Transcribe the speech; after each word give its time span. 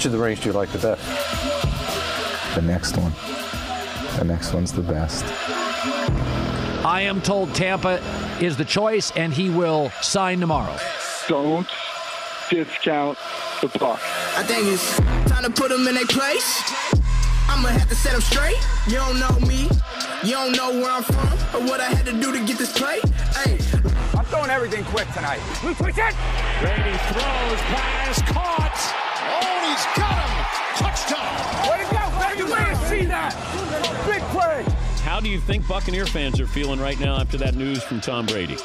Which 0.00 0.06
of 0.06 0.12
the 0.12 0.18
range 0.18 0.40
do 0.40 0.48
you 0.48 0.54
like 0.54 0.70
the 0.70 0.78
best? 0.78 1.04
The 2.54 2.62
next 2.62 2.96
one. 2.96 3.12
The 4.16 4.24
next 4.24 4.54
one's 4.54 4.72
the 4.72 4.80
best. 4.80 5.26
I 6.86 7.02
am 7.02 7.20
told 7.20 7.54
Tampa 7.54 8.02
is 8.40 8.56
the 8.56 8.64
choice, 8.64 9.10
and 9.10 9.30
he 9.30 9.50
will 9.50 9.90
sign 10.00 10.40
tomorrow. 10.40 10.74
Don't 11.28 11.68
discount 12.48 13.18
the 13.60 13.66
Bucs. 13.66 14.00
I 14.38 14.42
think 14.42 14.68
it's 14.68 14.96
time 15.30 15.44
to 15.44 15.50
put 15.50 15.68
them 15.68 15.86
in 15.86 15.94
their 15.94 16.06
place. 16.06 16.62
I'ma 17.50 17.68
have 17.68 17.90
to 17.90 17.94
set 17.94 18.12
them 18.12 18.22
straight. 18.22 18.56
You 18.86 18.94
don't 18.94 19.20
know 19.20 19.46
me. 19.46 19.68
You 20.24 20.32
don't 20.32 20.56
know 20.56 20.70
where 20.80 20.92
I'm 20.92 21.02
from 21.02 21.60
or 21.60 21.68
what 21.68 21.82
I 21.82 21.90
had 21.90 22.06
to 22.06 22.12
do 22.12 22.32
to 22.32 22.42
get 22.46 22.56
this 22.56 22.72
play. 22.72 23.00
Hey, 23.44 23.58
I'm 24.16 24.24
throwing 24.24 24.48
everything 24.48 24.82
quick 24.84 25.12
tonight. 25.12 25.40
We 25.62 25.74
switch 25.74 25.98
it. 25.98 26.14
Brady 26.62 26.96
throws, 27.12 27.60
pass, 27.68 28.22
caught. 28.32 29.09
Oh, 29.30 29.56
he's 29.70 29.86
got 29.94 30.18
him. 30.18 30.32
Touchdown. 30.82 31.30
Way 31.70 31.78
to 31.84 31.94
go, 31.94 32.02
baby. 32.18 32.42
We 32.42 32.58
didn't 32.58 32.84
see 32.88 33.04
that. 33.06 33.32
Big 34.06 34.22
play. 34.34 34.64
How 35.04 35.20
do 35.20 35.28
you 35.28 35.40
think 35.40 35.66
Buccaneer 35.68 36.06
fans 36.06 36.40
are 36.40 36.46
feeling 36.46 36.80
right 36.80 36.98
now 36.98 37.16
after 37.16 37.36
that 37.38 37.54
news 37.54 37.82
from 37.82 38.00
Tom 38.00 38.26
Brady? 38.26 38.56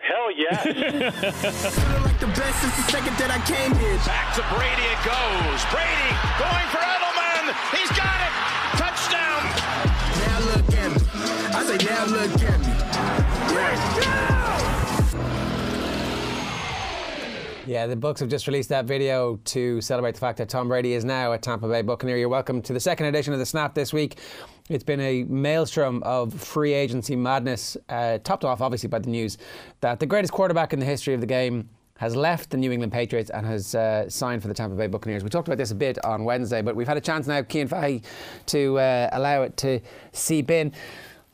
Hell 0.00 0.30
yes. 0.36 0.62
feeling 0.62 2.02
like 2.02 2.20
the 2.20 2.26
best 2.34 2.60
since 2.60 2.76
the 2.76 2.86
second 2.90 3.16
that 3.18 3.30
I 3.30 3.38
came 3.46 3.74
here. 3.78 3.96
Back 4.04 4.34
to 4.36 4.42
Brady 4.54 4.86
it 4.88 5.00
goes. 5.04 5.60
Brady 5.72 6.10
going 6.38 6.68
for 6.72 6.82
Edelman. 6.84 7.54
He's 7.76 7.92
got 7.96 8.18
it. 8.22 8.32
Touchdown. 8.80 9.40
Now 10.22 10.38
look 10.52 10.68
at 10.74 10.90
me. 10.94 11.00
I 11.54 11.62
say 11.64 11.78
now 11.84 12.04
look 12.06 12.42
at 12.42 12.60
me. 12.60 12.72
Yeah. 14.02 14.37
Yeah, 17.68 17.86
the 17.86 17.96
Bucs 17.96 18.20
have 18.20 18.30
just 18.30 18.46
released 18.46 18.70
that 18.70 18.86
video 18.86 19.38
to 19.44 19.82
celebrate 19.82 20.14
the 20.14 20.20
fact 20.20 20.38
that 20.38 20.48
Tom 20.48 20.68
Brady 20.68 20.94
is 20.94 21.04
now 21.04 21.32
a 21.32 21.38
Tampa 21.38 21.68
Bay 21.68 21.82
Buccaneer. 21.82 22.16
You're 22.16 22.30
welcome 22.30 22.62
to 22.62 22.72
the 22.72 22.80
second 22.80 23.04
edition 23.04 23.34
of 23.34 23.38
the 23.38 23.44
Snap 23.44 23.74
this 23.74 23.92
week. 23.92 24.20
It's 24.70 24.82
been 24.82 25.00
a 25.00 25.24
maelstrom 25.24 26.02
of 26.02 26.32
free 26.32 26.72
agency 26.72 27.14
madness, 27.14 27.76
uh, 27.90 28.20
topped 28.24 28.46
off 28.46 28.62
obviously 28.62 28.88
by 28.88 29.00
the 29.00 29.10
news 29.10 29.36
that 29.82 30.00
the 30.00 30.06
greatest 30.06 30.32
quarterback 30.32 30.72
in 30.72 30.80
the 30.80 30.86
history 30.86 31.12
of 31.12 31.20
the 31.20 31.26
game 31.26 31.68
has 31.98 32.16
left 32.16 32.48
the 32.48 32.56
New 32.56 32.72
England 32.72 32.90
Patriots 32.90 33.28
and 33.28 33.44
has 33.44 33.74
uh, 33.74 34.08
signed 34.08 34.40
for 34.40 34.48
the 34.48 34.54
Tampa 34.54 34.74
Bay 34.74 34.86
Buccaneers. 34.86 35.22
We 35.22 35.28
talked 35.28 35.48
about 35.48 35.58
this 35.58 35.70
a 35.70 35.74
bit 35.74 36.02
on 36.06 36.24
Wednesday, 36.24 36.62
but 36.62 36.74
we've 36.74 36.88
had 36.88 36.96
a 36.96 37.02
chance 37.02 37.26
now, 37.26 37.42
Cian 37.42 37.68
Fahey, 37.68 38.00
to 38.46 38.78
uh, 38.78 39.10
allow 39.12 39.42
it 39.42 39.58
to 39.58 39.80
seep 40.12 40.50
in. 40.50 40.72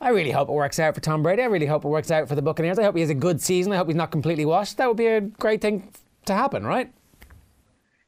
I 0.01 0.09
really 0.09 0.31
hope 0.31 0.49
it 0.49 0.53
works 0.53 0.79
out 0.79 0.95
for 0.95 0.99
Tom 0.99 1.23
Brady. 1.23 1.43
I 1.43 1.45
really 1.45 1.65
hope 1.65 1.85
it 1.85 1.87
works 1.87 2.11
out 2.11 2.27
for 2.27 2.35
the 2.35 2.41
Buccaneers. 2.41 2.77
I 2.77 2.83
hope 2.83 2.95
he 2.95 3.01
has 3.01 3.09
a 3.09 3.15
good 3.15 3.39
season. 3.39 3.71
I 3.71 3.77
hope 3.77 3.87
he's 3.87 3.95
not 3.95 4.11
completely 4.11 4.43
washed. 4.43 4.75
That 4.75 4.89
would 4.89 4.97
be 4.97 5.07
a 5.07 5.21
great 5.21 5.61
thing 5.61 5.89
to 6.25 6.33
happen, 6.33 6.65
right? 6.65 6.91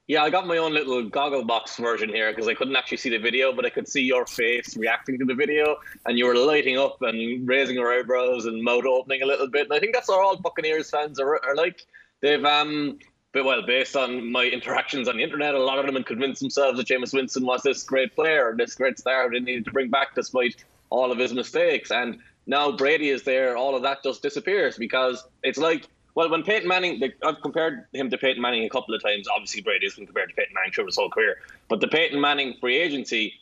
Yeah, 0.08 0.24
I 0.24 0.30
got 0.30 0.48
my 0.48 0.58
own 0.58 0.74
little 0.74 1.04
goggle 1.04 1.44
box 1.44 1.76
version 1.76 2.08
here 2.08 2.32
because 2.32 2.48
I 2.48 2.54
couldn't 2.54 2.78
actually 2.78 2.98
see 2.98 3.10
the 3.10 3.18
video, 3.18 3.52
but 3.52 3.66
I 3.66 3.70
could 3.70 3.90
see 3.90 4.04
your 4.04 4.26
face 4.26 4.78
reacting 4.78 5.20
to 5.20 5.26
the 5.26 5.36
video, 5.36 5.76
and 6.06 6.18
you 6.18 6.26
were 6.26 6.36
lighting 6.36 6.78
up 6.78 7.02
and 7.02 7.46
raising 7.48 7.76
your 7.76 7.92
eyebrows 7.92 8.46
and 8.46 8.64
mouth 8.64 8.86
opening 8.86 9.22
a 9.22 9.26
little 9.26 9.48
bit. 9.48 9.64
And 9.64 9.74
I 9.74 9.80
think 9.80 9.94
that's 9.94 10.08
what 10.08 10.20
all 10.20 10.38
Buccaneers 10.38 10.90
fans 10.90 11.20
are, 11.20 11.44
are 11.46 11.56
like. 11.56 11.86
They've 12.22 12.44
um, 12.46 13.00
but 13.34 13.44
well, 13.44 13.62
based 13.62 13.96
on 13.96 14.32
my 14.32 14.46
interactions 14.46 15.08
on 15.08 15.18
the 15.18 15.24
internet, 15.24 15.54
a 15.54 15.60
lot 15.62 15.78
of 15.78 15.86
them 15.86 15.96
had 15.96 16.06
convinced 16.06 16.42
themselves 16.42 16.78
that 16.78 16.88
Jameis 16.88 17.14
Winston 17.14 17.46
was 17.46 17.62
this 17.62 17.84
great 17.84 18.16
player, 18.16 18.56
this 18.58 18.76
great 18.76 18.98
star 18.98 19.30
they 19.30 19.40
needed 19.40 19.66
to 19.66 19.72
bring 19.72 19.90
back 19.90 20.16
despite 20.16 20.64
all 20.90 21.12
of 21.12 21.18
his 21.18 21.34
mistakes. 21.34 21.92
And 21.92 22.18
now 22.48 22.72
Brady 22.72 23.10
is 23.10 23.24
there, 23.24 23.58
all 23.58 23.76
of 23.76 23.84
that 23.84 24.02
just 24.04 24.22
disappears 24.22 24.78
because 24.78 25.24
it's 25.44 25.60
like 25.60 25.88
well, 26.18 26.32
when 26.32 26.42
Peyton 26.42 26.68
Manning, 26.68 27.00
I've 27.24 27.42
compared 27.44 27.86
him 27.94 28.10
to 28.10 28.18
Peyton 28.18 28.42
Manning 28.42 28.64
a 28.64 28.70
couple 28.70 28.96
of 28.96 29.04
times. 29.04 29.28
Obviously, 29.28 29.62
Brady 29.62 29.86
has 29.86 29.94
been 29.94 30.08
compared 30.08 30.30
to 30.30 30.36
Peyton 30.36 30.56
Manning 30.56 30.72
through 30.74 30.88
his 30.88 30.96
whole 30.96 31.12
career. 31.12 31.36
But 31.68 31.80
the 31.80 31.88
Peyton 31.88 32.20
Manning 32.20 32.56
free 32.60 32.76
agency 32.76 33.36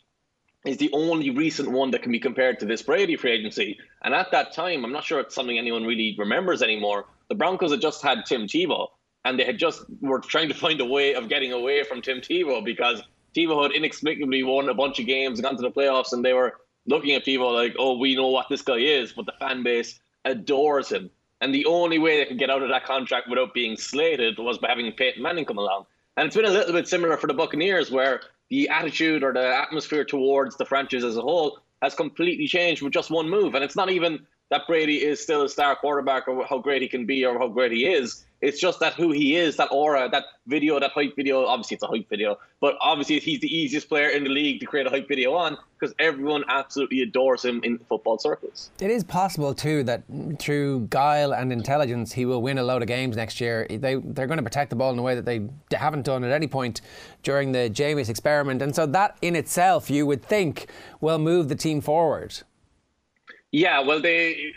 is 0.66 0.76
the 0.76 0.90
only 0.92 1.30
recent 1.30 1.70
one 1.70 1.90
that 1.92 2.02
can 2.02 2.12
be 2.12 2.18
compared 2.18 2.60
to 2.60 2.66
this 2.66 2.82
Brady 2.82 3.16
free 3.16 3.32
agency. 3.32 3.78
And 4.04 4.12
at 4.12 4.30
that 4.32 4.52
time, 4.52 4.84
I'm 4.84 4.92
not 4.92 5.04
sure 5.04 5.20
it's 5.20 5.34
something 5.34 5.56
anyone 5.56 5.84
really 5.84 6.16
remembers 6.18 6.60
anymore. 6.60 7.06
The 7.30 7.34
Broncos 7.34 7.70
had 7.70 7.80
just 7.80 8.02
had 8.02 8.26
Tim 8.26 8.42
Tebow, 8.42 8.88
and 9.24 9.38
they 9.38 9.44
had 9.44 9.56
just 9.56 9.82
were 10.02 10.20
trying 10.20 10.48
to 10.48 10.54
find 10.54 10.78
a 10.82 10.84
way 10.84 11.14
of 11.14 11.30
getting 11.30 11.52
away 11.52 11.82
from 11.82 12.02
Tim 12.02 12.20
Tebow 12.20 12.62
because 12.62 13.00
Tebow 13.34 13.62
had 13.62 13.72
inexplicably 13.72 14.42
won 14.42 14.68
a 14.68 14.74
bunch 14.74 15.00
of 15.00 15.06
games, 15.06 15.38
and 15.38 15.44
gone 15.44 15.56
to 15.56 15.62
the 15.62 15.70
playoffs, 15.70 16.12
and 16.12 16.22
they 16.22 16.34
were 16.34 16.58
looking 16.84 17.14
at 17.14 17.24
Tebow 17.24 17.54
like, 17.54 17.74
"Oh, 17.78 17.96
we 17.96 18.14
know 18.16 18.28
what 18.28 18.50
this 18.50 18.60
guy 18.60 18.76
is," 18.76 19.14
but 19.14 19.24
the 19.24 19.32
fan 19.40 19.62
base 19.62 19.98
adores 20.26 20.90
him. 20.90 21.10
And 21.40 21.54
the 21.54 21.66
only 21.66 21.98
way 21.98 22.18
they 22.18 22.24
could 22.24 22.38
get 22.38 22.50
out 22.50 22.62
of 22.62 22.70
that 22.70 22.84
contract 22.84 23.28
without 23.28 23.52
being 23.52 23.76
slated 23.76 24.38
was 24.38 24.58
by 24.58 24.68
having 24.68 24.90
Peyton 24.92 25.22
Manning 25.22 25.44
come 25.44 25.58
along. 25.58 25.86
And 26.16 26.26
it's 26.26 26.36
been 26.36 26.46
a 26.46 26.50
little 26.50 26.72
bit 26.72 26.88
similar 26.88 27.16
for 27.16 27.26
the 27.26 27.34
Buccaneers, 27.34 27.90
where 27.90 28.22
the 28.48 28.68
attitude 28.68 29.22
or 29.22 29.32
the 29.32 29.54
atmosphere 29.54 30.04
towards 30.04 30.56
the 30.56 30.64
franchise 30.64 31.04
as 31.04 31.16
a 31.16 31.20
whole 31.20 31.58
has 31.82 31.94
completely 31.94 32.46
changed 32.46 32.80
with 32.80 32.92
just 32.92 33.10
one 33.10 33.28
move. 33.28 33.54
And 33.54 33.62
it's 33.62 33.76
not 33.76 33.90
even 33.90 34.26
that 34.50 34.66
Brady 34.66 35.02
is 35.04 35.20
still 35.20 35.42
a 35.42 35.48
star 35.48 35.76
quarterback 35.76 36.28
or 36.28 36.44
how 36.44 36.58
great 36.58 36.82
he 36.82 36.88
can 36.88 37.04
be 37.06 37.24
or 37.24 37.38
how 37.38 37.48
great 37.48 37.72
he 37.72 37.86
is. 37.86 38.24
It's 38.42 38.60
just 38.60 38.80
that 38.80 38.92
who 38.92 39.12
he 39.12 39.34
is, 39.34 39.56
that 39.56 39.68
aura, 39.72 40.10
that 40.10 40.24
video, 40.46 40.78
that 40.78 40.90
hype 40.92 41.16
video. 41.16 41.46
Obviously, 41.46 41.76
it's 41.76 41.82
a 41.82 41.86
hype 41.86 42.08
video, 42.08 42.38
but 42.60 42.76
obviously, 42.82 43.18
he's 43.18 43.40
the 43.40 43.48
easiest 43.48 43.88
player 43.88 44.10
in 44.10 44.24
the 44.24 44.30
league 44.30 44.60
to 44.60 44.66
create 44.66 44.86
a 44.86 44.90
hype 44.90 45.08
video 45.08 45.32
on 45.32 45.56
because 45.78 45.94
everyone 45.98 46.44
absolutely 46.48 47.00
adores 47.00 47.42
him 47.42 47.62
in 47.64 47.78
football 47.78 48.18
circles. 48.18 48.70
It 48.78 48.90
is 48.90 49.02
possible 49.04 49.54
too 49.54 49.82
that 49.84 50.02
through 50.38 50.86
guile 50.90 51.32
and 51.32 51.50
intelligence, 51.50 52.12
he 52.12 52.26
will 52.26 52.42
win 52.42 52.58
a 52.58 52.62
load 52.62 52.82
of 52.82 52.88
games 52.88 53.16
next 53.16 53.40
year. 53.40 53.66
They 53.70 53.94
they're 53.94 54.26
going 54.26 54.36
to 54.36 54.42
protect 54.42 54.68
the 54.68 54.76
ball 54.76 54.92
in 54.92 54.98
a 54.98 55.02
way 55.02 55.14
that 55.14 55.24
they 55.24 55.48
haven't 55.72 56.04
done 56.04 56.22
at 56.22 56.30
any 56.30 56.46
point 56.46 56.82
during 57.22 57.52
the 57.52 57.70
Jameis 57.70 58.10
experiment, 58.10 58.60
and 58.60 58.76
so 58.76 58.84
that 58.84 59.16
in 59.22 59.34
itself, 59.34 59.88
you 59.88 60.04
would 60.04 60.22
think, 60.22 60.66
will 61.00 61.18
move 61.18 61.48
the 61.48 61.56
team 61.56 61.80
forward. 61.80 62.42
Yeah, 63.56 63.80
well, 63.80 64.02
they 64.02 64.52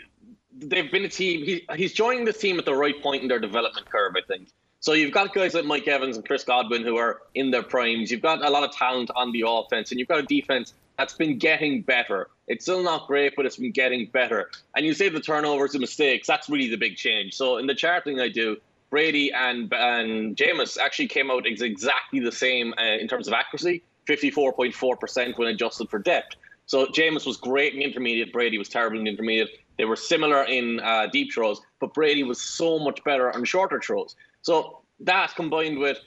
they've 0.52 0.92
been 0.92 1.06
a 1.06 1.08
team. 1.08 1.42
He, 1.42 1.66
he's 1.74 1.94
joining 1.94 2.26
the 2.26 2.34
team 2.34 2.58
at 2.58 2.66
the 2.66 2.74
right 2.74 3.02
point 3.02 3.22
in 3.22 3.28
their 3.28 3.38
development 3.38 3.88
curve, 3.88 4.12
I 4.14 4.20
think. 4.28 4.50
So 4.80 4.92
you've 4.92 5.12
got 5.12 5.32
guys 5.32 5.54
like 5.54 5.64
Mike 5.64 5.88
Evans 5.88 6.16
and 6.18 6.26
Chris 6.26 6.44
Godwin 6.44 6.82
who 6.82 6.98
are 6.98 7.22
in 7.34 7.50
their 7.50 7.62
primes. 7.62 8.10
You've 8.10 8.20
got 8.20 8.44
a 8.44 8.50
lot 8.50 8.62
of 8.62 8.72
talent 8.72 9.10
on 9.16 9.32
the 9.32 9.44
offense, 9.46 9.90
and 9.90 9.98
you've 9.98 10.08
got 10.08 10.18
a 10.18 10.24
defense 10.24 10.74
that's 10.98 11.14
been 11.14 11.38
getting 11.38 11.80
better. 11.80 12.28
It's 12.46 12.66
still 12.66 12.82
not 12.82 13.06
great, 13.06 13.32
but 13.36 13.46
it's 13.46 13.56
been 13.56 13.72
getting 13.72 14.04
better. 14.04 14.50
And 14.76 14.84
you 14.84 14.92
say 14.92 15.08
the 15.08 15.18
turnovers 15.18 15.72
and 15.72 15.80
mistakes, 15.80 16.26
that's 16.26 16.50
really 16.50 16.68
the 16.68 16.76
big 16.76 16.96
change. 16.96 17.32
So 17.32 17.56
in 17.56 17.66
the 17.66 17.74
charting 17.74 18.20
I 18.20 18.28
do, 18.28 18.58
Brady 18.90 19.32
and 19.32 19.72
and 19.72 20.36
Jameis 20.36 20.76
actually 20.76 21.08
came 21.08 21.30
out 21.30 21.46
exactly 21.46 22.20
the 22.20 22.32
same 22.32 22.74
uh, 22.76 22.98
in 23.00 23.08
terms 23.08 23.28
of 23.28 23.32
accuracy, 23.32 23.82
54.4% 24.06 25.38
when 25.38 25.48
adjusted 25.48 25.88
for 25.88 25.98
depth. 25.98 26.36
So 26.70 26.86
Jameis 26.86 27.26
was 27.26 27.36
great 27.36 27.74
in 27.74 27.82
intermediate, 27.82 28.32
Brady 28.32 28.56
was 28.56 28.68
terrible 28.68 29.00
in 29.00 29.08
intermediate. 29.08 29.48
They 29.76 29.86
were 29.86 29.96
similar 29.96 30.44
in 30.44 30.78
uh, 30.78 31.08
deep 31.08 31.32
throws, 31.34 31.60
but 31.80 31.92
Brady 31.92 32.22
was 32.22 32.40
so 32.40 32.78
much 32.78 33.02
better 33.02 33.34
on 33.34 33.44
shorter 33.44 33.80
throws. 33.80 34.14
So 34.42 34.78
that 35.00 35.34
combined 35.34 35.80
with 35.80 35.98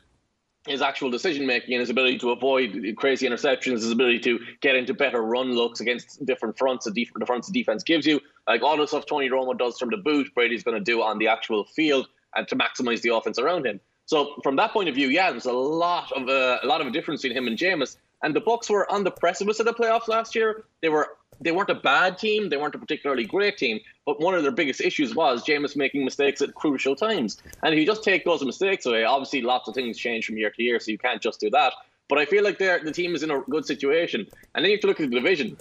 his 0.66 0.82
actual 0.82 1.12
decision 1.12 1.46
making 1.46 1.74
and 1.74 1.82
his 1.82 1.90
ability 1.90 2.18
to 2.20 2.32
avoid 2.32 2.94
crazy 2.96 3.28
interceptions, 3.28 3.82
his 3.82 3.92
ability 3.92 4.20
to 4.20 4.40
get 4.62 4.78
into 4.78 4.94
better 4.94 5.22
run 5.22 5.52
looks 5.52 5.82
against 5.82 6.26
different 6.26 6.58
fronts 6.58 6.90
def- 6.90 7.12
the 7.14 7.26
fronts 7.26 7.48
the 7.48 7.54
defense 7.60 7.84
gives 7.84 8.06
you, 8.06 8.22
like 8.48 8.62
all 8.62 8.78
the 8.78 8.88
stuff 8.88 9.06
Tony 9.06 9.30
Romo 9.30 9.58
does 9.58 9.78
from 9.78 9.90
the 9.90 9.98
boot, 9.98 10.34
Brady's 10.34 10.64
going 10.64 10.78
to 10.78 10.92
do 10.92 11.02
on 11.02 11.18
the 11.18 11.28
actual 11.28 11.66
field 11.66 12.08
and 12.36 12.48
to 12.48 12.56
maximize 12.56 13.02
the 13.02 13.14
offense 13.14 13.38
around 13.38 13.66
him. 13.66 13.82
So 14.06 14.36
from 14.44 14.56
that 14.56 14.72
point 14.72 14.88
of 14.88 14.96
view, 14.96 15.10
yeah, 15.10 15.30
there's 15.32 15.46
a 15.46 15.52
lot 15.52 16.10
of 16.14 16.30
uh, 16.30 16.60
a 16.64 16.68
lot 16.68 16.80
of 16.80 16.88
a 16.88 16.92
difference 16.92 17.22
between 17.22 17.38
him 17.38 17.48
and 17.48 17.58
Jameis. 17.58 17.98
And 18.24 18.36
the 18.36 18.42
Bucs 18.42 18.70
were 18.70 18.90
on 18.92 19.04
the 19.04 19.12
precipice 19.12 19.60
of 19.60 19.66
the 19.66 19.74
playoffs 19.74 20.08
last 20.08 20.34
year. 20.34 20.64
They 20.82 20.90
were 20.90 21.10
they 21.42 21.52
weren't 21.52 21.70
a 21.70 21.76
bad 21.76 22.18
team, 22.18 22.50
they 22.50 22.58
weren't 22.58 22.76
a 22.76 22.80
particularly 22.80 23.26
great 23.26 23.58
team, 23.58 23.80
but 24.06 24.22
one 24.22 24.34
of 24.34 24.44
their 24.44 24.52
biggest 24.52 24.80
issues 24.80 25.14
was 25.14 25.44
Jameis 25.44 25.76
making 25.76 26.06
mistakes 26.06 26.42
at 26.42 26.54
crucial 26.54 26.96
times. 26.96 27.42
And 27.64 27.74
if 27.74 27.80
you 27.80 27.86
just 27.86 28.04
take 28.04 28.24
those 28.24 28.44
mistakes 28.44 28.86
away, 28.86 29.04
obviously 29.04 29.42
lots 29.42 29.68
of 29.68 29.74
things 29.74 29.98
change 29.98 30.26
from 30.26 30.38
year 30.38 30.52
to 30.52 30.64
year, 30.64 30.80
so 30.80 30.92
you 30.92 30.98
can't 30.98 31.22
just 31.22 31.40
do 31.40 31.50
that. 31.50 31.74
But 32.08 32.20
I 32.20 32.26
feel 32.26 32.44
like 32.44 32.60
the 32.60 32.92
team 32.94 33.16
is 33.16 33.24
in 33.24 33.32
a 33.32 33.42
good 33.42 33.66
situation. 33.66 34.28
And 34.54 34.64
then 34.64 34.72
you 34.72 34.78
have 34.78 34.82
to 34.82 34.88
look 34.88 35.00
at 35.00 35.10
the 35.10 35.16
division. 35.16 35.58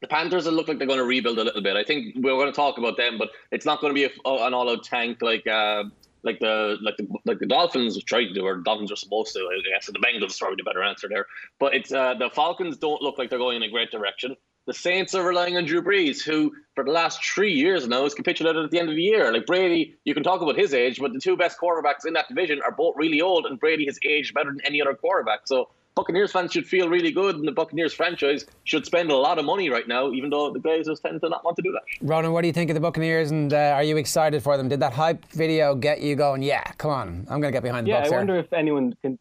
The 0.00 0.06
Panthers 0.06 0.46
look 0.46 0.68
like 0.68 0.78
they're 0.78 0.86
going 0.86 0.98
to 0.98 1.04
rebuild 1.04 1.38
a 1.38 1.44
little 1.44 1.62
bit. 1.62 1.76
I 1.76 1.84
think 1.84 2.14
we're 2.16 2.36
going 2.36 2.46
to 2.46 2.52
talk 2.52 2.78
about 2.78 2.96
them, 2.96 3.18
but 3.18 3.30
it's 3.50 3.66
not 3.66 3.80
going 3.80 3.90
to 3.90 3.94
be 3.94 4.04
a, 4.04 4.30
an 4.46 4.54
all-out 4.54 4.84
tank 4.84 5.22
like 5.22 5.46
uh, 5.46 5.84
like 6.24 6.38
the 6.40 6.78
like 6.82 6.96
the 6.96 7.06
like 7.24 7.38
the 7.38 7.46
Dolphins 7.46 8.02
tried 8.04 8.26
to 8.26 8.34
do, 8.34 8.44
or 8.44 8.56
Dolphins 8.56 8.92
are 8.92 8.96
supposed 8.96 9.32
to. 9.34 9.40
I 9.40 9.60
guess 9.74 9.86
the 9.86 9.92
Bengals 9.92 10.38
probably 10.38 10.56
the 10.56 10.64
better 10.64 10.82
answer 10.82 11.08
there. 11.08 11.26
But 11.58 11.74
it's 11.74 11.92
uh, 11.92 12.14
the 12.14 12.30
Falcons 12.30 12.76
don't 12.78 13.02
look 13.02 13.18
like 13.18 13.30
they're 13.30 13.38
going 13.38 13.56
in 13.56 13.62
a 13.62 13.70
great 13.70 13.90
direction. 13.90 14.36
The 14.66 14.74
Saints 14.74 15.14
are 15.16 15.26
relying 15.26 15.56
on 15.56 15.64
Drew 15.64 15.82
Brees, 15.82 16.22
who 16.22 16.52
for 16.76 16.84
the 16.84 16.92
last 16.92 17.24
three 17.24 17.52
years 17.52 17.88
now 17.88 18.04
has 18.04 18.14
capitulated 18.14 18.64
at 18.64 18.70
the 18.70 18.78
end 18.78 18.88
of 18.88 18.94
the 18.94 19.02
year. 19.02 19.32
Like 19.32 19.44
Brady, 19.44 19.96
you 20.04 20.14
can 20.14 20.22
talk 20.22 20.40
about 20.40 20.56
his 20.56 20.72
age, 20.72 21.00
but 21.00 21.12
the 21.12 21.18
two 21.18 21.36
best 21.36 21.58
quarterbacks 21.60 22.06
in 22.06 22.12
that 22.12 22.28
division 22.28 22.60
are 22.64 22.70
both 22.70 22.94
really 22.96 23.20
old, 23.20 23.46
and 23.46 23.58
Brady 23.58 23.86
has 23.86 23.98
aged 24.08 24.34
better 24.34 24.50
than 24.50 24.60
any 24.64 24.80
other 24.80 24.94
quarterback. 24.94 25.40
So 25.46 25.70
Buccaneers 25.94 26.32
fans 26.32 26.52
should 26.52 26.66
feel 26.66 26.88
really 26.88 27.10
good, 27.10 27.36
and 27.36 27.46
the 27.46 27.52
Buccaneers 27.52 27.92
franchise 27.92 28.46
should 28.64 28.86
spend 28.86 29.10
a 29.10 29.16
lot 29.16 29.38
of 29.38 29.44
money 29.44 29.68
right 29.68 29.86
now, 29.86 30.10
even 30.10 30.30
though 30.30 30.50
the 30.50 30.58
Glazers 30.58 31.02
tend 31.02 31.20
to 31.20 31.28
not 31.28 31.44
want 31.44 31.56
to 31.56 31.62
do 31.62 31.72
that. 31.72 31.82
Ronan, 32.00 32.32
what 32.32 32.40
do 32.42 32.46
you 32.46 32.52
think 32.52 32.70
of 32.70 32.74
the 32.74 32.80
Buccaneers, 32.80 33.30
and 33.30 33.52
uh, 33.52 33.74
are 33.74 33.82
you 33.82 33.98
excited 33.98 34.42
for 34.42 34.56
them? 34.56 34.68
Did 34.68 34.80
that 34.80 34.94
hype 34.94 35.24
video 35.32 35.74
get 35.74 36.00
you 36.00 36.16
going? 36.16 36.42
Yeah, 36.42 36.62
come 36.78 36.90
on, 36.90 37.08
I'm 37.28 37.40
going 37.40 37.52
to 37.52 37.56
get 37.56 37.62
behind 37.62 37.86
the 37.86 37.90
yeah, 37.90 38.04
Bucs 38.04 38.12
I 38.12 38.16
wonder 38.16 38.36
if 38.36 38.52
anyone 38.52 38.96
can 39.02 39.18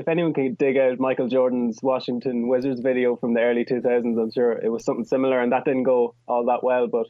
if 0.00 0.08
anyone 0.08 0.32
can 0.32 0.54
dig 0.54 0.78
out 0.78 0.98
Michael 0.98 1.28
Jordan's 1.28 1.78
Washington 1.82 2.48
Wizards 2.48 2.80
video 2.80 3.16
from 3.16 3.34
the 3.34 3.40
early 3.40 3.66
2000s, 3.66 4.18
I'm 4.18 4.30
sure 4.32 4.52
it 4.52 4.70
was 4.70 4.84
something 4.84 5.04
similar, 5.04 5.40
and 5.40 5.52
that 5.52 5.64
didn't 5.64 5.82
go 5.82 6.14
all 6.26 6.46
that 6.46 6.64
well. 6.64 6.88
But 6.88 7.06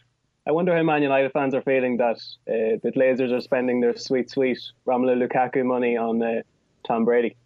I 0.46 0.52
wonder 0.52 0.76
how 0.76 0.82
Man 0.82 1.02
United 1.02 1.32
fans 1.32 1.54
are 1.54 1.62
feeling 1.62 1.98
that 1.98 2.16
uh, 2.48 2.80
the 2.82 2.90
Glazers 2.94 3.32
are 3.32 3.40
spending 3.40 3.80
their 3.80 3.96
sweet, 3.96 4.30
sweet 4.30 4.58
Romelu 4.86 5.24
Lukaku 5.24 5.64
money 5.64 5.96
on 5.96 6.20
uh, 6.22 6.42
Tom 6.84 7.04
Brady. 7.04 7.36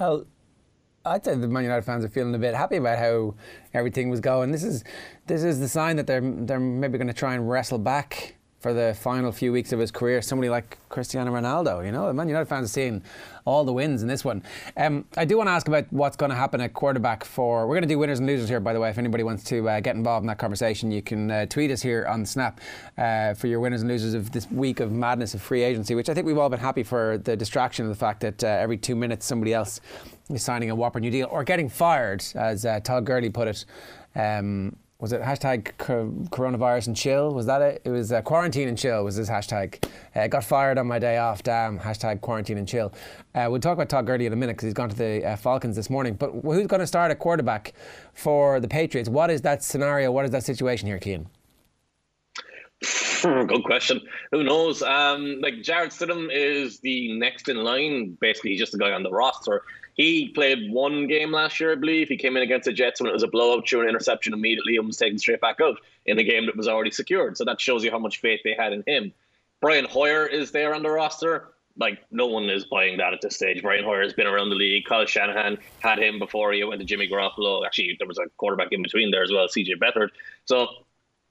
Well, 0.00 0.26
I'd 1.06 1.24
say 1.24 1.34
the 1.34 1.48
Man 1.48 1.64
United 1.64 1.82
fans 1.82 2.04
are 2.04 2.08
feeling 2.08 2.34
a 2.34 2.38
bit 2.38 2.54
happy 2.54 2.76
about 2.76 2.98
how 2.98 3.34
everything 3.74 4.08
was 4.08 4.20
going. 4.20 4.52
This 4.52 4.64
is 4.64 4.84
this 5.26 5.44
is 5.44 5.60
the 5.60 5.68
sign 5.68 5.96
that 5.96 6.06
they're 6.06 6.22
they're 6.22 6.60
maybe 6.60 6.96
going 6.96 7.08
to 7.08 7.14
try 7.14 7.34
and 7.34 7.48
wrestle 7.48 7.78
back 7.78 8.36
for 8.64 8.72
the 8.72 8.96
final 8.98 9.30
few 9.30 9.52
weeks 9.52 9.74
of 9.74 9.78
his 9.78 9.90
career, 9.90 10.22
somebody 10.22 10.48
like 10.48 10.78
Cristiano 10.88 11.30
Ronaldo. 11.30 11.84
You 11.84 11.92
know, 11.92 12.06
the 12.06 12.14
Man 12.14 12.28
United 12.28 12.46
fans 12.46 12.64
are 12.64 12.72
seeing 12.72 13.02
all 13.44 13.62
the 13.62 13.74
wins 13.74 14.00
in 14.00 14.08
this 14.08 14.24
one. 14.24 14.42
Um, 14.78 15.04
I 15.18 15.26
do 15.26 15.36
want 15.36 15.48
to 15.48 15.50
ask 15.50 15.68
about 15.68 15.84
what's 15.92 16.16
going 16.16 16.30
to 16.30 16.34
happen 16.34 16.62
at 16.62 16.72
quarterback 16.72 17.24
for. 17.24 17.66
We're 17.66 17.74
going 17.74 17.82
to 17.82 17.88
do 17.88 17.98
winners 17.98 18.20
and 18.20 18.26
losers 18.26 18.48
here, 18.48 18.60
by 18.60 18.72
the 18.72 18.80
way. 18.80 18.88
If 18.88 18.96
anybody 18.96 19.22
wants 19.22 19.44
to 19.44 19.68
uh, 19.68 19.80
get 19.80 19.96
involved 19.96 20.22
in 20.22 20.28
that 20.28 20.38
conversation, 20.38 20.90
you 20.90 21.02
can 21.02 21.30
uh, 21.30 21.44
tweet 21.44 21.70
us 21.70 21.82
here 21.82 22.06
on 22.06 22.24
Snap 22.24 22.58
uh, 22.96 23.34
for 23.34 23.48
your 23.48 23.60
winners 23.60 23.82
and 23.82 23.90
losers 23.90 24.14
of 24.14 24.32
this 24.32 24.50
week 24.50 24.80
of 24.80 24.90
madness 24.90 25.34
of 25.34 25.42
free 25.42 25.62
agency, 25.62 25.94
which 25.94 26.08
I 26.08 26.14
think 26.14 26.26
we've 26.26 26.38
all 26.38 26.48
been 26.48 26.58
happy 26.58 26.84
for 26.84 27.18
the 27.18 27.36
distraction 27.36 27.84
of 27.84 27.90
the 27.90 27.98
fact 27.98 28.20
that 28.20 28.42
uh, 28.42 28.46
every 28.46 28.78
two 28.78 28.96
minutes 28.96 29.26
somebody 29.26 29.52
else 29.52 29.78
signing 30.36 30.70
a 30.70 30.74
whopper 30.74 31.00
new 31.00 31.10
deal 31.10 31.28
or 31.30 31.44
getting 31.44 31.68
fired, 31.68 32.24
as 32.34 32.64
uh, 32.64 32.80
Todd 32.80 33.04
Gurley 33.04 33.30
put 33.30 33.48
it. 33.48 33.64
Um, 34.14 34.76
was 35.00 35.12
it 35.12 35.20
hashtag 35.20 35.72
coronavirus 35.76 36.86
and 36.86 36.96
chill? 36.96 37.34
Was 37.34 37.44
that 37.44 37.60
it? 37.60 37.82
It 37.84 37.90
was 37.90 38.10
uh, 38.10 38.22
quarantine 38.22 38.68
and 38.68 38.78
chill 38.78 39.04
was 39.04 39.16
his 39.16 39.28
hashtag. 39.28 39.84
Uh, 40.14 40.28
got 40.28 40.44
fired 40.44 40.78
on 40.78 40.86
my 40.86 40.98
day 40.98 41.18
off. 41.18 41.42
Damn. 41.42 41.78
Hashtag 41.78 42.20
quarantine 42.20 42.56
and 42.56 42.66
chill. 42.66 42.90
Uh, 43.34 43.48
we'll 43.50 43.60
talk 43.60 43.74
about 43.74 43.88
Todd 43.90 44.06
Gurley 44.06 44.24
in 44.24 44.32
a 44.32 44.36
minute 44.36 44.56
because 44.56 44.68
he's 44.68 44.72
gone 44.72 44.88
to 44.88 44.96
the 44.96 45.22
uh, 45.22 45.36
Falcons 45.36 45.76
this 45.76 45.90
morning. 45.90 46.14
But 46.14 46.30
who's 46.30 46.68
going 46.68 46.80
to 46.80 46.86
start 46.86 47.10
at 47.10 47.18
quarterback 47.18 47.74
for 48.14 48.60
the 48.60 48.68
Patriots? 48.68 49.10
What 49.10 49.30
is 49.30 49.42
that 49.42 49.62
scenario? 49.62 50.10
What 50.10 50.24
is 50.24 50.30
that 50.30 50.44
situation 50.44 50.86
here, 50.86 50.98
Cian? 50.98 51.26
Good 53.22 53.64
question. 53.64 54.00
Who 54.30 54.44
knows? 54.44 54.82
Um, 54.82 55.40
like 55.40 55.60
Jarrett 55.62 55.90
Stidham 55.90 56.28
is 56.32 56.80
the 56.80 57.18
next 57.18 57.48
in 57.48 57.56
line. 57.56 58.16
Basically, 58.20 58.52
he's 58.52 58.60
just 58.60 58.74
a 58.74 58.78
guy 58.78 58.92
on 58.92 59.02
the 59.02 59.10
roster. 59.10 59.62
He 59.94 60.28
played 60.28 60.72
one 60.72 61.06
game 61.06 61.30
last 61.30 61.60
year, 61.60 61.72
I 61.72 61.76
believe. 61.76 62.08
He 62.08 62.16
came 62.16 62.36
in 62.36 62.42
against 62.42 62.64
the 62.64 62.72
Jets 62.72 63.00
when 63.00 63.08
it 63.08 63.12
was 63.12 63.22
a 63.22 63.28
blowout, 63.28 63.68
threw 63.68 63.80
an 63.80 63.88
interception 63.88 64.32
immediately, 64.32 64.76
and 64.76 64.86
was 64.86 64.96
taken 64.96 65.18
straight 65.18 65.40
back 65.40 65.60
out 65.60 65.78
in 66.04 66.18
a 66.18 66.24
game 66.24 66.46
that 66.46 66.56
was 66.56 66.66
already 66.66 66.90
secured. 66.90 67.36
So 67.36 67.44
that 67.44 67.60
shows 67.60 67.84
you 67.84 67.90
how 67.90 68.00
much 68.00 68.20
faith 68.20 68.40
they 68.42 68.54
had 68.58 68.72
in 68.72 68.82
him. 68.86 69.12
Brian 69.60 69.84
Hoyer 69.84 70.26
is 70.26 70.50
there 70.50 70.74
on 70.74 70.82
the 70.82 70.90
roster. 70.90 71.48
Like 71.76 72.00
no 72.10 72.26
one 72.26 72.50
is 72.50 72.64
buying 72.64 72.98
that 72.98 73.14
at 73.14 73.20
this 73.20 73.36
stage. 73.36 73.62
Brian 73.62 73.84
Hoyer 73.84 74.02
has 74.02 74.12
been 74.12 74.26
around 74.26 74.50
the 74.50 74.56
league. 74.56 74.84
Kyle 74.84 75.06
Shanahan 75.06 75.58
had 75.80 75.98
him 75.98 76.18
before 76.18 76.52
he 76.52 76.62
went 76.64 76.80
to 76.80 76.86
Jimmy 76.86 77.08
Garoppolo. 77.08 77.64
Actually, 77.64 77.96
there 77.98 78.06
was 78.06 78.18
a 78.18 78.26
quarterback 78.36 78.68
in 78.72 78.82
between 78.82 79.10
there 79.10 79.22
as 79.22 79.32
well, 79.32 79.46
CJ 79.46 79.78
Beathard. 79.78 80.10
So 80.44 80.68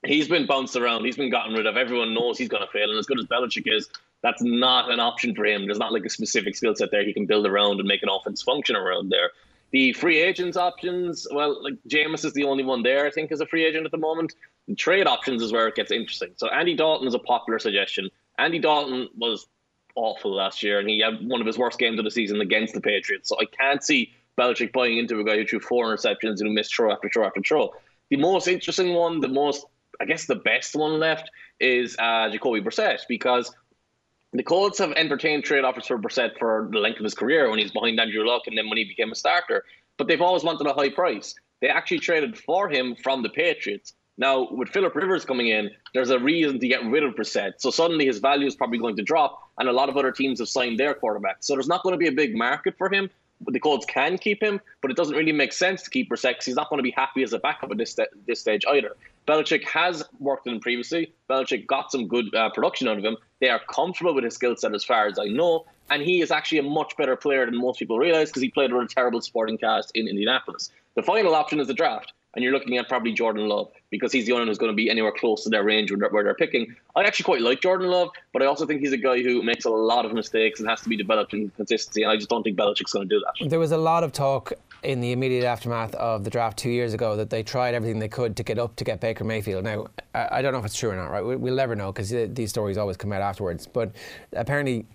he's 0.05 0.27
been 0.27 0.45
bounced 0.45 0.75
around. 0.75 1.05
He's 1.05 1.15
been 1.17 1.29
gotten 1.29 1.53
rid 1.53 1.65
of. 1.65 1.77
Everyone 1.77 2.13
knows 2.13 2.37
he's 2.37 2.49
going 2.49 2.65
to 2.65 2.71
fail. 2.71 2.89
And 2.89 2.97
as 2.97 3.05
good 3.05 3.19
as 3.19 3.25
Belichick 3.25 3.71
is, 3.73 3.89
that's 4.23 4.41
not 4.41 4.89
an 4.89 4.99
option 4.99 5.35
for 5.35 5.45
him. 5.45 5.65
There's 5.65 5.77
not 5.77 5.91
like 5.91 6.05
a 6.05 6.09
specific 6.09 6.55
skill 6.55 6.75
set 6.75 6.91
there 6.91 7.03
he 7.03 7.13
can 7.13 7.25
build 7.25 7.45
around 7.45 7.79
and 7.79 7.87
make 7.87 8.01
an 8.03 8.09
offense 8.09 8.41
function 8.41 8.75
around 8.75 9.09
there. 9.09 9.31
The 9.71 9.91
free 9.93 10.21
agents 10.21 10.55
options, 10.55 11.27
well, 11.31 11.61
like 11.61 11.73
Jameis 11.87 12.23
is 12.23 12.33
the 12.33 12.45
only 12.45 12.63
one 12.63 12.83
there, 12.83 13.05
I 13.05 13.11
think, 13.11 13.31
as 13.31 13.41
a 13.41 13.45
free 13.45 13.65
agent 13.65 13.85
at 13.85 13.91
the 13.91 13.97
moment. 13.97 14.33
The 14.67 14.75
trade 14.75 15.07
options 15.07 15.41
is 15.41 15.51
where 15.51 15.67
it 15.67 15.75
gets 15.75 15.91
interesting. 15.91 16.29
So 16.37 16.47
Andy 16.47 16.75
Dalton 16.75 17.07
is 17.07 17.15
a 17.15 17.19
popular 17.19 17.59
suggestion. 17.59 18.09
Andy 18.37 18.59
Dalton 18.59 19.09
was 19.17 19.47
awful 19.95 20.35
last 20.35 20.63
year, 20.63 20.79
and 20.79 20.89
he 20.89 20.99
had 20.99 21.27
one 21.27 21.41
of 21.41 21.47
his 21.47 21.57
worst 21.57 21.79
games 21.79 21.99
of 21.99 22.05
the 22.05 22.11
season 22.11 22.39
against 22.39 22.73
the 22.73 22.81
Patriots. 22.81 23.29
So 23.29 23.35
I 23.39 23.45
can't 23.45 23.83
see 23.83 24.13
Belichick 24.37 24.71
buying 24.71 24.99
into 24.99 25.19
a 25.19 25.23
guy 25.23 25.37
who 25.37 25.45
threw 25.45 25.59
four 25.59 25.85
interceptions 25.85 26.39
and 26.39 26.47
who 26.47 26.53
missed 26.53 26.73
throw 26.73 26.91
after 26.91 27.09
throw 27.09 27.25
after 27.25 27.41
throw. 27.41 27.73
The 28.09 28.17
most 28.17 28.47
interesting 28.47 28.93
one, 28.93 29.19
the 29.19 29.27
most, 29.27 29.65
I 29.99 30.05
guess, 30.05 30.25
the 30.25 30.35
best 30.35 30.75
one 30.75 30.99
left 30.99 31.29
is 31.59 31.95
uh, 31.99 32.29
Jacoby 32.29 32.61
Brissett 32.61 32.99
because 33.09 33.53
the 34.33 34.43
Colts 34.43 34.79
have 34.79 34.91
entertained 34.93 35.43
trade 35.43 35.63
offers 35.63 35.87
for 35.87 35.97
Brissett 35.97 36.37
for 36.39 36.67
the 36.71 36.79
length 36.79 36.99
of 36.99 37.03
his 37.03 37.13
career 37.13 37.49
when 37.49 37.59
he's 37.59 37.71
behind 37.71 37.99
Andrew 37.99 38.25
Luck 38.25 38.43
and 38.47 38.57
then 38.57 38.67
when 38.67 38.77
he 38.77 38.85
became 38.85 39.11
a 39.11 39.15
starter. 39.15 39.63
But 39.97 40.07
they've 40.07 40.21
always 40.21 40.43
wanted 40.43 40.65
a 40.65 40.73
high 40.73 40.89
price. 40.89 41.35
They 41.61 41.67
actually 41.67 41.99
traded 41.99 42.37
for 42.37 42.69
him 42.69 42.95
from 42.95 43.21
the 43.21 43.29
Patriots. 43.29 43.93
Now, 44.17 44.47
with 44.51 44.69
Philip 44.69 44.95
Rivers 44.95 45.25
coming 45.25 45.47
in, 45.47 45.71
there's 45.93 46.09
a 46.09 46.19
reason 46.19 46.59
to 46.59 46.67
get 46.67 46.83
rid 46.85 47.03
of 47.03 47.15
Brissett. 47.15 47.53
So 47.57 47.71
suddenly 47.71 48.05
his 48.05 48.19
value 48.19 48.47
is 48.47 48.55
probably 48.55 48.77
going 48.77 48.95
to 48.97 49.03
drop, 49.03 49.39
and 49.57 49.69
a 49.69 49.71
lot 49.71 49.89
of 49.89 49.97
other 49.97 50.11
teams 50.11 50.39
have 50.39 50.49
signed 50.49 50.79
their 50.79 50.93
quarterback. 50.93 51.37
So 51.39 51.53
there's 51.53 51.67
not 51.67 51.83
going 51.83 51.93
to 51.93 51.97
be 51.97 52.07
a 52.07 52.11
big 52.11 52.35
market 52.35 52.75
for 52.77 52.93
him. 52.93 53.09
But 53.41 53.53
the 53.53 53.59
Colts 53.59 53.85
can 53.85 54.17
keep 54.17 54.41
him, 54.41 54.61
but 54.81 54.89
it 54.89 54.95
doesn't 54.95 55.15
really 55.15 55.31
make 55.33 55.51
sense 55.51 55.81
to 55.83 55.89
keep 55.89 56.09
Brissett 56.09 56.29
because 56.29 56.45
he's 56.45 56.55
not 56.55 56.69
going 56.69 56.77
to 56.77 56.83
be 56.83 56.91
happy 56.91 57.23
as 57.23 57.33
a 57.33 57.39
backup 57.39 57.71
at 57.71 57.77
this, 57.77 57.91
st- 57.91 58.07
this 58.25 58.39
stage 58.39 58.63
either. 58.65 58.95
Belichick 59.27 59.63
has 59.65 60.03
worked 60.19 60.45
with 60.45 60.55
him 60.55 60.59
previously. 60.59 61.13
Belichick 61.29 61.67
got 61.67 61.91
some 61.91 62.07
good 62.07 62.33
uh, 62.35 62.49
production 62.49 62.87
out 62.87 62.97
of 62.97 63.05
him. 63.05 63.17
They 63.39 63.49
are 63.49 63.59
comfortable 63.59 64.13
with 64.13 64.23
his 64.23 64.35
skill 64.35 64.55
set 64.55 64.73
as 64.73 64.83
far 64.83 65.07
as 65.07 65.17
I 65.19 65.25
know. 65.25 65.65
And 65.89 66.01
he 66.01 66.21
is 66.21 66.31
actually 66.31 66.59
a 66.59 66.63
much 66.63 66.95
better 66.97 67.15
player 67.15 67.45
than 67.45 67.59
most 67.59 67.79
people 67.79 67.97
realize 67.97 68.29
because 68.29 68.41
he 68.41 68.49
played 68.49 68.73
with 68.73 68.91
a 68.91 68.93
terrible 68.93 69.21
sporting 69.21 69.57
cast 69.57 69.91
in 69.95 70.07
Indianapolis. 70.07 70.71
The 70.95 71.03
final 71.03 71.35
option 71.35 71.59
is 71.59 71.67
the 71.67 71.73
draft. 71.73 72.13
And 72.35 72.43
you're 72.43 72.51
looking 72.51 72.77
at 72.77 72.89
probably 72.89 73.13
Jordan 73.13 73.47
Love 73.47 73.71
because 73.91 74.11
he's 74.11 74.25
the 74.25 74.31
only 74.31 74.41
one 74.41 74.47
who's 74.47 74.57
going 74.57 74.71
to 74.71 74.75
be 74.75 74.89
anywhere 74.89 75.11
close 75.11 75.43
to 75.43 75.51
their 75.51 75.63
range 75.63 75.91
where 75.91 76.23
they're, 76.23 76.33
picking. 76.33 76.75
I 76.95 77.03
actually 77.03 77.25
quite 77.25 77.41
like 77.41 77.61
Jordan 77.61 77.89
Love, 77.89 78.09
but 78.31 78.41
I 78.41 78.47
also 78.47 78.65
think 78.65 78.81
he's 78.81 78.91
a 78.91 78.97
guy 78.97 79.21
who 79.21 79.43
makes 79.43 79.65
a 79.65 79.69
lot 79.69 80.03
of 80.03 80.13
mistakes 80.13 80.59
and 80.59 80.67
has 80.67 80.81
to 80.81 80.89
be 80.89 80.97
developed 80.97 81.35
in 81.35 81.51
consistency. 81.51 82.01
And 82.01 82.11
I 82.11 82.15
just 82.15 82.29
don't 82.29 82.41
think 82.41 82.57
Belichick's 82.57 82.91
going 82.91 83.07
to 83.07 83.15
do 83.15 83.23
that. 83.23 83.49
There 83.49 83.59
was 83.59 83.71
a 83.71 83.77
lot 83.77 84.03
of 84.03 84.13
talk 84.13 84.53
in 84.83 85.01
the 85.01 85.11
immediate 85.11 85.45
aftermath 85.45 85.95
of 85.95 86.23
the 86.23 86.29
draft 86.29 86.57
two 86.57 86.69
years 86.69 86.93
ago 86.93 87.15
that 87.15 87.29
they 87.29 87.43
tried 87.43 87.73
everything 87.73 87.99
they 87.99 88.07
could 88.07 88.35
to 88.37 88.43
get 88.43 88.59
up 88.59 88.75
to 88.75 88.83
get 88.83 88.99
Baker 88.99 89.23
Mayfield. 89.23 89.63
Now, 89.63 89.87
I 90.13 90.41
don't 90.41 90.53
know 90.53 90.59
if 90.59 90.65
it's 90.65 90.77
true 90.77 90.91
or 90.91 90.95
not, 90.95 91.09
right? 91.09 91.21
We'll 91.21 91.55
never 91.55 91.75
know 91.75 91.91
because 91.91 92.09
these 92.09 92.49
stories 92.49 92.77
always 92.77 92.97
come 92.97 93.11
out 93.13 93.21
afterwards. 93.21 93.67
But 93.67 93.91
apparently, 94.33 94.85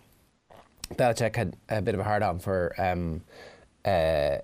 Belichick 0.94 1.36
had 1.36 1.56
a 1.68 1.82
bit 1.82 1.94
of 1.94 2.00
a 2.00 2.04
hard 2.04 2.22
on 2.22 2.38
for. 2.38 2.74
Um, 2.78 3.22
uh, 3.84 4.38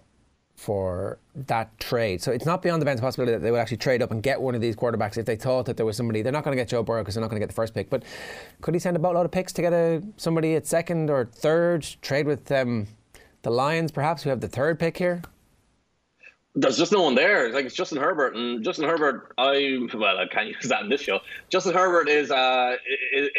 for 0.56 1.18
that 1.34 1.76
trade. 1.78 2.22
So 2.22 2.32
it's 2.32 2.46
not 2.46 2.62
beyond 2.62 2.80
the 2.80 2.86
bounds 2.86 3.00
of 3.00 3.04
possibility 3.04 3.32
that 3.32 3.42
they 3.42 3.50
would 3.50 3.58
actually 3.58 3.78
trade 3.78 4.00
up 4.00 4.12
and 4.12 4.22
get 4.22 4.40
one 4.40 4.54
of 4.54 4.60
these 4.60 4.76
quarterbacks 4.76 5.18
if 5.18 5.26
they 5.26 5.36
thought 5.36 5.66
that 5.66 5.76
there 5.76 5.84
was 5.84 5.96
somebody. 5.96 6.22
They're 6.22 6.32
not 6.32 6.44
going 6.44 6.56
to 6.56 6.60
get 6.60 6.68
Joe 6.68 6.82
Burrow 6.82 7.02
because 7.02 7.16
they're 7.16 7.20
not 7.20 7.28
going 7.28 7.40
to 7.40 7.42
get 7.42 7.48
the 7.48 7.54
first 7.54 7.74
pick. 7.74 7.90
But 7.90 8.04
could 8.62 8.72
he 8.72 8.80
send 8.80 8.96
a 8.96 9.00
boatload 9.00 9.26
of 9.26 9.32
picks 9.32 9.52
to 9.54 9.62
get 9.62 9.72
a 9.72 10.02
somebody 10.16 10.54
at 10.54 10.66
second 10.66 11.10
or 11.10 11.26
third? 11.26 11.86
Trade 12.00 12.26
with 12.26 12.50
um, 12.52 12.86
the 13.42 13.50
Lions, 13.50 13.90
perhaps, 13.90 14.22
who 14.22 14.30
have 14.30 14.40
the 14.40 14.48
third 14.48 14.78
pick 14.78 14.96
here 14.96 15.22
there's 16.54 16.78
just 16.78 16.92
no 16.92 17.02
one 17.02 17.14
there. 17.14 17.46
It's 17.46 17.54
Like 17.54 17.66
it's 17.66 17.74
Justin 17.74 17.98
Herbert, 17.98 18.36
and 18.36 18.62
Justin 18.64 18.88
Herbert, 18.88 19.32
I 19.38 19.88
well, 19.92 20.18
I 20.18 20.26
can't 20.28 20.48
use 20.48 20.68
that 20.68 20.82
in 20.82 20.88
this 20.88 21.00
show. 21.00 21.20
Justin 21.48 21.74
Herbert 21.74 22.08
is 22.08 22.30
uh, 22.30 22.76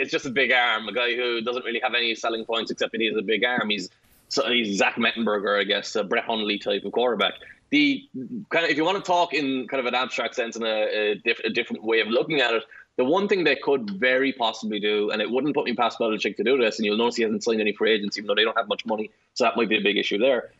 just 0.08 0.26
a 0.26 0.30
big 0.30 0.52
arm, 0.52 0.88
a 0.88 0.94
guy 0.94 1.16
who 1.16 1.42
doesn't 1.42 1.64
really 1.64 1.80
have 1.82 1.94
any 1.94 2.14
selling 2.16 2.46
points 2.46 2.72
except 2.72 2.92
that 2.92 3.02
he 3.02 3.08
has 3.08 3.16
a 3.16 3.22
big 3.22 3.44
arm. 3.46 3.70
He's 3.70 3.90
so 4.28 4.50
he's 4.50 4.78
Zach 4.78 4.96
Mettenberger, 4.96 5.60
I 5.60 5.64
guess, 5.64 5.96
a 5.96 6.04
Brett 6.04 6.26
Hundley 6.26 6.60
type 6.60 6.84
of 6.84 6.92
quarterback. 6.92 7.36
The 7.70 8.04
kind 8.50 8.66
of 8.66 8.72
if 8.72 8.78
you 8.78 8.84
want 8.84 8.98
to 8.98 9.04
talk 9.04 9.34
in 9.34 9.68
kind 9.68 9.80
of 9.80 9.86
an 9.86 9.96
abstract 9.96 10.36
sense 10.36 10.56
and 10.56 10.66
a, 10.66 11.12
a, 11.12 11.16
diff, 11.16 11.40
a 11.40 11.50
different 11.50 11.84
way 11.84 12.02
of 12.02 12.08
looking 12.10 12.42
at 12.42 12.54
it, 12.54 12.64
the 12.98 13.06
one 13.06 13.28
thing 13.28 13.44
they 13.44 13.56
could 13.56 13.92
very 13.92 14.34
possibly 14.34 14.80
do, 14.80 15.10
and 15.12 15.22
it 15.22 15.30
wouldn't 15.30 15.54
put 15.56 15.66
me 15.66 15.74
past 15.74 16.00
Belichick 16.00 16.36
to 16.38 16.44
do 16.44 16.58
this, 16.58 16.80
and 16.80 16.86
you'll 16.86 16.98
notice 16.98 17.16
he 17.16 17.24
hasn't 17.24 17.44
signed 17.44 17.62
any 17.62 17.74
free 17.74 17.92
agents, 17.92 18.18
even 18.18 18.28
though 18.28 18.36
they 18.36 18.44
don't 18.44 18.58
have 18.58 18.68
much 18.68 18.86
money, 18.86 19.10
so 19.34 19.46
that 19.46 19.58
might 19.58 19.70
be 19.70 19.78
a 19.78 19.82
big 19.82 19.98
issue 19.98 20.18
there. 20.18 20.52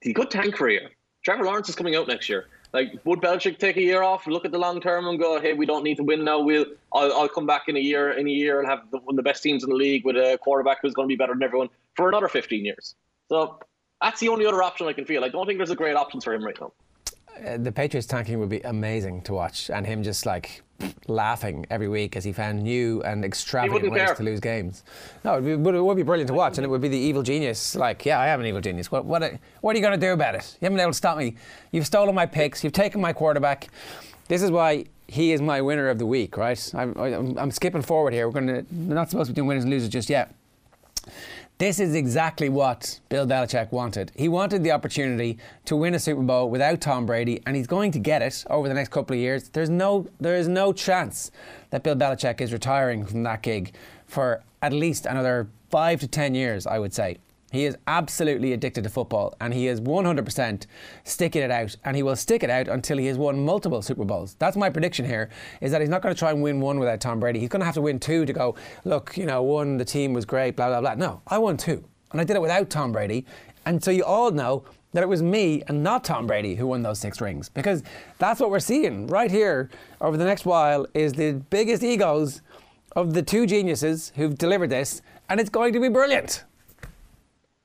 He 0.00 0.12
could 0.12 0.30
tank 0.30 0.58
year 0.60 0.90
Trevor 1.22 1.44
Lawrence 1.44 1.68
is 1.68 1.74
coming 1.74 1.94
out 1.94 2.08
next 2.08 2.28
year. 2.28 2.46
Like, 2.72 2.98
would 3.04 3.20
Belichick 3.20 3.58
take 3.58 3.76
a 3.76 3.82
year 3.82 4.02
off, 4.02 4.26
look 4.26 4.44
at 4.44 4.50
the 4.52 4.58
long 4.58 4.80
term, 4.80 5.06
and 5.06 5.18
go, 5.18 5.40
"Hey, 5.40 5.52
we 5.52 5.66
don't 5.66 5.84
need 5.84 5.96
to 5.98 6.02
win 6.02 6.24
now. 6.24 6.40
We'll, 6.40 6.64
I'll, 6.92 7.12
I'll 7.12 7.28
come 7.28 7.46
back 7.46 7.64
in 7.68 7.76
a 7.76 7.80
year, 7.80 8.12
in 8.12 8.26
a 8.26 8.30
year, 8.30 8.60
and 8.60 8.68
have 8.68 8.90
the, 8.90 8.98
one 8.98 9.14
of 9.14 9.16
the 9.16 9.22
best 9.22 9.42
teams 9.42 9.62
in 9.62 9.70
the 9.70 9.76
league 9.76 10.04
with 10.04 10.16
a 10.16 10.38
quarterback 10.42 10.78
who's 10.80 10.94
going 10.94 11.06
to 11.06 11.12
be 11.12 11.16
better 11.16 11.34
than 11.34 11.42
everyone 11.42 11.68
for 11.96 12.08
another 12.08 12.28
15 12.28 12.64
years." 12.64 12.94
So 13.28 13.60
that's 14.00 14.20
the 14.20 14.28
only 14.28 14.46
other 14.46 14.62
option 14.62 14.86
I 14.88 14.94
can 14.94 15.04
feel. 15.04 15.22
I 15.24 15.28
don't 15.28 15.46
think 15.46 15.58
there's 15.58 15.70
a 15.70 15.76
great 15.76 15.96
option 15.96 16.20
for 16.20 16.32
him 16.32 16.44
right 16.44 16.58
now. 16.60 16.72
Uh, 17.46 17.56
the 17.58 17.72
Patriots 17.72 18.06
tanking 18.06 18.38
would 18.38 18.48
be 18.48 18.60
amazing 18.62 19.22
to 19.22 19.34
watch, 19.34 19.70
and 19.70 19.86
him 19.86 20.02
just 20.02 20.24
like 20.24 20.62
laughing 21.08 21.66
every 21.70 21.88
week 21.88 22.16
as 22.16 22.24
he 22.24 22.32
found 22.32 22.62
new 22.62 23.02
and 23.02 23.24
extravagant 23.24 23.92
ways 23.92 24.02
care. 24.06 24.14
to 24.14 24.22
lose 24.22 24.40
games. 24.40 24.84
No, 25.24 25.38
it 25.38 25.56
would, 25.56 25.74
it 25.74 25.80
would, 25.80 25.96
be 25.96 26.02
brilliant 26.02 26.28
to 26.28 26.34
watch, 26.34 26.58
and 26.58 26.64
it 26.64 26.68
would 26.68 26.80
be 26.80 26.88
the 26.88 26.98
evil 26.98 27.22
genius. 27.22 27.74
Like, 27.74 28.04
yeah, 28.04 28.18
I 28.18 28.28
am 28.28 28.40
an 28.40 28.46
evil 28.46 28.60
genius. 28.60 28.90
What, 28.90 29.04
what, 29.04 29.22
what 29.60 29.74
are 29.74 29.78
you 29.78 29.82
going 29.82 29.98
to 29.98 30.06
do 30.06 30.12
about 30.12 30.34
it? 30.34 30.56
You 30.60 30.66
haven't 30.66 30.76
been 30.76 30.82
able 30.82 30.92
to 30.92 30.96
stop 30.96 31.18
me. 31.18 31.36
You've 31.70 31.86
stolen 31.86 32.14
my 32.14 32.26
picks. 32.26 32.62
You've 32.64 32.72
taken 32.72 33.00
my 33.00 33.12
quarterback. 33.12 33.68
This 34.28 34.42
is 34.42 34.50
why 34.50 34.86
he 35.08 35.32
is 35.32 35.42
my 35.42 35.60
winner 35.60 35.88
of 35.88 35.98
the 35.98 36.06
week, 36.06 36.36
right? 36.36 36.72
I'm, 36.74 36.96
I'm, 36.96 37.38
I'm 37.38 37.50
skipping 37.50 37.82
forward 37.82 38.12
here. 38.12 38.26
We're 38.26 38.40
going 38.40 38.64
to 38.64 38.66
not 38.72 39.10
supposed 39.10 39.28
to 39.28 39.32
be 39.32 39.36
doing 39.36 39.48
winners 39.48 39.64
and 39.64 39.72
losers 39.72 39.88
just 39.88 40.08
yet. 40.08 40.34
This 41.62 41.78
is 41.78 41.94
exactly 41.94 42.48
what 42.48 42.98
Bill 43.08 43.24
Belichick 43.24 43.70
wanted. 43.70 44.10
He 44.16 44.28
wanted 44.28 44.64
the 44.64 44.72
opportunity 44.72 45.38
to 45.64 45.76
win 45.76 45.94
a 45.94 46.00
Super 46.00 46.22
Bowl 46.22 46.50
without 46.50 46.80
Tom 46.80 47.06
Brady, 47.06 47.40
and 47.46 47.54
he's 47.54 47.68
going 47.68 47.92
to 47.92 48.00
get 48.00 48.20
it 48.20 48.44
over 48.50 48.66
the 48.66 48.74
next 48.74 48.88
couple 48.88 49.14
of 49.14 49.20
years. 49.20 49.48
There's 49.48 49.70
no, 49.70 50.08
there 50.18 50.34
is 50.34 50.48
no 50.48 50.72
chance 50.72 51.30
that 51.70 51.84
Bill 51.84 51.94
Belichick 51.94 52.40
is 52.40 52.52
retiring 52.52 53.06
from 53.06 53.22
that 53.22 53.42
gig 53.42 53.74
for 54.06 54.42
at 54.60 54.72
least 54.72 55.06
another 55.06 55.46
five 55.70 56.00
to 56.00 56.08
ten 56.08 56.34
years, 56.34 56.66
I 56.66 56.80
would 56.80 56.92
say. 56.92 57.18
He 57.52 57.66
is 57.66 57.76
absolutely 57.86 58.54
addicted 58.54 58.82
to 58.84 58.90
football 58.90 59.34
and 59.40 59.52
he 59.52 59.68
is 59.68 59.80
100% 59.80 60.66
sticking 61.04 61.42
it 61.42 61.50
out 61.50 61.76
and 61.84 61.94
he 61.94 62.02
will 62.02 62.16
stick 62.16 62.42
it 62.42 62.48
out 62.48 62.66
until 62.66 62.96
he 62.96 63.06
has 63.06 63.18
won 63.18 63.44
multiple 63.44 63.82
Super 63.82 64.04
Bowls. 64.04 64.36
That's 64.38 64.56
my 64.56 64.70
prediction 64.70 65.04
here 65.04 65.28
is 65.60 65.70
that 65.70 65.82
he's 65.82 65.90
not 65.90 66.00
going 66.00 66.14
to 66.14 66.18
try 66.18 66.30
and 66.30 66.42
win 66.42 66.60
one 66.60 66.78
without 66.78 67.00
Tom 67.00 67.20
Brady. 67.20 67.40
He's 67.40 67.50
going 67.50 67.60
to 67.60 67.66
have 67.66 67.74
to 67.74 67.82
win 67.82 68.00
two 68.00 68.24
to 68.24 68.32
go, 68.32 68.56
look, 68.84 69.18
you 69.18 69.26
know, 69.26 69.42
one, 69.42 69.76
the 69.76 69.84
team 69.84 70.14
was 70.14 70.24
great, 70.24 70.56
blah, 70.56 70.68
blah, 70.68 70.80
blah. 70.80 70.94
No, 70.94 71.20
I 71.26 71.36
won 71.36 71.58
two. 71.58 71.84
And 72.10 72.20
I 72.20 72.24
did 72.24 72.36
it 72.36 72.42
without 72.42 72.70
Tom 72.70 72.90
Brady. 72.90 73.26
And 73.66 73.84
so 73.84 73.90
you 73.90 74.02
all 74.02 74.30
know 74.30 74.64
that 74.92 75.02
it 75.02 75.08
was 75.08 75.22
me 75.22 75.62
and 75.68 75.82
not 75.82 76.04
Tom 76.04 76.26
Brady 76.26 76.54
who 76.54 76.66
won 76.66 76.82
those 76.82 76.98
six 76.98 77.20
rings 77.20 77.50
because 77.50 77.82
that's 78.18 78.40
what 78.40 78.50
we're 78.50 78.60
seeing 78.60 79.06
right 79.08 79.30
here 79.30 79.70
over 80.00 80.16
the 80.16 80.24
next 80.24 80.46
while 80.46 80.86
is 80.94 81.12
the 81.12 81.32
biggest 81.50 81.82
egos 81.82 82.40
of 82.96 83.14
the 83.14 83.22
two 83.22 83.46
geniuses 83.46 84.12
who've 84.16 84.36
delivered 84.36 84.70
this 84.70 85.02
and 85.28 85.40
it's 85.40 85.50
going 85.50 85.72
to 85.72 85.80
be 85.80 85.88
brilliant. 85.88 86.44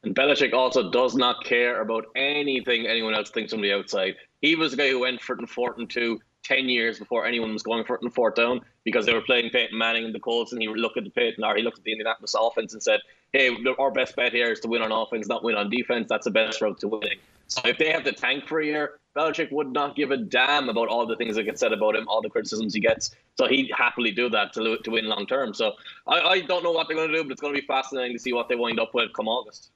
And 0.03 0.15
Belichick 0.15 0.53
also 0.53 0.91
does 0.91 1.15
not 1.15 1.43
care 1.43 1.81
about 1.81 2.05
anything 2.15 2.85
anyone 2.85 3.13
else 3.13 3.31
thinks 3.31 3.51
from 3.51 3.61
the 3.61 3.73
outside. 3.73 4.15
He 4.41 4.55
was 4.55 4.71
the 4.71 4.77
guy 4.77 4.89
who 4.89 4.99
went 4.99 5.21
for 5.21 5.33
it 5.33 5.39
and 5.39 5.49
fourth 5.49 5.77
and 5.77 5.89
two 5.89 6.19
10 6.43 6.69
years 6.69 6.97
before 6.97 7.25
anyone 7.25 7.51
was 7.51 7.63
going 7.63 7.83
for 7.83 7.95
it 7.95 8.01
and 8.01 8.13
fourth 8.13 8.35
down 8.35 8.61
because 8.85 9.05
they 9.05 9.13
were 9.13 9.21
playing 9.21 9.49
Peyton 9.49 9.77
Manning 9.77 10.05
and 10.05 10.15
the 10.15 10.19
Colts 10.19 10.53
and 10.53 10.61
he 10.61 10.67
looked 10.67 10.97
at 10.97 11.03
the 11.03 11.09
Peyton 11.09 11.43
or 11.43 11.55
he 11.55 11.61
looked 11.61 11.79
at 11.79 11.83
the 11.83 11.91
Indianapolis 11.91 12.35
offense 12.39 12.73
and 12.73 12.81
said, 12.81 13.01
hey, 13.33 13.55
our 13.79 13.91
best 13.91 14.15
bet 14.15 14.31
here 14.31 14.51
is 14.51 14.59
to 14.61 14.67
win 14.67 14.81
on 14.81 14.91
offense, 14.91 15.27
not 15.27 15.43
win 15.43 15.55
on 15.55 15.69
defense. 15.69 16.07
That's 16.07 16.25
the 16.25 16.31
best 16.31 16.61
route 16.61 16.79
to 16.79 16.87
winning. 16.87 17.17
So 17.47 17.61
if 17.65 17.77
they 17.77 17.91
have 17.91 18.03
the 18.03 18.11
tank 18.11 18.47
for 18.47 18.59
a 18.59 18.65
year, 18.65 18.99
Belichick 19.17 19.51
would 19.51 19.71
not 19.71 19.95
give 19.95 20.11
a 20.11 20.17
damn 20.17 20.69
about 20.69 20.89
all 20.89 21.07
the 21.07 21.15
things 21.15 21.35
that 21.35 21.43
get 21.43 21.57
said 21.57 21.73
about 21.73 21.95
him, 21.95 22.07
all 22.07 22.21
the 22.21 22.29
criticisms 22.29 22.73
he 22.73 22.79
gets. 22.79 23.11
So 23.35 23.47
he'd 23.47 23.71
happily 23.75 24.11
do 24.11 24.29
that 24.29 24.53
to, 24.53 24.77
to 24.77 24.91
win 24.91 25.05
long 25.05 25.25
term. 25.25 25.53
So 25.53 25.73
I, 26.05 26.19
I 26.19 26.41
don't 26.41 26.63
know 26.63 26.71
what 26.71 26.87
they're 26.87 26.97
going 26.97 27.09
to 27.09 27.15
do, 27.15 27.23
but 27.23 27.31
it's 27.31 27.41
going 27.41 27.55
to 27.55 27.59
be 27.59 27.65
fascinating 27.65 28.15
to 28.15 28.21
see 28.21 28.33
what 28.33 28.47
they 28.47 28.55
wind 28.55 28.79
up 28.79 28.93
with 28.93 29.11
come 29.13 29.27
August. 29.27 29.71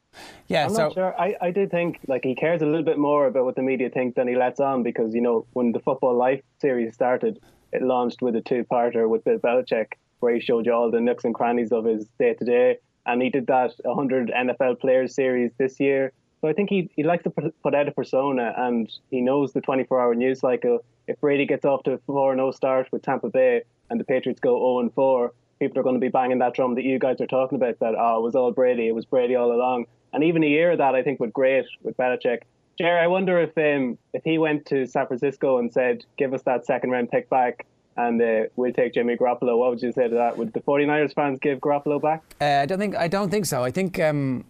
Yeah, 0.48 0.66
I'm 0.66 0.74
so 0.74 0.84
not 0.84 0.94
sure. 0.94 1.20
I, 1.20 1.36
I 1.42 1.52
do 1.52 1.68
think 1.68 2.00
like 2.08 2.24
he 2.24 2.36
cares 2.36 2.62
a 2.62 2.66
little 2.66 2.84
bit 2.84 2.98
more 2.98 3.28
about 3.28 3.46
what 3.46 3.56
the 3.56 3.62
media 3.62 3.90
think 3.90 4.16
than 4.16 4.28
he 4.28 4.36
lets 4.36 4.60
on 4.60 4.84
because 4.84 5.16
you 5.16 5.22
know 5.22 5.46
when 5.54 5.72
the 5.72 5.80
Football 5.80 6.16
Life 6.16 6.42
series 6.60 6.94
started, 6.94 7.40
it 7.72 7.82
launched 7.82 8.22
with 8.22 8.36
a 8.36 8.42
two-parter 8.42 9.08
with 9.08 9.24
Bill 9.24 9.40
Belichick 9.40 9.94
where 10.20 10.36
he 10.36 10.40
showed 10.40 10.66
you 10.66 10.74
all 10.74 10.92
the 10.92 11.00
nooks 11.00 11.24
and 11.24 11.34
crannies 11.34 11.72
of 11.72 11.86
his 11.86 12.06
day 12.20 12.34
to 12.36 12.46
day, 12.46 12.78
and 13.06 13.22
he 13.22 13.30
did 13.30 13.48
that 13.48 13.74
100 13.84 14.30
NFL 14.30 14.80
players 14.80 15.16
series 15.16 15.52
this 15.58 15.80
year. 15.80 16.12
So 16.42 16.48
I 16.48 16.54
think 16.54 16.70
he 16.70 16.90
he 16.96 17.04
likes 17.04 17.24
to 17.24 17.30
put, 17.30 17.62
put 17.62 17.76
out 17.76 17.88
a 17.88 17.92
persona, 17.92 18.54
and 18.58 18.92
he 19.12 19.22
knows 19.22 19.54
the 19.54 19.62
24-hour 19.62 20.16
news 20.16 20.40
cycle. 20.40 20.84
If 21.08 21.20
Brady 21.22 21.46
gets 21.46 21.66
off 21.66 21.84
to 21.84 21.94
a 21.94 21.98
4-0 22.00 22.54
start 22.54 22.88
with 22.92 23.04
Tampa 23.04 23.30
Bay 23.30 23.64
and 23.90 24.00
the 24.00 24.04
Patriots 24.04 24.40
go 24.40 24.60
0-4, 24.60 25.30
people 25.60 25.80
are 25.80 25.84
going 25.84 25.96
to 25.96 26.02
be 26.02 26.10
banging 26.10 26.40
that 26.40 26.54
drum 26.54 26.76
that 26.76 26.84
you 26.84 26.98
guys 26.98 27.22
are 27.22 27.28
talking 27.28 27.58
about. 27.58 27.80
That 27.80 27.94
oh, 27.98 28.18
it 28.18 28.24
was 28.24 28.36
all 28.36 28.52
Brady, 28.52 28.88
it 28.88 28.96
was 28.96 29.06
Brady 29.06 29.36
all 29.36 29.52
along. 29.52 29.86
And 30.14 30.24
even 30.24 30.44
a 30.44 30.48
year 30.48 30.72
of 30.72 30.80
that, 30.80 30.96
I 30.96 31.04
think, 31.04 31.20
would 31.20 31.32
great 31.32 31.66
with 31.84 31.96
Belichick. 31.96 32.42
Jerry, 32.78 33.00
I 33.00 33.08
wonder 33.08 33.40
if 33.40 33.56
um, 33.58 33.98
if 34.14 34.24
he 34.24 34.40
went 34.40 34.66
to 34.68 34.88
San 34.88 35.06
Francisco 35.06 35.60
and 35.60 35.72
said, 35.72 36.04
"Give 36.18 36.34
us 36.34 36.42
that 36.44 36.66
second 36.66 36.90
round 36.90 37.12
pick 37.12 37.30
back." 37.30 37.68
And 37.98 38.22
uh, 38.22 38.44
we'll 38.56 38.74
take 38.74 38.94
Jimmy 38.94 39.16
Garoppolo. 39.18 39.58
What 39.58 39.70
would 39.70 39.82
you 39.82 39.92
say 39.92 40.08
to 40.08 40.16
that? 40.16 40.38
Would 40.38 40.54
the 40.54 40.62
49ers 40.62 41.14
fans 41.14 41.40
give 41.40 41.60
Garoppolo 41.60 42.02
back? 42.02 42.24
Uh, 42.40 42.62
I 42.62 42.66
don't 42.66 42.80
think. 42.80 42.96
I 42.96 43.08
don't 43.08 43.30
think 43.30 43.46
so. 43.46 43.64
I 43.64 43.70
think. 43.70 44.00
Um, 44.00 44.46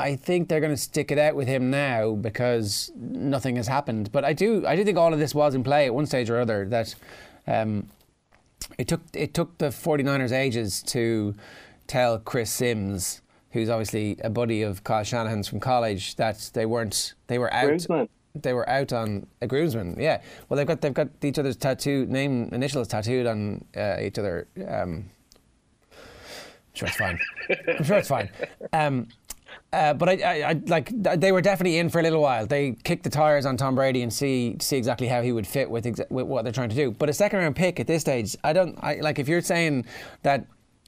I 0.00 0.16
think 0.16 0.48
they're 0.48 0.60
going 0.60 0.72
to 0.72 0.76
stick 0.76 1.10
it 1.10 1.18
out 1.18 1.34
with 1.34 1.48
him 1.48 1.70
now 1.70 2.12
because 2.14 2.90
nothing 2.96 3.56
has 3.56 3.68
happened. 3.68 4.10
But 4.12 4.24
I 4.24 4.32
do. 4.32 4.66
I 4.66 4.76
do 4.76 4.84
think 4.84 4.98
all 4.98 5.12
of 5.12 5.18
this 5.18 5.34
was 5.34 5.54
in 5.54 5.62
play 5.62 5.86
at 5.86 5.94
one 5.94 6.06
stage 6.06 6.30
or 6.30 6.38
other. 6.38 6.66
That 6.66 6.94
um, 7.46 7.88
it 8.78 8.88
took. 8.88 9.02
It 9.12 9.34
took 9.34 9.58
the 9.58 9.66
49ers 9.66 10.32
ages 10.32 10.82
to 10.84 11.34
tell 11.86 12.18
Chris 12.18 12.50
Simms, 12.50 13.22
who's 13.50 13.68
obviously 13.68 14.16
a 14.22 14.30
buddy 14.30 14.62
of 14.62 14.84
Kyle 14.84 15.04
Shanahan's 15.04 15.48
from 15.48 15.60
college, 15.60 16.16
that 16.16 16.50
they 16.54 16.66
weren't. 16.66 17.14
They 17.26 17.38
were 17.38 17.52
out. 17.52 17.66
Groomsman. 17.66 18.08
They 18.34 18.52
were 18.52 18.68
out 18.68 18.92
on 18.92 19.26
a 19.40 19.46
groomsman. 19.48 19.96
Yeah. 19.98 20.22
Well, 20.48 20.56
they've 20.56 20.66
got 20.66 20.80
they've 20.80 20.94
got 20.94 21.08
each 21.22 21.38
other's 21.38 21.56
tattoo 21.56 22.06
name 22.06 22.48
initials 22.52 22.86
tattooed 22.86 23.26
on 23.26 23.64
uh, 23.76 23.96
each 24.00 24.18
other. 24.18 24.46
Um, 24.56 25.10
I'm 25.92 26.74
sure 26.74 26.88
it's 26.88 26.96
fine. 26.96 27.18
I'm 27.78 27.84
sure 27.84 27.98
it's 27.98 28.08
fine. 28.08 28.30
Um, 28.72 29.08
uh, 29.72 29.94
but 29.94 30.08
I, 30.08 30.12
I, 30.14 30.50
I, 30.50 30.60
like 30.66 30.90
they 31.02 31.30
were 31.32 31.40
definitely 31.40 31.78
in 31.78 31.88
for 31.90 32.00
a 32.00 32.02
little 32.02 32.20
while. 32.20 32.46
They 32.46 32.72
kicked 32.82 33.04
the 33.04 33.10
tires 33.10 33.46
on 33.46 33.56
Tom 33.56 33.74
Brady 33.76 34.02
and 34.02 34.12
see 34.12 34.56
see 34.60 34.76
exactly 34.76 35.06
how 35.06 35.22
he 35.22 35.32
would 35.32 35.46
fit 35.46 35.70
with, 35.70 35.84
exa- 35.84 36.10
with 36.10 36.26
what 36.26 36.42
they're 36.42 36.52
trying 36.52 36.70
to 36.70 36.76
do. 36.76 36.90
But 36.90 37.08
a 37.08 37.12
second 37.12 37.38
round 37.38 37.54
pick 37.56 37.78
at 37.78 37.86
this 37.86 38.00
stage, 38.00 38.36
I 38.42 38.52
don't 38.52 38.76
I, 38.82 38.96
like. 38.96 39.18
If 39.18 39.28
you're 39.28 39.42
saying 39.42 39.86
that 40.22 40.44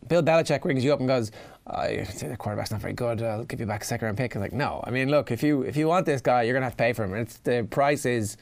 Bill 0.09 0.23
Belichick 0.23 0.65
rings 0.65 0.83
you 0.83 0.93
up 0.93 0.99
and 0.99 1.09
goes, 1.09 1.31
I 1.67 2.09
the 2.19 2.37
quarterback's 2.37 2.73
not 2.73 2.81
very 2.81 2.93
good. 2.93 3.23
I'll 3.23 3.45
give 3.45 3.61
you 3.61 3.67
back 3.67 3.83
a 3.83 3.87
second 3.87 4.07
round 4.07 4.19
pick. 4.19 4.35
I'm 4.35 4.41
like, 4.41 4.53
no. 4.53 4.83
I 4.85 4.91
mean, 4.91 5.09
look, 5.11 5.31
if 5.31 5.45
you 5.45 5.63
if 5.63 5.77
you 5.77 5.87
want 5.87 6.05
this 6.07 6.21
guy, 6.21 6.43
you're 6.43 6.55
gonna 6.55 6.67
have 6.67 6.73
to 6.77 6.83
pay 6.83 6.93
for 6.93 7.05
him. 7.05 7.13
And 7.13 7.23
it's 7.23 7.39
the 7.39 7.67
price 7.71 8.05
is 8.05 8.37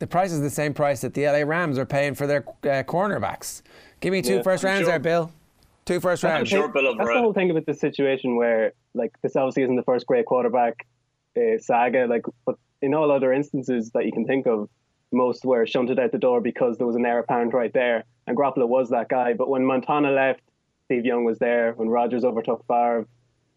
the 0.00 0.06
price 0.06 0.32
is 0.32 0.40
the 0.40 0.50
same 0.50 0.74
price 0.74 1.00
that 1.02 1.14
the 1.14 1.26
LA 1.26 1.38
Rams 1.44 1.78
are 1.78 1.86
paying 1.86 2.14
for 2.14 2.26
their 2.26 2.44
uh, 2.64 2.82
cornerbacks. 2.84 3.62
Give 4.00 4.12
me 4.12 4.22
two 4.22 4.36
Yeah, 4.36 4.42
first 4.42 4.64
rounds 4.64 4.80
sure. 4.80 4.88
there, 4.90 4.98
Bill. 4.98 5.32
Two 5.88 6.00
first 6.00 6.22
I'm 6.22 6.44
sure 6.44 6.68
Bill 6.68 6.94
That's 6.94 7.08
the 7.08 7.18
whole 7.18 7.32
thing 7.32 7.50
about 7.50 7.64
this 7.64 7.80
situation 7.80 8.36
where, 8.36 8.74
like, 8.92 9.16
this 9.22 9.36
obviously 9.36 9.62
isn't 9.62 9.76
the 9.76 9.82
first 9.84 10.06
great 10.06 10.26
quarterback 10.26 10.86
uh, 11.34 11.56
saga. 11.58 12.04
Like, 12.06 12.26
but 12.44 12.56
in 12.82 12.92
all 12.92 13.10
other 13.10 13.32
instances 13.32 13.90
that 13.92 14.04
you 14.04 14.12
can 14.12 14.26
think 14.26 14.46
of, 14.46 14.68
most 15.12 15.46
were 15.46 15.66
shunted 15.66 15.98
out 15.98 16.12
the 16.12 16.18
door 16.18 16.42
because 16.42 16.76
there 16.76 16.86
was 16.86 16.94
an 16.94 17.06
heir 17.06 17.20
apparent 17.20 17.54
right 17.54 17.72
there, 17.72 18.04
and 18.26 18.36
Garoppolo 18.36 18.68
was 18.68 18.90
that 18.90 19.08
guy. 19.08 19.32
But 19.32 19.48
when 19.48 19.64
Montana 19.64 20.10
left, 20.10 20.42
Steve 20.84 21.06
Young 21.06 21.24
was 21.24 21.38
there. 21.38 21.72
When 21.72 21.88
Rodgers 21.88 22.22
overtook 22.22 22.66
Favre, 22.68 23.06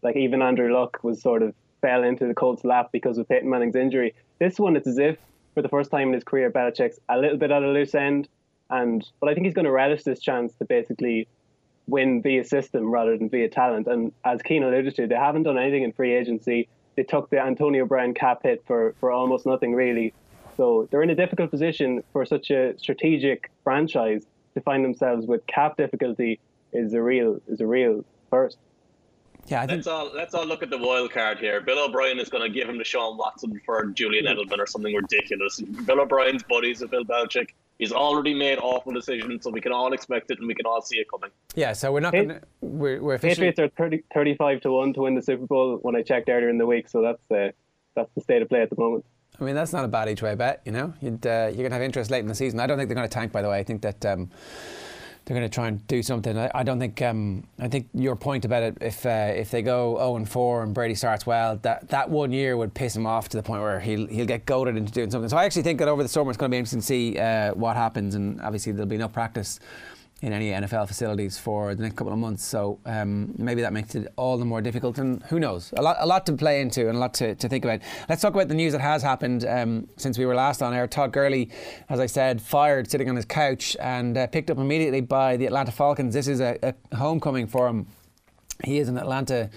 like 0.02 0.16
even 0.16 0.40
Andrew 0.40 0.72
Luck 0.72 1.00
was 1.02 1.20
sort 1.20 1.42
of 1.42 1.54
fell 1.82 2.02
into 2.02 2.26
the 2.26 2.32
Colts' 2.32 2.64
lap 2.64 2.88
because 2.92 3.18
of 3.18 3.28
Peyton 3.28 3.50
Manning's 3.50 3.76
injury. 3.76 4.14
This 4.38 4.58
one, 4.58 4.74
it's 4.74 4.86
as 4.86 4.96
if 4.96 5.18
for 5.52 5.60
the 5.60 5.68
first 5.68 5.90
time 5.90 6.08
in 6.08 6.14
his 6.14 6.24
career, 6.24 6.50
Belichick's 6.50 6.98
a 7.10 7.18
little 7.18 7.36
bit 7.36 7.50
at 7.50 7.62
a 7.62 7.68
loose 7.68 7.94
end, 7.94 8.26
and 8.70 9.06
but 9.20 9.28
I 9.28 9.34
think 9.34 9.44
he's 9.44 9.54
going 9.54 9.66
to 9.66 9.70
relish 9.70 10.04
this 10.04 10.18
chance 10.18 10.54
to 10.54 10.64
basically 10.64 11.28
win 11.86 12.22
via 12.22 12.44
system 12.44 12.90
rather 12.90 13.16
than 13.16 13.28
via 13.28 13.48
talent. 13.48 13.86
And 13.86 14.12
as 14.24 14.40
Cian 14.46 14.62
alluded 14.62 14.94
to, 14.96 15.06
they 15.06 15.14
haven't 15.14 15.44
done 15.44 15.58
anything 15.58 15.82
in 15.82 15.92
free 15.92 16.14
agency. 16.14 16.68
They 16.96 17.02
took 17.02 17.30
the 17.30 17.40
Antonio 17.40 17.86
Brown 17.86 18.14
cap 18.14 18.42
hit 18.42 18.62
for, 18.66 18.94
for 19.00 19.10
almost 19.10 19.46
nothing, 19.46 19.74
really. 19.74 20.12
So 20.56 20.88
they're 20.90 21.02
in 21.02 21.10
a 21.10 21.14
difficult 21.14 21.50
position 21.50 22.02
for 22.12 22.26
such 22.26 22.50
a 22.50 22.78
strategic 22.78 23.50
franchise 23.64 24.26
to 24.54 24.60
find 24.60 24.84
themselves 24.84 25.26
with 25.26 25.46
cap 25.46 25.76
difficulty 25.76 26.38
is 26.72 26.94
a 26.94 27.02
real 27.02 27.40
is 27.48 27.60
a 27.60 27.66
real 27.66 28.04
first. 28.30 28.58
Yeah, 29.46 29.62
I 29.62 29.66
think 29.66 29.78
Let's 29.78 29.86
all 29.88 30.10
let's 30.14 30.34
all 30.34 30.46
look 30.46 30.62
at 30.62 30.70
the 30.70 30.78
wild 30.78 31.10
card 31.10 31.38
here. 31.38 31.60
Bill 31.60 31.84
O'Brien 31.84 32.18
is 32.18 32.28
going 32.28 32.44
to 32.44 32.50
give 32.50 32.68
him 32.68 32.78
to 32.78 32.84
Deshaun 32.84 33.16
Watson 33.16 33.60
for 33.64 33.86
Julian 33.86 34.26
Edelman 34.26 34.58
or 34.58 34.66
something 34.66 34.94
ridiculous. 34.94 35.60
Bill 35.60 36.00
O'Brien's 36.00 36.42
buddies 36.42 36.80
with 36.80 36.90
Bill 36.90 37.04
Belichick. 37.04 37.50
He's 37.82 37.90
already 37.90 38.32
made 38.32 38.60
awful 38.60 38.92
decisions, 38.92 39.42
so 39.42 39.50
we 39.50 39.60
can 39.60 39.72
all 39.72 39.92
expect 39.92 40.30
it 40.30 40.38
and 40.38 40.46
we 40.46 40.54
can 40.54 40.66
all 40.66 40.80
see 40.80 40.98
it 40.98 41.08
coming. 41.10 41.32
yeah. 41.56 41.72
So 41.72 41.90
we're 41.90 41.98
not 41.98 42.12
going 42.12 42.28
to. 42.28 42.40
We're, 42.60 43.02
we're 43.02 43.14
officially. 43.14 43.48
Patriots 43.48 43.58
are 43.58 43.76
30, 43.76 44.04
35 44.14 44.60
to 44.60 44.70
one 44.70 44.92
to 44.92 45.00
win 45.00 45.16
the 45.16 45.22
Super 45.22 45.46
Bowl 45.46 45.78
when 45.82 45.96
I 45.96 46.02
checked 46.02 46.28
earlier 46.28 46.48
in 46.48 46.58
the 46.58 46.64
week. 46.64 46.88
So 46.88 47.02
that's 47.02 47.28
uh, 47.32 47.50
that's 47.96 48.08
the 48.14 48.20
state 48.20 48.40
of 48.40 48.48
play 48.48 48.62
at 48.62 48.70
the 48.70 48.76
moment. 48.78 49.04
I 49.40 49.42
mean, 49.42 49.56
that's 49.56 49.72
not 49.72 49.84
a 49.84 49.88
bad 49.88 50.08
each 50.08 50.22
way 50.22 50.32
bet. 50.36 50.62
You 50.64 50.70
know, 50.70 50.94
You'd, 51.00 51.26
uh, 51.26 51.46
you're 51.48 51.56
going 51.56 51.70
to 51.70 51.74
have 51.74 51.82
interest 51.82 52.08
late 52.12 52.20
in 52.20 52.28
the 52.28 52.36
season. 52.36 52.60
I 52.60 52.68
don't 52.68 52.78
think 52.78 52.88
they're 52.88 52.94
going 52.94 53.08
to 53.08 53.12
tank. 53.12 53.32
By 53.32 53.42
the 53.42 53.48
way, 53.48 53.58
I 53.58 53.64
think 53.64 53.82
that 53.82 54.06
um, 54.06 54.30
they're 55.24 55.36
going 55.36 55.48
to 55.48 55.54
try 55.54 55.68
and 55.68 55.86
do 55.86 56.02
something. 56.02 56.36
I, 56.36 56.50
I 56.54 56.62
don't 56.62 56.78
think. 56.78 57.00
Um, 57.00 57.46
I 57.58 57.68
think 57.68 57.88
your 57.94 58.16
point 58.16 58.44
about 58.44 58.62
it, 58.62 58.78
if 58.80 59.06
uh, 59.06 59.32
if 59.34 59.50
they 59.50 59.62
go 59.62 59.96
0 59.96 60.16
and 60.16 60.28
4 60.28 60.62
and 60.64 60.74
Brady 60.74 60.94
starts 60.94 61.26
well, 61.26 61.56
that 61.62 61.88
that 61.88 62.10
one 62.10 62.32
year 62.32 62.56
would 62.56 62.74
piss 62.74 62.96
him 62.96 63.06
off 63.06 63.28
to 63.30 63.36
the 63.36 63.42
point 63.42 63.62
where 63.62 63.80
he'll 63.80 64.06
he'll 64.06 64.26
get 64.26 64.46
goaded 64.46 64.76
into 64.76 64.92
doing 64.92 65.10
something. 65.10 65.28
So 65.28 65.36
I 65.36 65.44
actually 65.44 65.62
think 65.62 65.78
that 65.78 65.88
over 65.88 66.02
the 66.02 66.08
summer 66.08 66.30
it's 66.30 66.38
going 66.38 66.50
to 66.50 66.54
be 66.54 66.58
interesting 66.58 66.80
to 66.80 66.86
see 66.86 67.18
uh, 67.18 67.54
what 67.54 67.76
happens, 67.76 68.14
and 68.14 68.40
obviously 68.40 68.72
there'll 68.72 68.86
be 68.86 68.96
no 68.96 69.08
practice 69.08 69.60
in 70.22 70.32
any 70.32 70.50
NFL 70.50 70.86
facilities 70.86 71.36
for 71.36 71.74
the 71.74 71.82
next 71.82 71.96
couple 71.96 72.12
of 72.12 72.18
months. 72.18 72.44
So 72.44 72.78
um, 72.86 73.34
maybe 73.36 73.60
that 73.62 73.72
makes 73.72 73.96
it 73.96 74.12
all 74.16 74.38
the 74.38 74.44
more 74.44 74.62
difficult. 74.62 74.98
And 74.98 75.20
who 75.24 75.40
knows? 75.40 75.74
A 75.76 75.82
lot, 75.82 75.96
a 75.98 76.06
lot 76.06 76.24
to 76.26 76.32
play 76.34 76.60
into 76.60 76.88
and 76.88 76.96
a 76.96 77.00
lot 77.00 77.12
to, 77.14 77.34
to 77.34 77.48
think 77.48 77.64
about. 77.64 77.80
Let's 78.08 78.22
talk 78.22 78.32
about 78.32 78.46
the 78.46 78.54
news 78.54 78.72
that 78.72 78.80
has 78.80 79.02
happened 79.02 79.44
um, 79.44 79.88
since 79.96 80.16
we 80.16 80.24
were 80.24 80.36
last 80.36 80.62
on 80.62 80.72
air. 80.72 80.86
Todd 80.86 81.12
Gurley, 81.12 81.50
as 81.88 81.98
I 81.98 82.06
said, 82.06 82.40
fired 82.40 82.88
sitting 82.88 83.08
on 83.08 83.16
his 83.16 83.24
couch 83.24 83.76
and 83.80 84.16
uh, 84.16 84.28
picked 84.28 84.48
up 84.48 84.58
immediately 84.58 85.00
by 85.00 85.36
the 85.36 85.46
Atlanta 85.46 85.72
Falcons. 85.72 86.14
This 86.14 86.28
is 86.28 86.40
a, 86.40 86.56
a 86.62 86.96
homecoming 86.96 87.48
for 87.48 87.66
him. 87.66 87.88
He 88.62 88.78
is 88.78 88.88
an 88.88 88.98
Atlanta. 88.98 89.50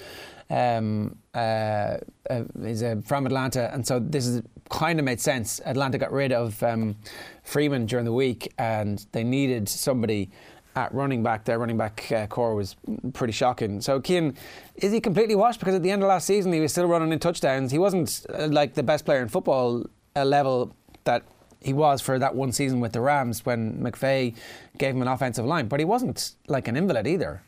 Um, 0.47 1.17
uh, 1.33 1.97
uh, 2.29 2.43
is 2.61 2.83
uh, 2.83 2.97
from 3.03 3.25
Atlanta, 3.25 3.73
and 3.73 3.85
so 3.85 3.99
this 3.99 4.27
is 4.27 4.43
kind 4.69 4.99
of 4.99 5.05
made 5.05 5.19
sense. 5.19 5.59
Atlanta 5.65 5.97
got 5.97 6.11
rid 6.11 6.31
of 6.31 6.61
um, 6.63 6.95
Freeman 7.43 7.85
during 7.85 8.05
the 8.05 8.13
week, 8.13 8.53
and 8.57 9.05
they 9.11 9.23
needed 9.23 9.67
somebody 9.67 10.29
at 10.75 10.93
running 10.93 11.23
back. 11.23 11.45
Their 11.45 11.59
running 11.59 11.77
back 11.77 12.11
uh, 12.11 12.27
core 12.27 12.55
was 12.55 12.75
pretty 13.13 13.33
shocking. 13.33 13.81
So, 13.81 14.01
Cian, 14.01 14.35
is 14.75 14.91
he 14.91 14.99
completely 14.99 15.35
washed? 15.35 15.59
Because 15.59 15.75
at 15.75 15.83
the 15.83 15.91
end 15.91 16.03
of 16.03 16.09
last 16.09 16.25
season, 16.25 16.51
he 16.51 16.59
was 16.59 16.71
still 16.71 16.87
running 16.87 17.11
in 17.11 17.19
touchdowns. 17.19 17.71
He 17.71 17.79
wasn't 17.79 18.25
uh, 18.33 18.47
like 18.47 18.73
the 18.73 18.83
best 18.83 19.05
player 19.05 19.21
in 19.21 19.29
football 19.29 19.85
uh, 20.15 20.25
level 20.25 20.75
that 21.05 21.23
he 21.61 21.73
was 21.73 22.01
for 22.01 22.19
that 22.19 22.35
one 22.35 22.51
season 22.51 22.79
with 22.79 22.93
the 22.93 23.01
Rams 23.01 23.45
when 23.45 23.79
McVay 23.79 24.35
gave 24.77 24.95
him 24.95 25.01
an 25.01 25.07
offensive 25.07 25.45
line, 25.45 25.67
but 25.67 25.79
he 25.79 25.85
wasn't 25.85 26.35
like 26.47 26.67
an 26.67 26.77
invalid 26.77 27.07
either. 27.07 27.41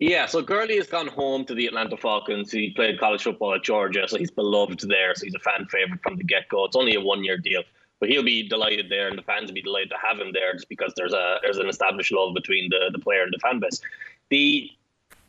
Yeah, 0.00 0.24
so 0.24 0.40
Gurley 0.40 0.76
has 0.78 0.86
gone 0.86 1.08
home 1.08 1.44
to 1.44 1.54
the 1.54 1.66
Atlanta 1.66 1.96
Falcons. 1.96 2.50
He 2.50 2.70
played 2.70 2.98
college 2.98 3.22
football 3.22 3.54
at 3.54 3.62
Georgia, 3.62 4.08
so 4.08 4.16
he's 4.16 4.30
beloved 4.30 4.80
there. 4.88 5.14
So 5.14 5.26
he's 5.26 5.34
a 5.34 5.40
fan 5.40 5.66
favorite 5.66 6.00
from 6.02 6.16
the 6.16 6.24
get 6.24 6.48
go. 6.48 6.64
It's 6.64 6.74
only 6.74 6.94
a 6.94 7.00
one 7.00 7.22
year 7.22 7.36
deal, 7.36 7.62
but 8.00 8.08
he'll 8.08 8.24
be 8.24 8.48
delighted 8.48 8.88
there, 8.88 9.08
and 9.08 9.16
the 9.16 9.22
fans 9.22 9.46
will 9.46 9.54
be 9.54 9.62
delighted 9.62 9.90
to 9.90 9.96
have 10.02 10.18
him 10.18 10.32
there, 10.32 10.52
just 10.54 10.68
because 10.68 10.92
there's 10.96 11.12
a 11.12 11.36
there's 11.42 11.58
an 11.58 11.68
established 11.68 12.12
love 12.12 12.34
between 12.34 12.68
the 12.70 12.90
the 12.92 12.98
player 12.98 13.22
and 13.22 13.32
the 13.32 13.38
fan 13.38 13.60
base. 13.60 13.80
The 14.30 14.70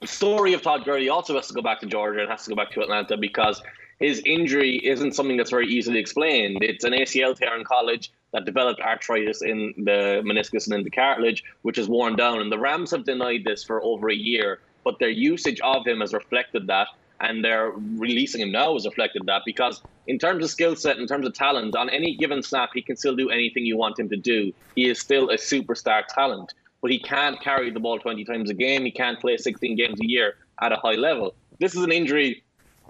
story 0.05 0.53
of 0.53 0.61
Todd 0.61 0.83
Gurley 0.85 1.09
also 1.09 1.35
has 1.35 1.47
to 1.47 1.53
go 1.53 1.61
back 1.61 1.79
to 1.81 1.85
Georgia 1.85 2.21
and 2.21 2.29
has 2.29 2.43
to 2.45 2.49
go 2.49 2.55
back 2.55 2.71
to 2.71 2.81
Atlanta 2.81 3.17
because 3.17 3.61
his 3.99 4.21
injury 4.25 4.77
isn't 4.77 5.13
something 5.13 5.37
that's 5.37 5.51
very 5.51 5.67
easily 5.67 5.99
explained. 5.99 6.57
It's 6.63 6.83
an 6.83 6.93
ACL 6.93 7.37
tear 7.37 7.55
in 7.55 7.63
college 7.63 8.11
that 8.33 8.45
developed 8.45 8.81
arthritis 8.81 9.43
in 9.43 9.73
the 9.77 10.23
meniscus 10.25 10.65
and 10.65 10.73
in 10.73 10.83
the 10.83 10.89
cartilage, 10.89 11.43
which 11.61 11.77
is 11.77 11.87
worn 11.87 12.15
down. 12.15 12.41
And 12.41 12.51
the 12.51 12.57
Rams 12.57 12.89
have 12.91 13.05
denied 13.05 13.43
this 13.45 13.63
for 13.63 13.83
over 13.83 14.09
a 14.09 14.15
year, 14.15 14.59
but 14.83 14.97
their 14.99 15.09
usage 15.09 15.59
of 15.61 15.85
him 15.85 15.99
has 15.99 16.13
reflected 16.13 16.65
that. 16.67 16.87
And 17.21 17.45
their 17.45 17.69
releasing 17.69 18.41
him 18.41 18.51
now 18.51 18.75
is 18.75 18.85
reflected 18.85 19.21
that 19.27 19.43
because, 19.45 19.81
in 20.07 20.17
terms 20.17 20.43
of 20.43 20.49
skill 20.49 20.75
set, 20.75 20.97
in 20.97 21.05
terms 21.05 21.25
of 21.27 21.33
talent, 21.33 21.75
on 21.75 21.87
any 21.89 22.15
given 22.15 22.41
snap, 22.41 22.71
he 22.73 22.81
can 22.81 22.97
still 22.97 23.15
do 23.15 23.29
anything 23.29 23.63
you 23.63 23.77
want 23.77 23.99
him 23.99 24.09
to 24.09 24.17
do. 24.17 24.51
He 24.75 24.89
is 24.89 24.99
still 24.99 25.29
a 25.29 25.35
superstar 25.35 26.03
talent, 26.07 26.53
but 26.81 26.89
he 26.89 26.99
can't 26.99 27.39
carry 27.39 27.69
the 27.69 27.79
ball 27.79 27.99
20 27.99 28.25
times 28.25 28.49
a 28.49 28.55
game. 28.55 28.85
He 28.85 28.91
can't 28.91 29.19
play 29.19 29.37
16 29.37 29.77
games 29.77 29.99
a 30.01 30.07
year 30.07 30.33
at 30.61 30.71
a 30.71 30.77
high 30.77 30.95
level. 30.95 31.35
This 31.59 31.75
is 31.75 31.83
an 31.83 31.91
injury 31.91 32.43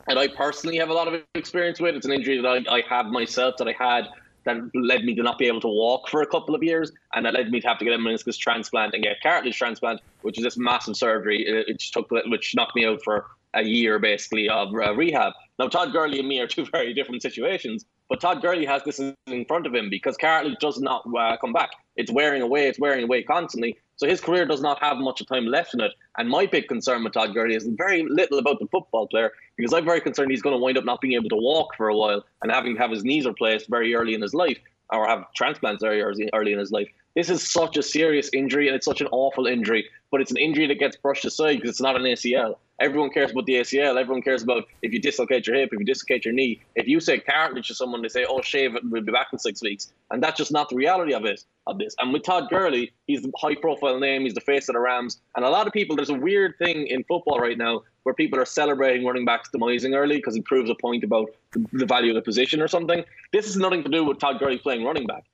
that 0.07 0.17
I 0.17 0.29
personally 0.29 0.77
have 0.77 0.89
a 0.89 0.93
lot 0.93 1.09
of 1.13 1.21
experience 1.35 1.81
with. 1.81 1.95
It's 1.95 2.05
an 2.05 2.13
injury 2.13 2.41
that 2.41 2.47
I, 2.47 2.77
I 2.77 2.83
have 2.89 3.07
myself 3.07 3.57
that 3.57 3.67
I 3.67 3.75
had 3.77 4.07
that 4.45 4.57
led 4.73 5.03
me 5.03 5.13
to 5.15 5.23
not 5.23 5.37
be 5.37 5.47
able 5.47 5.61
to 5.61 5.67
walk 5.67 6.07
for 6.09 6.21
a 6.21 6.25
couple 6.25 6.55
of 6.55 6.63
years, 6.63 6.91
and 7.13 7.25
that 7.25 7.33
led 7.33 7.51
me 7.51 7.59
to 7.59 7.67
have 7.67 7.77
to 7.79 7.85
get 7.85 7.93
a 7.93 7.97
meniscus 7.97 8.37
transplant 8.37 8.93
and 8.93 9.03
get 9.03 9.21
cartilage 9.21 9.57
transplant, 9.57 9.99
which 10.21 10.37
is 10.37 10.43
this 10.43 10.57
massive 10.57 10.95
surgery. 10.95 11.43
It, 11.45 11.79
took, 11.79 12.09
which 12.09 12.55
knocked 12.55 12.75
me 12.75 12.85
out 12.85 13.01
for 13.03 13.25
a 13.53 13.63
year 13.63 13.99
basically 13.99 14.49
of 14.49 14.69
uh, 14.73 14.95
rehab. 14.95 15.33
Now 15.59 15.67
Todd 15.67 15.91
Gurley 15.91 16.19
and 16.19 16.27
me 16.27 16.39
are 16.39 16.47
two 16.55 16.65
very 16.65 16.93
different 16.93 17.21
situations, 17.21 17.85
but 18.09 18.19
Todd 18.19 18.41
Gurley 18.41 18.65
has 18.65 18.83
this 18.83 18.99
in 18.99 19.45
front 19.45 19.65
of 19.65 19.73
him 19.73 19.89
because 19.89 20.17
cartilage 20.17 20.57
does 20.59 20.79
not 20.79 21.03
uh, 21.17 21.37
come 21.37 21.53
back. 21.53 21.69
It's 21.95 22.11
wearing 22.11 22.41
away. 22.41 22.67
It's 22.67 22.79
wearing 22.79 23.03
away 23.03 23.23
constantly. 23.23 23.77
So 23.95 24.07
his 24.07 24.19
career 24.19 24.45
does 24.45 24.61
not 24.61 24.81
have 24.81 24.97
much 24.97 25.23
time 25.27 25.45
left 25.45 25.73
in 25.73 25.81
it. 25.81 25.91
And 26.17 26.27
my 26.27 26.45
big 26.45 26.67
concern 26.67 27.03
with 27.03 27.13
Todd 27.13 27.33
Gurley 27.33 27.55
is 27.55 27.67
very 27.67 28.03
little 28.09 28.39
about 28.39 28.59
the 28.59 28.67
football 28.67 29.07
player 29.07 29.31
because 29.55 29.73
I'm 29.73 29.85
very 29.85 30.01
concerned 30.01 30.31
he's 30.31 30.41
going 30.41 30.55
to 30.55 30.61
wind 30.61 30.77
up 30.77 30.85
not 30.85 31.01
being 31.01 31.13
able 31.13 31.29
to 31.29 31.35
walk 31.35 31.75
for 31.77 31.89
a 31.89 31.95
while 31.95 32.23
and 32.41 32.51
having 32.51 32.75
to 32.75 32.81
have 32.81 32.91
his 32.91 33.03
knees 33.03 33.25
replaced 33.25 33.69
very 33.69 33.93
early 33.93 34.13
in 34.13 34.21
his 34.21 34.33
life 34.33 34.57
or 34.89 35.07
have 35.07 35.31
transplants 35.35 35.83
very 35.83 36.01
early 36.01 36.51
in 36.51 36.59
his 36.59 36.71
life. 36.71 36.89
This 37.15 37.29
is 37.29 37.51
such 37.51 37.75
a 37.75 37.83
serious 37.83 38.29
injury 38.33 38.67
and 38.67 38.75
it's 38.75 38.85
such 38.85 39.01
an 39.01 39.07
awful 39.11 39.45
injury, 39.45 39.85
but 40.11 40.21
it's 40.21 40.31
an 40.31 40.37
injury 40.37 40.67
that 40.67 40.79
gets 40.79 40.95
brushed 40.95 41.25
aside 41.25 41.55
because 41.55 41.71
it's 41.71 41.81
not 41.81 41.97
an 41.97 42.03
ACL. 42.03 42.55
Everyone 42.79 43.11
cares 43.11 43.31
about 43.31 43.45
the 43.45 43.55
ACL. 43.55 43.99
Everyone 43.99 44.23
cares 44.23 44.41
about 44.41 44.63
if 44.81 44.91
you 44.91 44.99
dislocate 44.99 45.45
your 45.45 45.55
hip, 45.55 45.69
if 45.71 45.79
you 45.79 45.85
dislocate 45.85 46.25
your 46.25 46.33
knee. 46.33 46.59
If 46.75 46.87
you 46.87 46.99
say 46.99 47.19
cartilage 47.19 47.67
to 47.67 47.75
someone, 47.75 48.01
they 48.01 48.07
say, 48.07 48.25
"Oh, 48.27 48.41
shave 48.41 48.75
it. 48.75 48.83
We'll 48.83 49.03
be 49.03 49.11
back 49.11 49.27
in 49.31 49.37
six 49.37 49.61
weeks," 49.61 49.93
and 50.09 50.23
that's 50.23 50.37
just 50.37 50.51
not 50.51 50.69
the 50.69 50.75
reality 50.75 51.13
of 51.13 51.25
it. 51.25 51.43
Of 51.67 51.77
this, 51.77 51.95
and 51.99 52.11
with 52.11 52.23
Todd 52.23 52.49
Gurley, 52.49 52.91
he's 53.05 53.21
the 53.21 53.31
high-profile 53.37 53.99
name. 53.99 54.23
He's 54.23 54.33
the 54.33 54.41
face 54.41 54.67
of 54.67 54.73
the 54.73 54.79
Rams, 54.79 55.21
and 55.35 55.45
a 55.45 55.49
lot 55.49 55.67
of 55.67 55.73
people. 55.73 55.95
There's 55.95 56.09
a 56.09 56.15
weird 56.15 56.57
thing 56.57 56.87
in 56.87 57.03
football 57.03 57.39
right 57.39 57.57
now 57.57 57.83
where 58.01 58.15
people 58.15 58.39
are 58.39 58.45
celebrating 58.45 59.05
running 59.05 59.25
backs 59.25 59.49
demising 59.53 59.95
early 59.95 60.15
because 60.15 60.35
it 60.35 60.45
proves 60.45 60.71
a 60.71 60.75
point 60.75 61.03
about 61.03 61.29
the 61.51 61.85
value 61.85 62.09
of 62.09 62.15
the 62.15 62.21
position 62.23 62.61
or 62.61 62.67
something. 62.67 63.05
This 63.31 63.45
has 63.45 63.57
nothing 63.57 63.83
to 63.83 63.89
do 63.89 64.03
with 64.03 64.17
Todd 64.17 64.39
Gurley 64.39 64.57
playing 64.57 64.83
running 64.83 65.05
back 65.05 65.25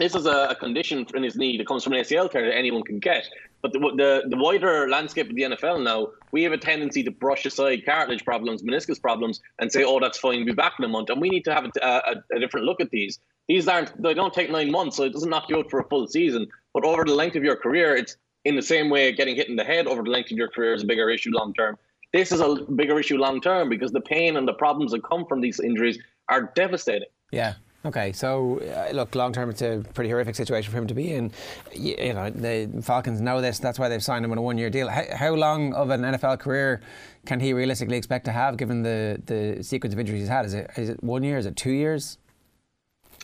this 0.00 0.14
is 0.14 0.26
a, 0.26 0.56
condition 0.58 1.06
in 1.14 1.22
his 1.22 1.36
knee 1.36 1.58
that 1.58 1.66
comes 1.66 1.84
from 1.84 1.92
an 1.92 2.00
ACL 2.00 2.30
tear 2.30 2.46
that 2.46 2.56
anyone 2.56 2.82
can 2.82 2.98
get. 2.98 3.28
But 3.62 3.72
the, 3.72 3.78
the, 3.78 4.22
the 4.28 4.36
wider 4.36 4.88
landscape 4.88 5.28
of 5.28 5.36
the 5.36 5.42
NFL 5.42 5.84
now, 5.84 6.08
we 6.32 6.42
have 6.42 6.52
a 6.52 6.58
tendency 6.58 7.02
to 7.02 7.10
brush 7.10 7.44
aside 7.44 7.84
cartilage 7.84 8.24
problems, 8.24 8.62
meniscus 8.62 9.00
problems, 9.00 9.40
and 9.58 9.70
say, 9.70 9.84
"Oh, 9.84 10.00
that's 10.00 10.18
fine, 10.18 10.38
we'll 10.38 10.46
be 10.46 10.52
back 10.52 10.72
in 10.78 10.84
a 10.86 10.88
month." 10.88 11.10
And 11.10 11.20
we 11.20 11.28
need 11.28 11.44
to 11.44 11.54
have 11.54 11.66
a, 11.66 11.86
a, 11.86 12.14
a 12.34 12.40
different 12.40 12.64
look 12.64 12.80
at 12.80 12.90
these. 12.90 13.18
These 13.48 13.68
aren't 13.68 14.02
they 14.02 14.14
don't 14.14 14.32
take 14.32 14.50
nine 14.50 14.70
months, 14.70 14.96
so 14.96 15.04
it 15.04 15.12
doesn't 15.12 15.28
knock 15.28 15.50
you 15.50 15.58
out 15.58 15.70
for 15.70 15.80
a 15.80 15.84
full 15.88 16.06
season. 16.06 16.48
But 16.72 16.84
over 16.84 17.04
the 17.04 17.14
length 17.14 17.36
of 17.36 17.44
your 17.44 17.56
career, 17.56 17.94
it's 17.94 18.16
in 18.46 18.56
the 18.56 18.62
same 18.62 18.88
way 18.88 19.12
getting 19.12 19.36
hit 19.36 19.48
in 19.48 19.56
the 19.56 19.64
head 19.64 19.86
over 19.86 20.02
the 20.02 20.10
length 20.10 20.30
of 20.30 20.38
your 20.38 20.48
career 20.48 20.72
is 20.72 20.82
a 20.82 20.86
bigger 20.86 21.10
issue 21.10 21.30
long 21.30 21.52
term. 21.52 21.76
This 22.14 22.32
is 22.32 22.40
a 22.40 22.54
bigger 22.74 22.98
issue 22.98 23.18
long 23.18 23.42
term 23.42 23.68
because 23.68 23.92
the 23.92 24.00
pain 24.00 24.36
and 24.36 24.48
the 24.48 24.54
problems 24.54 24.92
that 24.92 25.04
come 25.04 25.26
from 25.26 25.42
these 25.42 25.60
injuries 25.60 25.98
are 26.28 26.50
devastating. 26.54 27.08
Yeah, 27.30 27.54
Okay, 27.82 28.12
so 28.12 28.60
uh, 28.60 28.92
look, 28.92 29.14
long 29.14 29.32
term, 29.32 29.48
it's 29.48 29.62
a 29.62 29.82
pretty 29.94 30.10
horrific 30.10 30.34
situation 30.34 30.70
for 30.70 30.76
him 30.76 30.86
to 30.86 30.92
be 30.92 31.14
in. 31.14 31.32
You, 31.74 31.96
you, 31.98 32.12
know, 32.12 32.28
the 32.28 32.82
Falcons 32.82 33.22
know 33.22 33.40
this. 33.40 33.58
That's 33.58 33.78
why 33.78 33.88
they've 33.88 34.04
signed 34.04 34.22
him 34.22 34.32
on 34.32 34.38
a 34.38 34.42
one-year 34.42 34.68
deal. 34.68 34.88
How, 34.88 35.04
how, 35.14 35.34
long 35.34 35.72
of 35.72 35.88
an 35.88 36.02
NFL 36.02 36.40
career 36.40 36.82
can 37.24 37.40
he 37.40 37.54
realistically 37.54 37.96
expect 37.96 38.26
to 38.26 38.32
have, 38.32 38.58
given 38.58 38.82
the, 38.82 39.22
the 39.24 39.62
sequence 39.62 39.94
of 39.94 40.00
injuries 40.00 40.20
he's 40.20 40.28
had? 40.28 40.44
Is 40.44 40.52
it 40.52 40.70
is 40.76 40.90
it 40.90 41.02
one 41.02 41.22
year? 41.22 41.38
Is 41.38 41.46
it 41.46 41.56
two 41.56 41.70
years? 41.70 42.18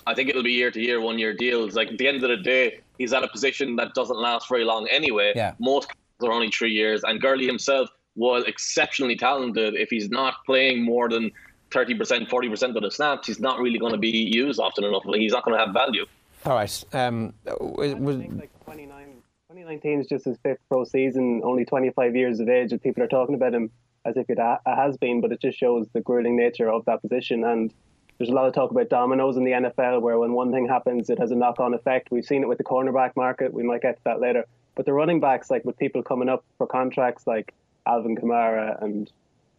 I 0.06 0.14
think 0.14 0.30
it'll 0.30 0.42
be 0.42 0.52
year 0.52 0.70
to 0.70 0.80
year, 0.80 1.02
one-year 1.02 1.34
deals. 1.34 1.74
Like 1.74 1.88
at 1.88 1.98
the 1.98 2.08
end 2.08 2.24
of 2.24 2.30
the 2.30 2.36
day, 2.38 2.80
he's 2.96 3.12
at 3.12 3.22
a 3.22 3.28
position 3.28 3.76
that 3.76 3.92
doesn't 3.92 4.18
last 4.18 4.48
very 4.48 4.64
long 4.64 4.88
anyway. 4.90 5.32
Yeah. 5.36 5.52
Most 5.58 5.90
are 6.22 6.32
only 6.32 6.48
three 6.48 6.72
years, 6.72 7.02
and 7.04 7.20
Gurley 7.20 7.46
himself 7.46 7.90
was 8.14 8.44
exceptionally 8.44 9.16
talented. 9.16 9.74
If 9.74 9.90
he's 9.90 10.08
not 10.08 10.36
playing 10.46 10.82
more 10.82 11.10
than 11.10 11.30
30%, 11.70 12.28
40% 12.28 12.76
of 12.76 12.82
the 12.82 12.90
snaps, 12.90 13.26
he's 13.26 13.40
not 13.40 13.58
really 13.58 13.78
going 13.78 13.92
to 13.92 13.98
be 13.98 14.10
used 14.10 14.60
often 14.60 14.84
enough. 14.84 15.02
He's 15.14 15.32
not 15.32 15.44
going 15.44 15.58
to 15.58 15.64
have 15.64 15.74
value. 15.74 16.06
All 16.44 16.54
right. 16.54 16.84
Um, 16.92 17.34
was, 17.60 17.94
was... 17.94 18.16
Like 18.16 18.50
2019 18.60 20.00
is 20.00 20.06
just 20.06 20.24
his 20.24 20.38
fifth 20.42 20.60
pro 20.68 20.84
season, 20.84 21.42
only 21.44 21.64
25 21.64 22.14
years 22.14 22.40
of 22.40 22.48
age, 22.48 22.72
and 22.72 22.82
people 22.82 23.02
are 23.02 23.08
talking 23.08 23.34
about 23.34 23.54
him 23.54 23.70
as 24.04 24.16
if 24.16 24.30
it 24.30 24.38
has 24.66 24.96
been, 24.96 25.20
but 25.20 25.32
it 25.32 25.40
just 25.40 25.58
shows 25.58 25.86
the 25.92 26.00
grueling 26.00 26.36
nature 26.36 26.70
of 26.70 26.84
that 26.84 27.02
position. 27.02 27.42
And 27.42 27.72
there's 28.18 28.30
a 28.30 28.32
lot 28.32 28.46
of 28.46 28.54
talk 28.54 28.70
about 28.70 28.88
dominoes 28.88 29.36
in 29.36 29.44
the 29.44 29.50
NFL, 29.50 30.00
where 30.00 30.18
when 30.18 30.32
one 30.32 30.52
thing 30.52 30.68
happens, 30.68 31.10
it 31.10 31.18
has 31.18 31.32
a 31.32 31.34
knock 31.34 31.58
on 31.58 31.74
effect. 31.74 32.10
We've 32.10 32.24
seen 32.24 32.42
it 32.42 32.48
with 32.48 32.58
the 32.58 32.64
cornerback 32.64 33.16
market. 33.16 33.52
We 33.52 33.64
might 33.64 33.82
get 33.82 33.96
to 33.96 34.04
that 34.04 34.20
later. 34.20 34.44
But 34.76 34.86
the 34.86 34.92
running 34.92 35.20
backs, 35.20 35.50
like 35.50 35.64
with 35.64 35.76
people 35.78 36.02
coming 36.02 36.28
up 36.28 36.44
for 36.58 36.66
contracts 36.66 37.26
like 37.26 37.52
Alvin 37.86 38.16
Kamara 38.16 38.80
and 38.82 39.10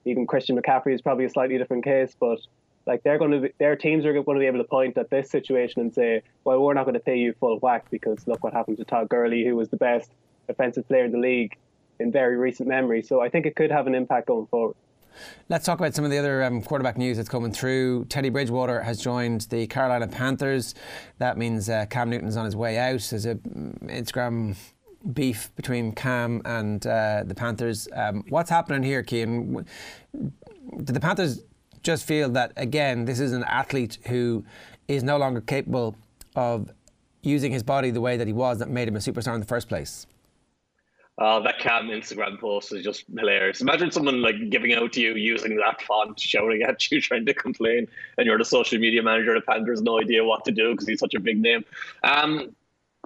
even 0.08 0.26
Christian 0.26 0.60
McCaffrey 0.60 0.94
is 0.94 1.02
probably 1.02 1.26
a 1.26 1.30
slightly 1.30 1.58
different 1.58 1.84
case, 1.84 2.16
but 2.20 2.40
like 2.86 3.04
they're 3.04 3.18
going 3.18 3.32
to 3.32 3.40
be, 3.42 3.54
their 3.60 3.76
teams 3.76 4.06
are 4.06 4.14
going 4.14 4.38
to 4.38 4.40
be 4.40 4.46
able 4.48 4.60
to 4.60 4.64
point 4.64 4.98
at 4.98 5.10
this 5.10 5.30
situation 5.30 5.82
and 5.82 5.94
say, 5.94 6.24
well, 6.46 6.60
we're 6.60 6.74
not 6.74 6.86
going 6.86 6.94
to 6.94 7.00
pay 7.00 7.18
you 7.18 7.34
full 7.40 7.60
whack 7.60 7.86
because 7.92 8.26
look 8.28 8.44
what 8.44 8.54
happened 8.54 8.78
to 8.78 8.86
Todd 8.86 9.10
Gurley, 9.10 9.46
who 9.46 9.56
was 9.56 9.70
the 9.70 9.78
best 9.78 10.12
offensive 10.48 10.88
player 10.88 11.06
in 11.06 11.12
the 11.12 11.18
league 11.18 11.58
in 12.00 12.12
very 12.12 12.38
recent 12.38 12.70
memory. 12.70 13.02
So 13.02 13.22
I 13.22 13.30
think 13.30 13.46
it 13.46 13.56
could 13.56 13.72
have 13.72 13.88
an 13.88 13.96
impact 13.96 14.28
going 14.28 14.48
forward. 14.48 14.76
Let's 15.50 15.66
talk 15.66 15.80
about 15.80 15.96
some 15.96 16.06
of 16.06 16.12
the 16.12 16.18
other 16.20 16.44
um, 16.44 16.62
quarterback 16.62 16.98
news 16.98 17.18
that's 17.18 17.30
coming 17.30 17.52
through. 17.52 18.06
Teddy 18.06 18.30
Bridgewater 18.30 18.82
has 18.84 19.02
joined 19.02 19.42
the 19.50 19.66
Carolina 19.68 20.08
Panthers. 20.08 20.76
That 21.18 21.38
means 21.38 21.70
uh, 21.70 21.88
Cam 21.90 22.10
Newton's 22.10 22.38
on 22.38 22.46
his 22.46 22.56
way 22.56 22.78
out. 22.78 23.02
There's 23.10 23.26
a 23.26 23.36
mm, 23.36 23.76
Instagram 23.90 24.56
beef 25.14 25.50
between 25.56 25.94
Cam 25.94 26.42
and 26.46 26.86
uh, 26.86 27.24
the 27.26 27.36
Panthers. 27.36 27.88
Um, 27.94 28.24
what's 28.30 28.50
happening 28.50 28.84
here, 28.84 29.04
Cian? 29.08 29.66
Do 30.14 30.94
the 30.94 31.00
Panthers 31.00 31.44
just 31.84 32.06
feel 32.06 32.30
that, 32.30 32.52
again, 32.58 33.06
this 33.06 33.20
is 33.20 33.34
an 33.34 33.44
athlete 33.46 33.98
who 34.08 34.44
is 34.88 35.04
no 35.04 35.18
longer 35.18 35.42
capable 35.42 35.96
of 36.36 36.70
using 37.22 37.52
his 37.52 37.64
body 37.64 37.92
the 37.92 38.02
way 38.02 38.18
that 38.18 38.28
he 38.28 38.34
was 38.34 38.60
that 38.60 38.70
made 38.70 38.88
him 38.88 38.96
a 38.96 39.00
superstar 39.00 39.34
in 39.34 39.40
the 39.40 39.46
first 39.46 39.68
place? 39.68 40.08
Uh, 41.18 41.40
that 41.40 41.58
Cam 41.58 41.88
Instagram 41.88 42.40
post 42.40 42.72
is 42.72 42.84
just 42.84 43.06
hilarious. 43.18 43.60
Imagine 43.60 43.90
someone 43.90 44.22
like 44.22 44.36
giving 44.52 44.74
out 44.74 44.94
to 44.94 45.02
you 45.02 45.16
using 45.16 45.58
that 45.58 45.82
font, 45.82 46.20
shouting 46.20 46.62
at 46.62 46.92
you, 46.92 47.02
trying 47.10 47.26
to 47.26 47.34
complain, 47.34 47.88
and 48.18 48.28
you're 48.28 48.38
the 48.38 48.46
social 48.46 48.78
media 48.78 49.02
manager 49.02 49.34
the 49.34 49.42
Panthers, 49.42 49.82
no 49.82 50.00
idea 50.00 50.24
what 50.24 50.46
to 50.46 50.52
do 50.52 50.72
because 50.72 50.88
he's 50.88 51.00
such 51.00 51.16
a 51.16 51.20
big 51.20 51.42
name. 51.42 51.66
Um, 52.04 52.56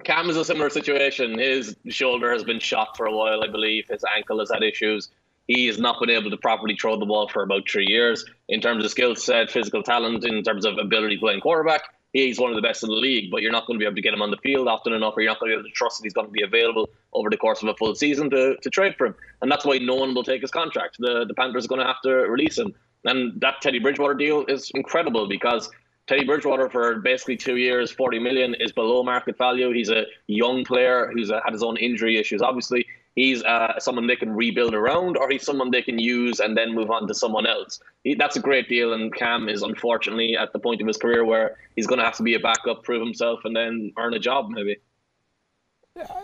Cam 0.04 0.28
is 0.30 0.36
a 0.36 0.44
similar 0.44 0.70
situation. 0.70 1.38
His 1.38 1.76
shoulder 1.88 2.32
has 2.32 2.44
been 2.44 2.58
shot 2.58 2.96
for 2.96 3.06
a 3.06 3.12
while, 3.12 3.42
I 3.42 3.48
believe. 3.48 3.86
His 3.88 4.04
ankle 4.16 4.38
has 4.40 4.50
had 4.52 4.62
issues. 4.62 5.10
He 5.48 5.66
has 5.66 5.78
not 5.78 6.00
been 6.00 6.10
able 6.10 6.30
to 6.30 6.36
properly 6.36 6.76
throw 6.76 6.98
the 6.98 7.06
ball 7.06 7.28
for 7.28 7.42
about 7.42 7.68
three 7.68 7.86
years. 7.88 8.24
In 8.48 8.60
terms 8.60 8.84
of 8.84 8.90
skill 8.90 9.14
set, 9.16 9.50
physical 9.50 9.82
talent, 9.82 10.24
in 10.24 10.42
terms 10.42 10.64
of 10.64 10.78
ability 10.78 11.18
playing 11.18 11.40
quarterback, 11.40 11.82
he's 12.12 12.38
one 12.38 12.50
of 12.50 12.56
the 12.56 12.62
best 12.62 12.82
in 12.82 12.88
the 12.88 12.94
league, 12.94 13.30
but 13.30 13.42
you're 13.42 13.52
not 13.52 13.66
going 13.66 13.78
to 13.78 13.82
be 13.82 13.86
able 13.86 13.96
to 13.96 14.02
get 14.02 14.14
him 14.14 14.22
on 14.22 14.30
the 14.30 14.36
field 14.38 14.68
often 14.68 14.92
enough, 14.92 15.14
or 15.16 15.22
you're 15.22 15.30
not 15.30 15.40
going 15.40 15.50
to 15.50 15.56
be 15.56 15.60
able 15.60 15.68
to 15.68 15.74
trust 15.74 15.98
that 15.98 16.04
he's 16.04 16.12
going 16.12 16.26
to 16.26 16.32
be 16.32 16.42
available 16.42 16.88
over 17.12 17.28
the 17.28 17.36
course 17.36 17.62
of 17.62 17.68
a 17.68 17.74
full 17.74 17.94
season 17.94 18.30
to, 18.30 18.56
to 18.62 18.70
trade 18.70 18.94
for 18.96 19.06
him. 19.06 19.14
And 19.40 19.50
that's 19.50 19.64
why 19.64 19.78
no 19.78 19.96
one 19.96 20.14
will 20.14 20.24
take 20.24 20.42
his 20.42 20.50
contract. 20.50 20.96
The, 20.98 21.24
the 21.26 21.34
Panthers 21.34 21.64
are 21.64 21.68
going 21.68 21.80
to 21.80 21.86
have 21.86 22.00
to 22.02 22.10
release 22.10 22.58
him. 22.58 22.74
And 23.04 23.40
that 23.40 23.60
Teddy 23.60 23.80
Bridgewater 23.80 24.14
deal 24.14 24.44
is 24.46 24.70
incredible 24.74 25.26
because 25.26 25.70
Teddy 26.08 26.24
Bridgewater 26.24 26.68
for 26.68 26.96
basically 26.96 27.36
two 27.36 27.56
years, 27.56 27.92
40 27.92 28.18
million 28.18 28.54
is 28.58 28.72
below 28.72 29.02
market 29.02 29.38
value. 29.38 29.72
He's 29.72 29.88
a 29.88 30.04
young 30.26 30.64
player 30.64 31.10
who's 31.12 31.30
uh, 31.30 31.40
had 31.44 31.52
his 31.52 31.62
own 31.62 31.76
injury 31.76 32.18
issues. 32.18 32.42
Obviously, 32.42 32.84
he's 33.14 33.42
uh, 33.44 33.78
someone 33.78 34.08
they 34.08 34.16
can 34.16 34.34
rebuild 34.34 34.74
around, 34.74 35.16
or 35.16 35.30
he's 35.30 35.44
someone 35.44 35.70
they 35.70 35.82
can 35.82 35.98
use 35.98 36.40
and 36.40 36.56
then 36.56 36.74
move 36.74 36.90
on 36.90 37.06
to 37.06 37.14
someone 37.14 37.46
else. 37.46 37.80
He, 38.02 38.14
that's 38.14 38.36
a 38.36 38.40
great 38.40 38.68
deal. 38.68 38.94
And 38.94 39.14
Cam 39.14 39.48
is 39.48 39.62
unfortunately 39.62 40.36
at 40.36 40.52
the 40.52 40.58
point 40.58 40.80
of 40.80 40.88
his 40.88 40.96
career 40.96 41.24
where 41.24 41.56
he's 41.76 41.86
going 41.86 42.00
to 42.00 42.04
have 42.04 42.16
to 42.16 42.24
be 42.24 42.34
a 42.34 42.40
backup, 42.40 42.82
prove 42.82 43.00
himself, 43.00 43.40
and 43.44 43.54
then 43.54 43.92
earn 43.96 44.14
a 44.14 44.18
job 44.18 44.50
maybe. 44.50 44.78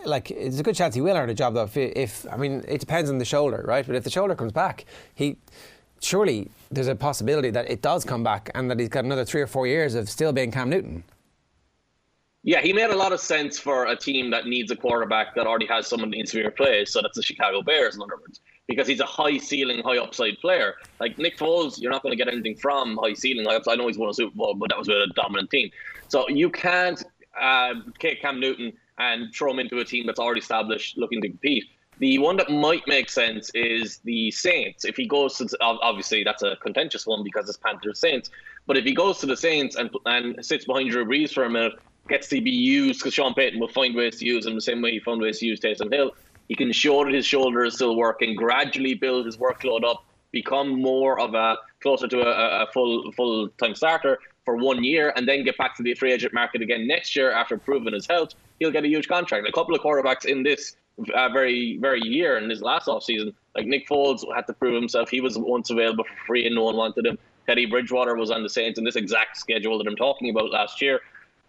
like 0.06 0.30
it's 0.30 0.58
a 0.58 0.62
good 0.62 0.74
chance 0.74 0.94
he 0.94 1.00
will 1.00 1.16
earn 1.16 1.30
a 1.30 1.34
job 1.34 1.54
though. 1.54 1.64
If, 1.64 1.76
if 1.76 2.26
I 2.32 2.36
mean, 2.36 2.64
it 2.66 2.80
depends 2.80 3.10
on 3.10 3.18
the 3.18 3.24
shoulder, 3.24 3.64
right? 3.66 3.86
But 3.86 3.94
if 3.94 4.02
the 4.02 4.10
shoulder 4.10 4.34
comes 4.34 4.52
back, 4.52 4.86
he 5.14 5.36
surely 6.00 6.50
there's 6.70 6.88
a 6.88 6.94
possibility 6.94 7.50
that 7.50 7.70
it 7.70 7.82
does 7.82 8.04
come 8.04 8.22
back 8.22 8.50
and 8.54 8.70
that 8.70 8.78
he's 8.78 8.88
got 8.88 9.04
another 9.04 9.24
three 9.24 9.40
or 9.40 9.46
four 9.46 9.66
years 9.66 9.94
of 9.94 10.08
still 10.08 10.32
being 10.32 10.50
Cam 10.50 10.70
Newton. 10.70 11.04
Yeah, 12.44 12.60
he 12.60 12.72
made 12.72 12.90
a 12.90 12.96
lot 12.96 13.12
of 13.12 13.20
sense 13.20 13.58
for 13.58 13.86
a 13.86 13.96
team 13.96 14.30
that 14.30 14.46
needs 14.46 14.70
a 14.70 14.76
quarterback 14.76 15.34
that 15.34 15.46
already 15.46 15.66
has 15.66 15.86
someone 15.86 16.10
to 16.10 16.36
be 16.36 16.44
replaced. 16.44 16.92
So 16.92 17.02
that's 17.02 17.16
the 17.16 17.22
Chicago 17.22 17.62
Bears, 17.62 17.96
in 17.96 18.02
other 18.02 18.16
words, 18.16 18.40
because 18.66 18.86
he's 18.86 19.00
a 19.00 19.06
high 19.06 19.38
ceiling, 19.38 19.82
high 19.82 19.98
upside 19.98 20.38
player. 20.38 20.74
Like 21.00 21.18
Nick 21.18 21.36
Foles, 21.36 21.80
you're 21.80 21.90
not 21.90 22.02
going 22.02 22.16
to 22.16 22.16
get 22.16 22.32
anything 22.32 22.56
from 22.56 22.98
high 23.02 23.14
ceiling. 23.14 23.46
I 23.46 23.74
know 23.74 23.86
he's 23.86 23.98
won 23.98 24.08
a 24.08 24.14
Super 24.14 24.34
Bowl, 24.34 24.54
but 24.54 24.70
that 24.70 24.78
was 24.78 24.88
with 24.88 24.96
a 24.98 25.12
dominant 25.14 25.50
team. 25.50 25.70
So 26.08 26.28
you 26.28 26.48
can't 26.48 27.02
uh, 27.38 27.74
take 27.98 28.22
Cam 28.22 28.40
Newton 28.40 28.72
and 28.98 29.34
throw 29.34 29.50
him 29.50 29.58
into 29.58 29.78
a 29.78 29.84
team 29.84 30.06
that's 30.06 30.18
already 30.18 30.40
established, 30.40 30.96
looking 30.96 31.20
to 31.22 31.28
compete. 31.28 31.64
The 31.98 32.18
one 32.18 32.36
that 32.36 32.48
might 32.48 32.86
make 32.86 33.10
sense 33.10 33.50
is 33.54 33.98
the 34.04 34.30
Saints. 34.30 34.84
If 34.84 34.96
he 34.96 35.06
goes 35.06 35.36
to, 35.38 35.48
obviously 35.60 36.22
that's 36.22 36.42
a 36.42 36.56
contentious 36.56 37.06
one 37.06 37.24
because 37.24 37.48
it's 37.48 37.58
Panthers 37.58 37.98
Saints. 37.98 38.30
But 38.66 38.76
if 38.76 38.84
he 38.84 38.94
goes 38.94 39.18
to 39.18 39.26
the 39.26 39.36
Saints 39.36 39.76
and 39.76 39.90
and 40.06 40.44
sits 40.44 40.64
behind 40.64 40.90
Drew 40.90 41.04
Brees 41.04 41.32
for 41.32 41.44
a 41.44 41.50
minute, 41.50 41.72
gets 42.08 42.28
to 42.28 42.40
be 42.40 42.50
used 42.50 43.00
because 43.00 43.14
Sean 43.14 43.34
Payton 43.34 43.58
will 43.58 43.68
find 43.68 43.94
ways 43.94 44.18
to 44.18 44.24
use 44.24 44.46
him 44.46 44.54
the 44.54 44.60
same 44.60 44.80
way 44.80 44.92
he 44.92 45.00
found 45.00 45.20
ways 45.20 45.38
to 45.40 45.46
use 45.46 45.60
Taysom 45.60 45.92
Hill. 45.92 46.12
He 46.48 46.54
can 46.54 46.72
show 46.72 47.04
that 47.04 47.12
his 47.12 47.26
shoulder 47.26 47.64
is 47.64 47.74
still 47.74 47.96
working, 47.96 48.34
gradually 48.34 48.94
build 48.94 49.26
his 49.26 49.36
workload 49.36 49.84
up, 49.84 50.04
become 50.32 50.80
more 50.80 51.20
of 51.20 51.34
a 51.34 51.56
closer 51.80 52.08
to 52.08 52.20
a, 52.20 52.64
a 52.64 52.66
full 52.72 53.12
full 53.12 53.48
time 53.60 53.74
starter 53.74 54.18
for 54.44 54.56
one 54.56 54.82
year, 54.82 55.12
and 55.16 55.28
then 55.28 55.44
get 55.44 55.58
back 55.58 55.76
to 55.76 55.82
the 55.82 55.94
free 55.94 56.12
agent 56.12 56.32
market 56.32 56.62
again 56.62 56.86
next 56.86 57.14
year 57.14 57.32
after 57.32 57.58
proving 57.58 57.92
his 57.92 58.06
health. 58.06 58.34
He'll 58.58 58.70
get 58.70 58.84
a 58.84 58.88
huge 58.88 59.08
contract. 59.08 59.46
A 59.46 59.52
couple 59.52 59.74
of 59.74 59.82
quarterbacks 59.82 60.24
in 60.24 60.42
this 60.42 60.76
uh, 61.14 61.28
very 61.28 61.78
very 61.78 62.00
year 62.00 62.38
in 62.38 62.50
his 62.50 62.62
last 62.62 62.86
offseason, 62.86 63.34
like 63.54 63.66
Nick 63.66 63.88
Foles 63.88 64.24
had 64.34 64.46
to 64.46 64.52
prove 64.52 64.74
himself. 64.74 65.08
He 65.08 65.20
was 65.20 65.38
once 65.38 65.70
available 65.70 66.04
for 66.04 66.26
free 66.26 66.46
and 66.46 66.54
no 66.54 66.64
one 66.64 66.76
wanted 66.76 67.06
him. 67.06 67.18
Teddy 67.46 67.66
Bridgewater 67.66 68.14
was 68.14 68.30
on 68.30 68.42
the 68.42 68.50
Saints 68.50 68.78
in 68.78 68.84
this 68.84 68.96
exact 68.96 69.38
schedule 69.38 69.78
that 69.78 69.86
I'm 69.86 69.96
talking 69.96 70.28
about 70.30 70.50
last 70.50 70.82
year. 70.82 71.00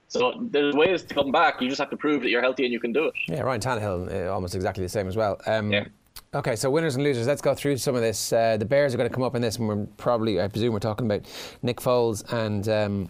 So 0.07 0.33
there's 0.39 0.73
ways 0.73 1.03
to 1.03 1.13
come 1.13 1.31
back. 1.31 1.61
You 1.61 1.67
just 1.67 1.79
have 1.79 1.89
to 1.91 1.97
prove 1.97 2.21
that 2.23 2.29
you're 2.29 2.41
healthy 2.41 2.63
and 2.63 2.73
you 2.73 2.79
can 2.79 2.93
do 2.93 3.05
it. 3.05 3.13
Yeah, 3.27 3.41
Ryan 3.41 3.61
Tannehill, 3.61 4.27
uh, 4.27 4.33
almost 4.33 4.55
exactly 4.55 4.83
the 4.83 4.89
same 4.89 5.07
as 5.07 5.15
well. 5.15 5.39
Um, 5.45 5.71
yeah. 5.71 5.85
Okay, 6.33 6.55
so 6.55 6.69
winners 6.69 6.95
and 6.95 7.03
losers. 7.03 7.27
Let's 7.27 7.41
go 7.41 7.53
through 7.53 7.77
some 7.77 7.95
of 7.95 8.01
this. 8.01 8.33
Uh, 8.33 8.57
the 8.57 8.65
Bears 8.65 8.93
are 8.93 8.97
going 8.97 9.09
to 9.09 9.13
come 9.13 9.23
up 9.23 9.35
in 9.35 9.41
this, 9.41 9.57
and 9.57 9.67
we're 9.67 9.85
probably, 9.97 10.41
I 10.41 10.47
presume, 10.47 10.73
we're 10.73 10.79
talking 10.79 11.05
about 11.05 11.27
Nick 11.61 11.77
Foles 11.77 12.31
and. 12.33 12.67
Um, 12.67 13.09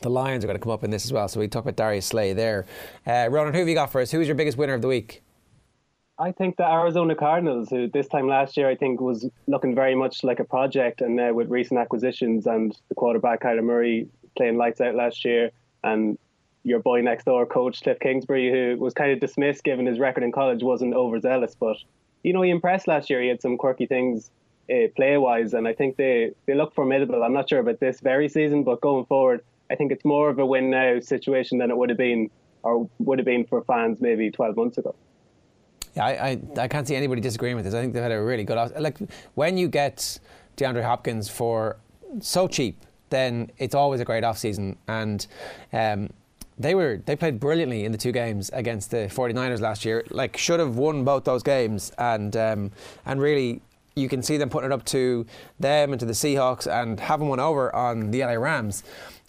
the 0.00 0.10
Lions 0.10 0.44
are 0.44 0.46
going 0.46 0.58
to 0.58 0.62
come 0.62 0.72
up 0.72 0.84
in 0.84 0.90
this 0.90 1.06
as 1.06 1.14
well. 1.14 1.28
So 1.28 1.40
we 1.40 1.48
talk 1.48 1.62
about 1.62 1.76
Darius 1.76 2.04
Slay 2.04 2.34
there. 2.34 2.66
Uh, 3.06 3.28
Ronan, 3.30 3.54
who 3.54 3.60
have 3.60 3.68
you 3.68 3.74
got 3.74 3.90
for 3.90 4.02
us? 4.02 4.10
Who 4.10 4.20
is 4.20 4.28
your 4.28 4.34
biggest 4.34 4.58
winner 4.58 4.74
of 4.74 4.82
the 4.82 4.88
week? 4.88 5.22
I 6.18 6.30
think 6.30 6.56
the 6.56 6.70
Arizona 6.70 7.16
Cardinals, 7.16 7.70
who 7.70 7.88
this 7.88 8.06
time 8.06 8.28
last 8.28 8.56
year 8.56 8.68
I 8.68 8.76
think 8.76 9.00
was 9.00 9.28
looking 9.48 9.74
very 9.74 9.96
much 9.96 10.22
like 10.22 10.38
a 10.38 10.44
project, 10.44 11.00
and 11.00 11.16
now 11.16 11.32
with 11.32 11.48
recent 11.48 11.80
acquisitions 11.80 12.46
and 12.46 12.76
the 12.88 12.94
quarterback 12.94 13.42
Kyler 13.42 13.64
Murray 13.64 14.08
playing 14.36 14.56
lights 14.56 14.80
out 14.80 14.94
last 14.94 15.24
year, 15.24 15.50
and 15.82 16.16
your 16.62 16.78
boy 16.78 17.00
next 17.00 17.24
door, 17.24 17.44
coach 17.46 17.82
Cliff 17.82 17.98
Kingsbury, 17.98 18.50
who 18.50 18.80
was 18.80 18.94
kind 18.94 19.10
of 19.10 19.18
dismissed 19.18 19.64
given 19.64 19.86
his 19.86 19.98
record 19.98 20.22
in 20.22 20.30
college, 20.30 20.62
wasn't 20.62 20.94
overzealous, 20.94 21.56
but 21.56 21.76
you 22.22 22.32
know 22.32 22.42
he 22.42 22.50
impressed 22.50 22.86
last 22.86 23.10
year. 23.10 23.20
He 23.20 23.28
had 23.28 23.42
some 23.42 23.56
quirky 23.56 23.86
things 23.86 24.30
uh, 24.70 24.86
play 24.94 25.16
wise, 25.16 25.52
and 25.52 25.66
I 25.66 25.72
think 25.72 25.96
they 25.96 26.30
they 26.46 26.54
look 26.54 26.74
formidable. 26.74 27.24
I'm 27.24 27.34
not 27.34 27.48
sure 27.48 27.58
about 27.58 27.80
this 27.80 27.98
very 27.98 28.28
season, 28.28 28.62
but 28.62 28.80
going 28.80 29.04
forward, 29.06 29.40
I 29.68 29.74
think 29.74 29.90
it's 29.90 30.04
more 30.04 30.30
of 30.30 30.38
a 30.38 30.46
win 30.46 30.70
now 30.70 31.00
situation 31.00 31.58
than 31.58 31.72
it 31.72 31.76
would 31.76 31.88
have 31.88 31.98
been 31.98 32.30
or 32.62 32.88
would 33.00 33.18
have 33.18 33.26
been 33.26 33.44
for 33.44 33.62
fans 33.64 33.98
maybe 34.00 34.30
12 34.30 34.56
months 34.56 34.78
ago. 34.78 34.94
Yeah, 35.94 36.06
I, 36.06 36.10
I, 36.10 36.40
I 36.62 36.68
can't 36.68 36.86
see 36.86 36.96
anybody 36.96 37.20
disagreeing 37.20 37.56
with 37.56 37.64
this. 37.64 37.74
I 37.74 37.80
think 37.80 37.92
they've 37.92 38.02
had 38.02 38.12
a 38.12 38.20
really 38.20 38.44
good 38.44 38.56
like 38.78 38.98
when 39.34 39.56
you 39.56 39.68
get 39.68 40.18
DeAndre 40.56 40.82
Hopkins 40.82 41.28
for 41.28 41.76
so 42.20 42.48
cheap, 42.48 42.78
then 43.10 43.50
it's 43.58 43.74
always 43.74 44.00
a 44.00 44.04
great 44.04 44.24
off 44.24 44.38
season 44.38 44.76
and. 44.88 45.26
Um, 45.72 46.10
they 46.56 46.76
were 46.76 47.02
they 47.04 47.16
played 47.16 47.40
brilliantly 47.40 47.84
in 47.84 47.90
the 47.90 47.98
two 47.98 48.12
games 48.12 48.48
against 48.52 48.92
the 48.92 49.08
49ers 49.08 49.60
last 49.60 49.84
year. 49.84 50.04
Like 50.10 50.36
should 50.36 50.60
have 50.60 50.76
won 50.76 51.02
both 51.02 51.24
those 51.24 51.42
games 51.42 51.90
and 51.98 52.36
um, 52.36 52.70
and 53.04 53.20
really 53.20 53.60
you 53.96 54.08
can 54.08 54.22
see 54.22 54.36
them 54.36 54.50
putting 54.50 54.70
it 54.70 54.72
up 54.72 54.84
to 54.86 55.26
them 55.60 55.92
and 55.92 56.00
to 56.00 56.06
the 56.06 56.12
Seahawks 56.12 56.70
and 56.70 56.98
having 56.98 57.28
one 57.28 57.40
over 57.40 57.74
on 57.74 58.10
the 58.10 58.20
LA 58.20 58.34
Rams. 58.34 58.82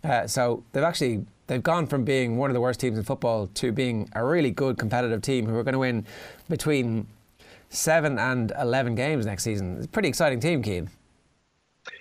Uh, 0.04 0.28
so 0.28 0.64
they've 0.72 0.84
actually 0.84 1.26
they've 1.48 1.64
gone 1.64 1.88
from 1.88 2.04
being 2.04 2.38
one 2.38 2.50
of 2.50 2.54
the 2.54 2.62
worst 2.62 2.80
teams 2.80 2.98
in 2.98 3.04
football 3.04 3.48
to 3.48 3.72
being 3.72 4.10
a 4.14 4.24
really 4.24 4.52
good 4.52 4.78
competitive 4.78 5.22
team 5.22 5.46
who 5.46 5.56
are 5.56 5.64
going 5.64 5.74
to 5.74 5.80
win 5.80 6.06
between 6.50 7.08
seven 7.70 8.18
and 8.20 8.52
eleven 8.60 8.96
games 8.96 9.26
next 9.26 9.44
season. 9.44 9.78
It's 9.78 9.86
a 9.86 9.90
pretty 9.90 10.08
exciting 10.08 10.40
team, 10.40 10.64
Cian. 10.64 10.90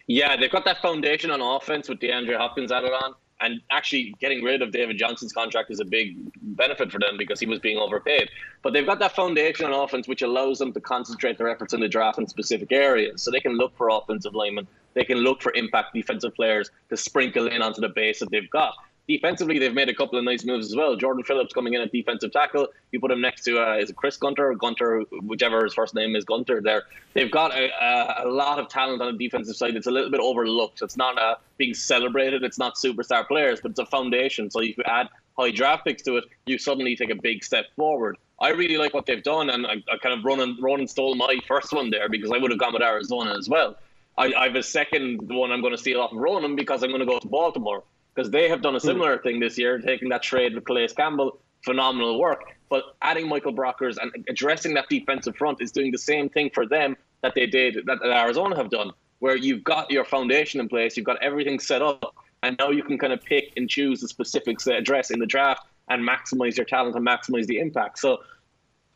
Yeah, 0.07 0.37
they've 0.37 0.53
got 0.53 0.65
that 0.67 0.79
foundation 0.79 1.31
on 1.31 1.41
offense 1.41 1.89
with 1.89 1.99
DeAndre 1.99 2.37
Hopkins 2.37 2.71
added 2.71 2.93
on. 2.93 3.15
And 3.41 3.61
actually, 3.71 4.15
getting 4.21 4.45
rid 4.45 4.63
of 4.63 4.71
David 4.71 4.97
Johnson's 4.97 5.33
contract 5.33 5.71
is 5.71 5.81
a 5.81 5.85
big 5.85 6.17
benefit 6.57 6.93
for 6.93 6.99
them 6.99 7.17
because 7.19 7.41
he 7.41 7.47
was 7.47 7.59
being 7.59 7.77
overpaid. 7.77 8.31
But 8.63 8.73
they've 8.73 8.87
got 8.87 9.01
that 9.01 9.15
foundation 9.15 9.67
on 9.67 9.73
offense, 9.73 10.07
which 10.07 10.23
allows 10.23 10.59
them 10.59 10.73
to 10.73 10.81
concentrate 10.81 11.37
their 11.37 11.49
efforts 11.49 11.75
in 11.75 11.81
the 11.81 11.89
draft 11.89 12.19
in 12.19 12.27
specific 12.29 12.71
areas. 12.71 13.23
So 13.23 13.31
they 13.31 13.41
can 13.41 13.57
look 13.57 13.77
for 13.77 13.89
offensive 13.91 14.35
linemen, 14.35 14.69
they 14.95 15.05
can 15.05 15.19
look 15.19 15.43
for 15.43 15.53
impact 15.55 15.95
defensive 15.95 16.35
players 16.35 16.71
to 16.91 16.97
sprinkle 16.97 17.49
in 17.49 17.61
onto 17.61 17.81
the 17.81 17.89
base 17.89 18.21
that 18.21 18.31
they've 18.31 18.49
got. 18.51 18.75
Defensively, 19.07 19.59
they've 19.59 19.75
made 19.75 19.91
a 19.91 19.95
couple 19.95 20.19
of 20.19 20.25
nice 20.25 20.45
moves 20.45 20.67
as 20.69 20.77
well. 20.77 20.97
Jordan 20.97 21.25
Phillips 21.25 21.53
coming 21.53 21.75
in 21.75 21.83
at 21.83 21.93
defensive 21.93 22.33
tackle. 22.33 22.69
You 22.91 23.01
put 23.01 23.11
him 23.11 23.21
next 23.21 23.45
to 23.45 23.61
uh, 23.61 23.77
is 23.77 23.93
Chris 23.95 24.17
Gunter, 24.17 24.55
Gunter, 24.55 25.01
whichever 25.23 25.63
his 25.63 25.75
first 25.75 25.95
name 25.95 26.17
is, 26.17 26.25
Gunter. 26.25 26.63
There, 26.63 26.85
they've 27.13 27.31
got 27.31 27.55
a, 27.55 27.69
a, 27.69 28.25
a 28.25 28.29
lot 28.31 28.59
of 28.59 28.69
talent 28.69 29.03
on 29.03 29.13
the 29.13 29.19
defensive 29.19 29.57
side. 29.57 29.77
It's 29.77 29.87
a 29.87 29.91
little 29.91 30.11
bit 30.11 30.21
overlooked. 30.21 30.81
It's 30.81 30.97
not 30.97 31.19
uh, 31.19 31.35
being 31.59 31.75
celebrated. 31.75 32.45
It's 32.45 32.59
not 32.59 32.77
superstar 32.77 33.29
players, 33.29 33.61
but 33.61 33.73
it's 33.73 33.79
a 33.79 33.85
foundation. 33.85 34.51
So 34.51 34.61
if 34.61 34.79
you 34.79 34.85
add 34.87 35.11
high 35.39 35.51
draft 35.51 35.85
picks 35.85 36.03
to 36.05 36.17
it, 36.17 36.25
you 36.47 36.57
suddenly 36.57 36.97
take 36.97 37.11
a 37.11 37.15
big 37.15 37.45
step 37.45 37.67
forward. 37.77 38.17
I 38.41 38.51
really 38.51 38.79
like 38.79 38.95
what 38.95 39.05
they've 39.05 39.23
done, 39.23 39.51
and 39.51 39.67
I, 39.67 39.83
I 39.93 39.99
kind 40.03 40.19
of 40.19 40.25
Ronan 40.25 40.57
and 40.63 40.91
stole 40.91 41.15
my 41.15 41.39
first 41.47 41.75
one 41.75 41.91
there 41.91 42.09
because 42.09 42.31
I 42.33 42.39
would 42.39 42.51
have 42.51 42.59
gone 42.59 42.73
with 42.73 42.83
Arizona 42.83 43.37
as 43.37 43.51
well. 43.51 43.77
I, 44.17 44.33
I 44.33 44.47
have 44.47 44.55
a 44.55 44.63
second 44.63 45.29
one 45.31 45.53
I'm 45.53 45.61
going 45.61 45.73
to 45.73 45.79
steal 45.79 46.01
off 46.01 46.13
of 46.13 46.19
Ronan 46.19 46.57
because 46.57 46.83
I'm 46.83 46.91
going 46.91 47.01
to 47.01 47.07
go 47.07 47.19
to 47.19 47.29
Baltimore 47.29 47.83
because 48.15 48.31
they 48.31 48.49
have 48.49 48.63
done 48.63 48.75
a 48.75 48.79
hmm. 48.79 48.87
similar 48.87 49.19
thing 49.19 49.41
this 49.41 49.59
year, 49.59 49.79
taking 49.79 50.09
that 50.11 50.23
trade 50.23 50.55
with 50.55 50.65
Calais 50.65 50.89
Campbell. 50.89 51.41
Phenomenal 51.65 52.19
work. 52.19 52.45
But 52.69 52.97
adding 53.01 53.27
Michael 53.27 53.55
Brockers 53.55 53.97
and 53.97 54.13
addressing 54.29 54.75
that 54.75 54.89
defensive 54.91 55.35
front 55.37 55.63
is 55.63 55.73
doing 55.73 55.93
the 55.93 55.99
same 55.99 56.29
thing 56.29 56.51
for 56.53 56.67
them 56.67 56.95
that 57.23 57.35
they 57.35 57.47
did, 57.47 57.87
that, 57.87 58.01
that 58.03 58.11
Arizona 58.11 58.55
have 58.57 58.69
done, 58.69 58.91
where 59.21 59.37
you've 59.37 59.65
got 59.65 59.91
your 59.91 60.05
foundation 60.05 60.61
in 60.61 60.69
place, 60.69 60.95
you've 60.97 61.07
got 61.07 61.23
everything 61.23 61.59
set 61.59 61.81
up, 61.81 62.15
and 62.43 62.55
now 62.59 62.69
you 62.69 62.83
can 62.83 62.99
kind 62.99 63.15
of 63.15 63.23
pick 63.23 63.53
and 63.57 63.71
choose 63.71 64.03
the 64.03 64.09
specifics 64.09 64.65
to 64.65 64.77
address 64.77 65.11
in 65.11 65.19
the 65.19 65.27
draft 65.27 65.67
and 65.89 66.07
maximize 66.07 66.57
your 66.57 66.67
talent 66.67 66.95
and 66.95 67.07
maximize 67.07 67.47
the 67.47 67.59
impact. 67.59 67.99
So 67.99 68.19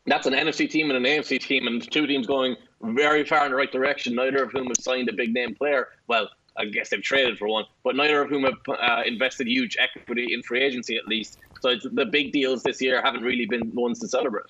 that's 0.05 0.27
an 0.27 0.33
NFC 0.33 0.69
team 0.69 0.91
and 0.91 1.05
an 1.05 1.11
AFC 1.11 1.39
team, 1.39 1.65
and 1.65 1.91
two 1.91 2.05
teams 2.05 2.27
going 2.27 2.55
very 2.81 3.23
far 3.25 3.45
in 3.45 3.51
the 3.51 3.57
right 3.57 3.71
direction, 3.71 4.13
neither 4.15 4.43
of 4.43 4.51
whom 4.51 4.67
have 4.67 4.77
signed 4.77 5.09
a 5.09 5.13
big 5.13 5.33
name 5.33 5.55
player. 5.55 5.87
Well, 6.07 6.29
I 6.59 6.65
guess 6.65 6.89
they've 6.89 7.01
traded 7.01 7.37
for 7.37 7.47
one, 7.47 7.65
but 7.83 7.95
neither 7.95 8.21
of 8.21 8.29
whom 8.29 8.43
have 8.43 8.53
uh, 8.67 9.01
invested 9.05 9.47
huge 9.47 9.77
equity 9.79 10.33
in 10.33 10.43
free 10.43 10.61
agency 10.61 10.97
at 10.97 11.07
least. 11.07 11.37
So 11.61 11.75
the 11.91 12.05
big 12.05 12.31
deals 12.33 12.63
this 12.63 12.81
year 12.81 13.01
haven't 13.01 13.23
really 13.23 13.45
been 13.45 13.73
ones 13.73 13.99
to 13.99 14.07
celebrate. 14.07 14.43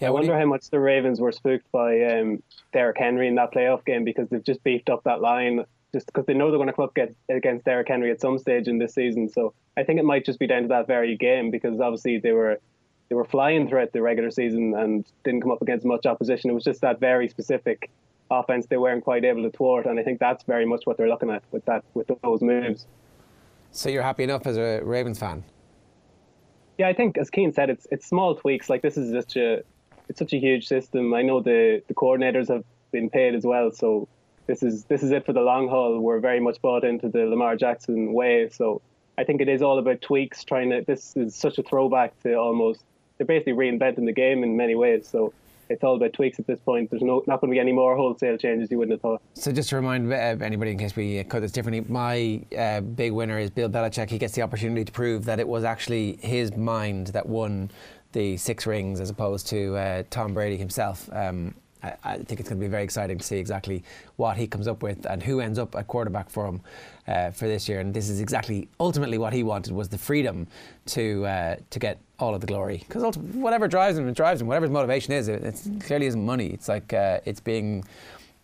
Yeah, 0.00 0.08
I 0.08 0.10
wonder 0.10 0.38
how 0.38 0.46
much 0.46 0.70
the 0.70 0.80
Ravens 0.80 1.20
were 1.20 1.32
spooked 1.32 1.70
by 1.72 2.02
um, 2.02 2.42
Derrick 2.72 2.98
Henry 2.98 3.28
in 3.28 3.36
that 3.36 3.52
playoff 3.52 3.84
game 3.84 4.04
because 4.04 4.28
they've 4.28 4.44
just 4.44 4.62
beefed 4.64 4.90
up 4.90 5.04
that 5.04 5.20
line 5.20 5.64
just 5.92 6.06
because 6.06 6.26
they 6.26 6.34
know 6.34 6.50
they're 6.50 6.58
going 6.58 6.68
to 6.68 6.72
come 6.72 6.84
up 6.86 6.98
against 7.28 7.64
Derrick 7.64 7.86
Henry 7.86 8.10
at 8.10 8.20
some 8.20 8.36
stage 8.38 8.66
in 8.66 8.78
this 8.78 8.94
season. 8.94 9.28
So 9.28 9.54
I 9.76 9.84
think 9.84 10.00
it 10.00 10.04
might 10.04 10.24
just 10.24 10.40
be 10.40 10.46
down 10.48 10.62
to 10.62 10.68
that 10.68 10.88
very 10.88 11.16
game 11.16 11.50
because 11.52 11.80
obviously 11.80 12.18
they 12.18 12.32
were 12.32 12.60
they 13.08 13.14
were 13.14 13.24
flying 13.24 13.68
throughout 13.68 13.92
the 13.92 14.02
regular 14.02 14.30
season 14.30 14.74
and 14.74 15.04
didn't 15.24 15.42
come 15.42 15.52
up 15.52 15.62
against 15.62 15.84
much 15.84 16.06
opposition. 16.06 16.50
It 16.50 16.54
was 16.54 16.64
just 16.64 16.80
that 16.80 16.98
very 16.98 17.28
specific 17.28 17.90
offense 18.30 18.66
they 18.66 18.76
weren't 18.76 19.04
quite 19.04 19.24
able 19.24 19.42
to 19.42 19.50
thwart, 19.50 19.86
and 19.86 19.98
I 19.98 20.02
think 20.02 20.18
that's 20.18 20.44
very 20.44 20.66
much 20.66 20.82
what 20.84 20.96
they're 20.96 21.08
looking 21.08 21.30
at 21.30 21.42
with 21.52 21.64
that 21.66 21.84
with 21.94 22.10
those 22.22 22.40
moves. 22.40 22.86
So 23.70 23.88
you're 23.88 24.02
happy 24.02 24.22
enough 24.22 24.46
as 24.46 24.56
a 24.56 24.80
Ravens 24.82 25.18
fan? 25.18 25.44
Yeah, 26.78 26.88
I 26.88 26.92
think 26.92 27.18
as 27.18 27.30
Cian 27.34 27.52
said, 27.52 27.70
it's 27.70 27.86
it's 27.90 28.06
small 28.06 28.34
tweaks. 28.34 28.70
Like 28.70 28.82
this 28.82 28.96
is 28.96 29.12
such 29.12 29.36
a 29.36 29.62
it's 30.08 30.18
such 30.18 30.32
a 30.32 30.38
huge 30.38 30.66
system. 30.66 31.14
I 31.14 31.22
know 31.22 31.40
the 31.40 31.82
the 31.88 31.94
coordinators 31.94 32.48
have 32.48 32.64
been 32.92 33.10
paid 33.10 33.34
as 33.34 33.44
well, 33.44 33.70
so 33.70 34.08
this 34.46 34.62
is 34.62 34.84
this 34.84 35.02
is 35.02 35.10
it 35.10 35.24
for 35.24 35.32
the 35.32 35.40
long 35.40 35.68
haul. 35.68 35.98
We're 36.00 36.20
very 36.20 36.40
much 36.40 36.60
bought 36.60 36.84
into 36.84 37.08
the 37.08 37.26
Lamar 37.26 37.56
Jackson 37.56 38.12
way, 38.12 38.48
so 38.50 38.80
I 39.16 39.24
think 39.24 39.40
it 39.40 39.48
is 39.48 39.62
all 39.62 39.78
about 39.78 40.00
tweaks. 40.00 40.44
Trying 40.44 40.70
to 40.70 40.82
this 40.82 41.16
is 41.16 41.34
such 41.34 41.58
a 41.58 41.62
throwback 41.62 42.18
to 42.22 42.34
almost 42.34 42.82
they're 43.16 43.26
basically 43.26 43.52
reinventing 43.52 44.06
the 44.06 44.12
game 44.12 44.42
in 44.42 44.56
many 44.56 44.74
ways. 44.74 45.08
So 45.08 45.32
it's 45.68 45.84
all 45.84 45.96
about 45.96 46.12
tweaks 46.12 46.38
at 46.38 46.46
this 46.46 46.60
point. 46.60 46.90
There's 46.90 47.02
no 47.02 47.22
not 47.26 47.40
going 47.40 47.50
to 47.50 47.54
be 47.54 47.60
any 47.60 47.72
more 47.72 47.96
wholesale 47.96 48.36
changes 48.36 48.70
you 48.70 48.78
wouldn't 48.78 48.92
have 48.92 49.00
thought. 49.00 49.22
So 49.34 49.52
just 49.52 49.68
to 49.70 49.76
remind 49.76 50.12
uh, 50.12 50.16
anybody 50.16 50.72
in 50.72 50.78
case 50.78 50.96
we 50.96 51.22
cut 51.24 51.40
this 51.40 51.52
differently, 51.52 51.84
my 51.92 52.42
uh, 52.56 52.80
big 52.80 53.12
winner 53.12 53.38
is 53.38 53.50
Bill 53.50 53.68
Belichick. 53.68 54.10
He 54.10 54.18
gets 54.18 54.34
the 54.34 54.42
opportunity 54.42 54.84
to 54.84 54.92
prove 54.92 55.24
that 55.24 55.40
it 55.40 55.48
was 55.48 55.64
actually 55.64 56.18
his 56.22 56.56
mind 56.56 57.08
that 57.08 57.26
won 57.26 57.70
the 58.12 58.36
six 58.36 58.66
rings 58.66 59.00
as 59.00 59.10
opposed 59.10 59.46
to 59.48 59.76
uh, 59.76 60.02
Tom 60.10 60.34
Brady 60.34 60.56
himself. 60.56 61.08
Um, 61.12 61.54
I, 62.02 62.16
think 62.16 62.40
it's 62.40 62.48
going 62.48 62.60
to 62.60 62.64
be 62.64 62.70
very 62.70 62.82
exciting 62.82 63.18
to 63.18 63.24
see 63.24 63.36
exactly 63.36 63.84
what 64.16 64.36
he 64.36 64.46
comes 64.46 64.66
up 64.66 64.82
with 64.82 65.04
and 65.06 65.22
who 65.22 65.40
ends 65.40 65.58
up 65.58 65.74
at 65.76 65.86
quarterback 65.86 66.30
for 66.30 66.46
him 66.46 66.60
uh, 67.06 67.30
for 67.30 67.46
this 67.46 67.68
year. 67.68 67.80
And 67.80 67.92
this 67.92 68.08
is 68.08 68.20
exactly 68.20 68.68
ultimately 68.80 69.18
what 69.18 69.32
he 69.32 69.42
wanted 69.42 69.74
was 69.74 69.88
the 69.88 69.98
freedom 69.98 70.46
to 70.86 71.26
uh, 71.26 71.56
to 71.70 71.78
get 71.78 71.98
all 72.24 72.34
of 72.34 72.40
the 72.40 72.46
glory 72.46 72.78
because 72.86 73.16
whatever 73.16 73.68
drives 73.68 73.98
him, 73.98 74.08
it 74.08 74.14
drives 74.14 74.40
him. 74.40 74.46
Whatever 74.46 74.64
his 74.64 74.72
motivation 74.72 75.12
is, 75.12 75.28
it, 75.28 75.60
clearly 75.80 76.06
isn't 76.06 76.24
money. 76.24 76.46
It's 76.48 76.68
like 76.68 76.92
uh, 76.92 77.20
it's 77.24 77.40
being 77.40 77.84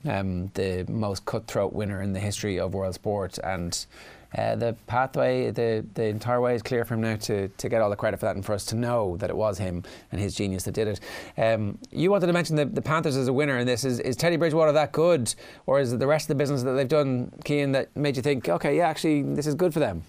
um, 0.09 0.51
the 0.55 0.85
most 0.89 1.25
cutthroat 1.25 1.73
winner 1.73 2.03
in 2.03 2.13
the 2.13 2.21
history 2.21 2.59
of 2.61 2.75
world 2.75 2.95
sport 2.95 3.39
and 3.39 3.87
uh, 4.37 4.55
the 4.55 4.77
pathway, 4.87 5.51
the, 5.51 5.85
the 5.95 6.05
entire 6.05 6.41
way 6.41 6.55
is 6.55 6.63
clear 6.63 6.85
for 6.85 6.95
him 6.95 7.01
now 7.01 7.17
to, 7.17 7.49
to 7.49 7.69
get 7.69 7.83
all 7.83 7.91
the 7.91 7.97
credit 7.97 8.21
for 8.21 8.27
that 8.27 8.37
and 8.37 8.45
for 8.45 8.53
us 8.53 8.65
to 8.65 8.77
know 8.77 9.17
that 9.17 9.29
it 9.29 9.37
was 9.37 9.59
him 9.59 9.83
and 10.13 10.21
his 10.21 10.37
genius 10.37 10.63
that 10.65 10.73
did 10.73 10.87
it. 10.87 11.01
Um, 11.37 11.79
you 11.91 12.11
wanted 12.13 12.29
to 12.29 12.33
mention 12.33 12.55
the, 12.55 12.65
the 12.65 12.83
Panthers 12.83 13.17
as 13.17 13.27
a 13.27 13.33
winner 13.33 13.59
in 13.59 13.67
this. 13.67 13.85
Is, 13.85 13.99
is 13.99 14.15
Teddy 14.15 14.37
Bridgewater 14.37 14.73
that 14.73 14.93
good, 14.93 15.35
or 15.67 15.81
is 15.81 15.93
it 15.93 15.99
the 15.99 16.07
rest 16.07 16.25
of 16.25 16.29
the 16.29 16.35
business 16.37 16.63
that 16.63 16.73
they've 16.73 16.87
done, 16.87 17.33
Cian, 17.45 17.73
that 17.73 17.95
made 17.97 18.17
you 18.17 18.23
think, 18.23 18.49
okay, 18.49 18.77
yeah, 18.77 18.89
actually, 18.89 19.23
this 19.23 19.49
is 19.49 19.57
good 19.57 19.73
for 19.73 19.81
them? 19.81 20.05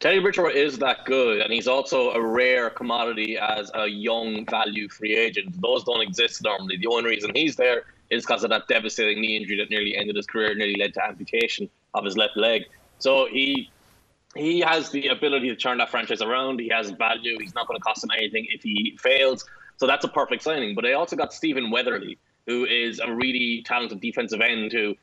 Teddy 0.00 0.20
Bridgewater 0.20 0.50
is 0.50 0.78
that 0.78 1.04
good, 1.06 1.40
and 1.40 1.52
he's 1.52 1.66
also 1.66 2.12
a 2.12 2.22
rare 2.24 2.70
commodity 2.70 3.36
as 3.36 3.68
a 3.74 3.88
young 3.88 4.46
value 4.46 4.88
free 4.88 5.16
agent. 5.16 5.60
Those 5.60 5.82
don't 5.82 6.00
exist 6.00 6.40
normally. 6.44 6.76
The 6.76 6.86
only 6.86 7.10
reason 7.10 7.32
he's 7.34 7.56
there 7.56 7.82
is 8.08 8.24
because 8.24 8.44
of 8.44 8.50
that 8.50 8.68
devastating 8.68 9.20
knee 9.20 9.36
injury 9.36 9.56
that 9.56 9.70
nearly 9.70 9.96
ended 9.96 10.14
his 10.14 10.26
career, 10.26 10.54
nearly 10.54 10.76
led 10.76 10.94
to 10.94 11.04
amputation 11.04 11.68
of 11.94 12.04
his 12.04 12.16
left 12.16 12.36
leg. 12.36 12.66
So 13.00 13.26
he 13.26 13.72
he 14.36 14.60
has 14.60 14.90
the 14.90 15.08
ability 15.08 15.48
to 15.48 15.56
turn 15.56 15.78
that 15.78 15.90
franchise 15.90 16.22
around. 16.22 16.60
He 16.60 16.68
has 16.68 16.90
value. 16.90 17.36
He's 17.40 17.54
not 17.54 17.66
going 17.66 17.78
to 17.78 17.82
cost 17.82 18.04
him 18.04 18.10
anything 18.16 18.46
if 18.50 18.62
he 18.62 18.96
fails. 19.00 19.44
So 19.78 19.86
that's 19.88 20.04
a 20.04 20.08
perfect 20.08 20.44
signing. 20.44 20.76
But 20.76 20.82
they 20.82 20.92
also 20.92 21.16
got 21.16 21.32
Stephen 21.32 21.72
Weatherly, 21.72 22.18
who 22.46 22.66
is 22.66 23.00
a 23.00 23.12
really 23.12 23.64
talented 23.66 24.00
defensive 24.00 24.40
end 24.40 24.70
who 24.70 24.94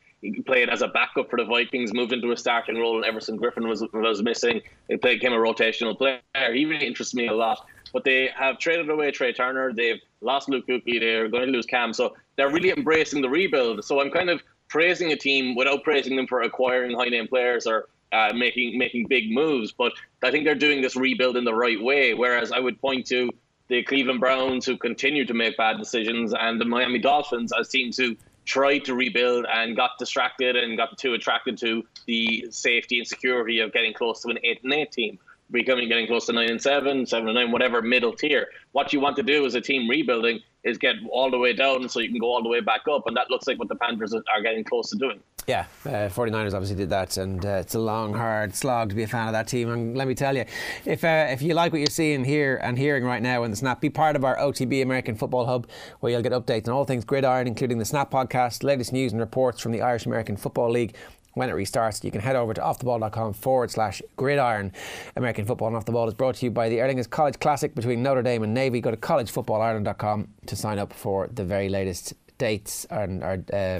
played 0.45 0.69
as 0.69 0.81
a 0.81 0.87
backup 0.87 1.29
for 1.29 1.37
the 1.37 1.45
Vikings, 1.45 1.93
moved 1.93 2.13
into 2.13 2.31
a 2.31 2.37
starting 2.37 2.77
role, 2.77 2.97
and 2.97 3.05
Everson 3.05 3.37
Griffen 3.37 3.67
was 3.67 3.83
was 3.93 4.21
missing. 4.21 4.61
They 4.87 4.97
played 4.97 5.19
became 5.19 5.33
a 5.33 5.37
rotational 5.37 5.97
player. 5.97 6.19
He 6.53 6.65
really 6.65 6.85
interests 6.85 7.13
me 7.13 7.27
a 7.27 7.33
lot. 7.33 7.65
But 7.93 8.03
they 8.03 8.29
have 8.35 8.59
traded 8.59 8.89
away 8.89 9.11
Trai 9.11 9.35
Turner. 9.35 9.71
They've 9.71 10.01
lost 10.19 10.49
Luke 10.49 10.67
Kuechly. 10.67 10.99
They're 10.99 11.29
going 11.29 11.45
to 11.45 11.51
lose 11.51 11.65
Cam. 11.65 11.93
So 11.93 12.15
they're 12.35 12.51
really 12.51 12.71
embracing 12.71 13.21
the 13.21 13.29
rebuild. 13.29 13.85
So 13.85 14.01
I'm 14.01 14.11
kind 14.11 14.29
of 14.29 14.41
praising 14.67 15.11
a 15.11 15.15
team 15.15 15.55
without 15.55 15.83
praising 15.83 16.17
them 16.17 16.27
for 16.27 16.41
acquiring 16.41 16.97
high 16.97 17.05
name 17.05 17.27
players 17.27 17.65
or 17.65 17.87
uh, 18.11 18.33
making 18.33 18.77
making 18.77 19.07
big 19.07 19.31
moves. 19.31 19.71
But 19.71 19.93
I 20.23 20.31
think 20.31 20.45
they're 20.45 20.55
doing 20.55 20.81
this 20.81 20.95
rebuild 20.95 21.37
in 21.37 21.45
the 21.45 21.53
right 21.53 21.81
way. 21.81 22.13
Whereas 22.13 22.51
I 22.51 22.59
would 22.59 22.81
point 22.81 23.05
to 23.07 23.29
the 23.67 23.83
Cleveland 23.83 24.19
Browns 24.19 24.65
who 24.65 24.77
continue 24.77 25.25
to 25.25 25.33
make 25.33 25.57
bad 25.57 25.77
decisions 25.77 26.33
and 26.37 26.59
the 26.59 26.65
Miami 26.65 26.99
Dolphins 26.99 27.51
as 27.57 27.69
teams 27.69 27.97
who 27.97 28.15
tried 28.45 28.85
to 28.85 28.95
rebuild 28.95 29.45
and 29.51 29.75
got 29.75 29.91
distracted 29.99 30.55
and 30.55 30.77
got 30.77 30.97
too 30.97 31.13
attracted 31.13 31.57
to 31.57 31.83
the 32.05 32.45
safety 32.49 32.99
and 32.99 33.07
security 33.07 33.59
of 33.59 33.73
getting 33.73 33.93
close 33.93 34.21
to 34.21 34.29
an 34.29 34.37
eight 34.43 34.63
and 34.63 34.73
eight 34.73 34.91
team 34.91 35.19
becoming 35.51 35.87
getting 35.87 36.07
close 36.07 36.25
to 36.25 36.33
nine 36.33 36.49
and 36.49 36.61
seven, 36.61 37.05
seven 37.05 37.29
and 37.29 37.35
nine, 37.35 37.51
whatever 37.51 37.81
middle 37.81 38.13
tier. 38.13 38.47
What 38.71 38.93
you 38.93 38.99
want 38.99 39.15
to 39.17 39.23
do 39.23 39.45
as 39.45 39.55
a 39.55 39.61
team 39.61 39.89
rebuilding 39.89 40.39
is 40.65 40.77
get 40.77 40.95
all 41.11 41.29
the 41.29 41.37
way 41.37 41.53
down 41.53 41.87
so 41.87 41.99
you 41.99 42.09
can 42.09 42.17
go 42.19 42.33
all 42.33 42.41
the 42.43 42.49
way 42.49 42.59
back 42.59 42.81
up, 42.91 43.05
and 43.05 43.15
that 43.15 43.29
looks 43.29 43.47
like 43.47 43.59
what 43.59 43.69
the 43.69 43.75
Panthers 43.75 44.13
are 44.13 44.41
getting 44.41 44.63
close 44.63 44.89
to 44.89 44.97
doing. 44.97 45.19
Yeah, 45.47 45.67
uh, 45.85 46.09
49ers 46.09 46.53
obviously 46.55 46.75
did 46.75 46.89
that, 46.89 47.17
and 47.17 47.45
uh, 47.45 47.49
it's 47.49 47.75
a 47.75 47.79
long, 47.79 48.15
hard 48.15 48.55
slog 48.55 48.89
to 48.89 48.95
be 48.95 49.03
a 49.03 49.07
fan 49.07 49.27
of 49.27 49.33
that 49.33 49.47
team. 49.47 49.69
And 49.69 49.95
let 49.95 50.07
me 50.07 50.15
tell 50.15 50.35
you, 50.35 50.45
if 50.85 51.03
uh, 51.03 51.27
if 51.29 51.43
you 51.43 51.53
like 51.53 51.71
what 51.71 51.79
you're 51.79 51.87
seeing 51.87 52.25
here 52.25 52.59
and 52.63 52.79
hearing 52.79 53.03
right 53.03 53.21
now 53.21 53.43
in 53.43 53.51
the 53.51 53.57
Snap, 53.57 53.79
be 53.79 53.91
part 53.91 54.15
of 54.15 54.25
our 54.25 54.35
OTB 54.37 54.81
American 54.81 55.15
Football 55.15 55.45
Hub, 55.45 55.67
where 55.99 56.11
you'll 56.11 56.23
get 56.23 56.31
updates 56.31 56.67
on 56.67 56.73
all 56.73 56.83
things 56.83 57.05
gridiron, 57.05 57.45
including 57.45 57.77
the 57.77 57.85
Snap 57.85 58.09
podcast, 58.09 58.63
latest 58.63 58.91
news 58.91 59.11
and 59.11 59.21
reports 59.21 59.61
from 59.61 59.71
the 59.71 59.83
Irish 59.83 60.07
American 60.07 60.35
Football 60.35 60.71
League, 60.71 60.95
when 61.35 61.49
it 61.49 61.53
restarts. 61.53 62.03
You 62.03 62.11
can 62.11 62.21
head 62.21 62.35
over 62.35 62.53
to 62.53 62.61
offtheball.com 62.61 63.33
forward 63.33 63.69
slash 63.69 64.01
gridiron. 64.15 64.71
American 65.15 65.45
football 65.45 65.67
and 65.67 65.77
off 65.77 65.85
the 65.85 65.91
ball 65.91 66.07
is 66.07 66.15
brought 66.15 66.35
to 66.35 66.45
you 66.45 66.51
by 66.51 66.67
the 66.67 66.79
Aer 66.79 66.87
Lingus 66.87 67.09
College 67.09 67.39
Classic 67.39 67.75
between 67.75 68.01
Notre 68.01 68.23
Dame 68.23 68.43
and 68.43 68.53
Navy. 68.53 68.81
Go 68.81 68.89
to 68.89 68.97
collegefootballireland.com 68.97 70.27
to 70.47 70.55
sign 70.55 70.79
up 70.79 70.91
for 70.91 71.27
the 71.27 71.45
very 71.45 71.69
latest 71.69 72.13
dates 72.37 72.85
and 72.85 73.23
our 73.23 73.37
uh, 73.53 73.79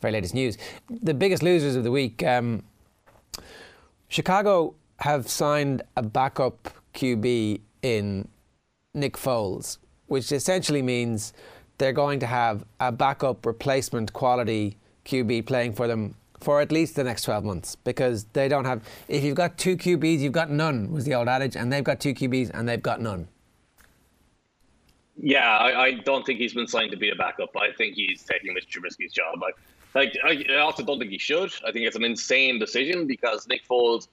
very 0.00 0.12
latest 0.12 0.34
news. 0.34 0.58
The 0.88 1.14
biggest 1.14 1.42
losers 1.42 1.76
of 1.76 1.84
the 1.84 1.90
week. 1.90 2.22
Um, 2.22 2.62
Chicago 4.08 4.74
have 4.98 5.28
signed 5.28 5.82
a 5.96 6.02
backup 6.02 6.70
QB 6.94 7.60
in 7.82 8.28
Nick 8.94 9.16
Foles, 9.16 9.78
which 10.06 10.32
essentially 10.32 10.82
means 10.82 11.32
they're 11.78 11.92
going 11.92 12.18
to 12.20 12.26
have 12.26 12.64
a 12.80 12.92
backup 12.92 13.46
replacement 13.46 14.12
quality 14.12 14.76
QB 15.04 15.46
playing 15.46 15.72
for 15.72 15.86
them 15.86 16.14
for 16.40 16.60
at 16.60 16.72
least 16.72 16.96
the 16.96 17.04
next 17.04 17.22
12 17.22 17.44
months 17.44 17.76
because 17.76 18.24
they 18.32 18.48
don't 18.48 18.64
have. 18.64 18.82
If 19.08 19.24
you've 19.24 19.36
got 19.36 19.58
two 19.58 19.76
QBs, 19.76 20.18
you've 20.20 20.32
got 20.32 20.50
none, 20.50 20.90
was 20.90 21.04
the 21.04 21.14
old 21.14 21.28
adage, 21.28 21.56
and 21.56 21.72
they've 21.72 21.84
got 21.84 22.00
two 22.00 22.14
QBs 22.14 22.50
and 22.54 22.68
they've 22.68 22.82
got 22.82 23.00
none. 23.00 23.28
Yeah, 25.22 25.58
I, 25.58 25.82
I 25.82 25.92
don't 25.92 26.24
think 26.24 26.38
he's 26.38 26.54
been 26.54 26.66
signed 26.66 26.92
to 26.92 26.96
be 26.96 27.10
a 27.10 27.14
backup. 27.14 27.50
I 27.56 27.72
think 27.76 27.94
he's 27.94 28.22
taking 28.22 28.54
Mr. 28.54 28.80
Trubisky's 28.80 29.12
job. 29.12 29.38
I, 29.42 29.50
like, 29.98 30.16
I 30.24 30.56
also 30.56 30.82
don't 30.82 30.98
think 30.98 31.10
he 31.10 31.18
should. 31.18 31.52
I 31.66 31.72
think 31.72 31.86
it's 31.86 31.96
an 31.96 32.04
insane 32.04 32.58
decision 32.58 33.06
because 33.06 33.46
Nick 33.48 33.66
Foles. 33.68 34.08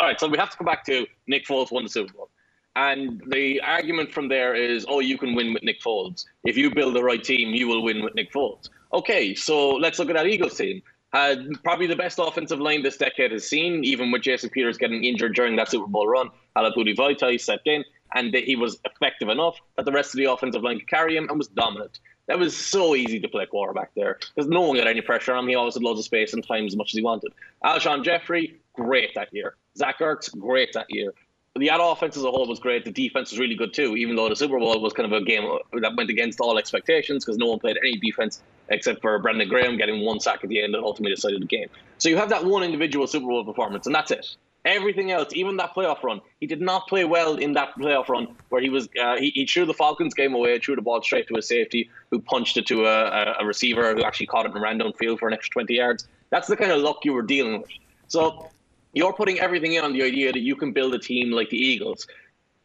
All 0.00 0.06
right, 0.06 0.20
so 0.20 0.28
we 0.28 0.38
have 0.38 0.50
to 0.50 0.56
come 0.56 0.66
back 0.66 0.84
to 0.86 1.06
Nick 1.26 1.46
Foles 1.46 1.72
won 1.72 1.84
the 1.84 1.90
Super 1.90 2.12
Bowl. 2.12 2.30
And 2.76 3.22
the 3.28 3.60
argument 3.60 4.12
from 4.12 4.28
there 4.28 4.54
is, 4.54 4.84
oh, 4.88 5.00
you 5.00 5.16
can 5.16 5.34
win 5.34 5.54
with 5.54 5.62
Nick 5.62 5.80
Foles. 5.80 6.24
If 6.44 6.56
you 6.56 6.74
build 6.74 6.94
the 6.94 7.02
right 7.02 7.22
team, 7.22 7.54
you 7.54 7.68
will 7.68 7.82
win 7.82 8.02
with 8.02 8.14
Nick 8.14 8.32
Foles. 8.32 8.68
Okay, 8.92 9.34
so 9.34 9.70
let's 9.70 9.98
look 9.98 10.10
at 10.10 10.16
that 10.16 10.26
Eagles 10.26 10.56
team. 10.56 10.82
Uh, 11.14 11.36
probably 11.62 11.86
the 11.86 11.94
best 11.94 12.18
offensive 12.20 12.58
line 12.58 12.82
this 12.82 12.96
decade 12.96 13.30
has 13.30 13.48
seen, 13.48 13.84
even 13.84 14.10
with 14.10 14.22
Jason 14.22 14.50
Peters 14.50 14.76
getting 14.76 15.04
injured 15.04 15.36
during 15.36 15.54
that 15.54 15.70
Super 15.70 15.86
Bowl 15.86 16.08
run. 16.08 16.28
Halapoulivaati 16.56 16.96
Vaitai 16.96 17.40
stepped 17.40 17.68
in, 17.68 17.84
and 18.14 18.34
he 18.34 18.56
was 18.56 18.80
effective 18.84 19.28
enough 19.28 19.56
that 19.76 19.84
the 19.84 19.92
rest 19.92 20.12
of 20.12 20.18
the 20.18 20.24
offensive 20.24 20.62
line 20.62 20.80
could 20.80 20.88
carry 20.88 21.16
him 21.16 21.28
and 21.28 21.38
was 21.38 21.46
dominant. 21.46 22.00
That 22.26 22.40
was 22.40 22.56
so 22.56 22.96
easy 22.96 23.20
to 23.20 23.28
play 23.28 23.46
quarterback 23.46 23.90
there 23.94 24.18
because 24.34 24.50
no 24.50 24.62
one 24.62 24.76
got 24.76 24.88
any 24.88 25.02
pressure 25.02 25.34
on 25.34 25.44
him. 25.44 25.48
He 25.50 25.54
always 25.54 25.74
had 25.74 25.84
loads 25.84 26.00
of 26.00 26.04
space 26.04 26.32
and 26.32 26.44
time 26.44 26.66
as 26.66 26.74
much 26.74 26.92
as 26.92 26.96
he 26.96 27.02
wanted. 27.02 27.32
Alshon 27.64 28.02
Jeffery, 28.02 28.56
great 28.72 29.14
that 29.14 29.28
year. 29.32 29.54
Zach 29.76 30.00
Ertz, 30.00 30.36
great 30.36 30.72
that 30.72 30.86
year 30.88 31.12
the 31.56 31.70
offense 31.72 32.16
as 32.16 32.24
a 32.24 32.30
whole 32.30 32.48
was 32.48 32.58
great. 32.58 32.84
The 32.84 32.90
defense 32.90 33.30
was 33.30 33.38
really 33.38 33.54
good 33.54 33.72
too, 33.72 33.96
even 33.96 34.16
though 34.16 34.28
the 34.28 34.34
Super 34.34 34.58
Bowl 34.58 34.80
was 34.80 34.92
kind 34.92 35.12
of 35.12 35.22
a 35.22 35.24
game 35.24 35.44
that 35.80 35.94
went 35.96 36.10
against 36.10 36.40
all 36.40 36.58
expectations 36.58 37.24
because 37.24 37.38
no 37.38 37.46
one 37.46 37.60
played 37.60 37.76
any 37.80 37.96
defense 37.96 38.42
except 38.70 39.00
for 39.00 39.18
Brandon 39.20 39.48
Graham 39.48 39.76
getting 39.76 40.04
one 40.04 40.18
sack 40.18 40.40
at 40.42 40.48
the 40.48 40.60
end 40.60 40.74
and 40.74 40.84
ultimately 40.84 41.14
decided 41.14 41.42
the 41.42 41.46
game. 41.46 41.68
So 41.98 42.08
you 42.08 42.16
have 42.16 42.30
that 42.30 42.44
one 42.44 42.64
individual 42.64 43.06
Super 43.06 43.26
Bowl 43.26 43.44
performance, 43.44 43.86
and 43.86 43.94
that's 43.94 44.10
it. 44.10 44.26
Everything 44.64 45.12
else, 45.12 45.28
even 45.34 45.58
that 45.58 45.74
playoff 45.74 46.02
run, 46.02 46.22
he 46.40 46.46
did 46.46 46.60
not 46.60 46.88
play 46.88 47.04
well 47.04 47.36
in 47.36 47.52
that 47.52 47.74
playoff 47.78 48.08
run 48.08 48.34
where 48.48 48.62
he 48.62 48.70
was 48.70 48.88
uh, 49.00 49.16
he, 49.16 49.30
he 49.30 49.46
threw 49.46 49.66
the 49.66 49.74
Falcons 49.74 50.14
game 50.14 50.34
away, 50.34 50.58
threw 50.58 50.74
the 50.74 50.82
ball 50.82 51.02
straight 51.02 51.28
to 51.28 51.36
a 51.36 51.42
safety 51.42 51.90
who 52.10 52.18
punched 52.18 52.56
it 52.56 52.66
to 52.66 52.86
a, 52.86 53.36
a 53.40 53.44
receiver 53.44 53.94
who 53.94 54.02
actually 54.02 54.26
caught 54.26 54.46
it 54.46 54.52
and 54.52 54.62
ran 54.62 54.80
downfield 54.80 55.18
for 55.18 55.28
an 55.28 55.34
extra 55.34 55.52
20 55.52 55.74
yards. 55.74 56.08
That's 56.30 56.48
the 56.48 56.56
kind 56.56 56.72
of 56.72 56.80
luck 56.80 57.04
you 57.04 57.12
were 57.12 57.22
dealing 57.22 57.60
with. 57.60 57.70
So 58.08 58.48
you're 58.94 59.12
putting 59.12 59.40
everything 59.40 59.74
in 59.74 59.84
on 59.84 59.92
the 59.92 60.02
idea 60.02 60.32
that 60.32 60.40
you 60.40 60.56
can 60.56 60.72
build 60.72 60.94
a 60.94 60.98
team 60.98 61.30
like 61.30 61.50
the 61.50 61.58
Eagles. 61.58 62.06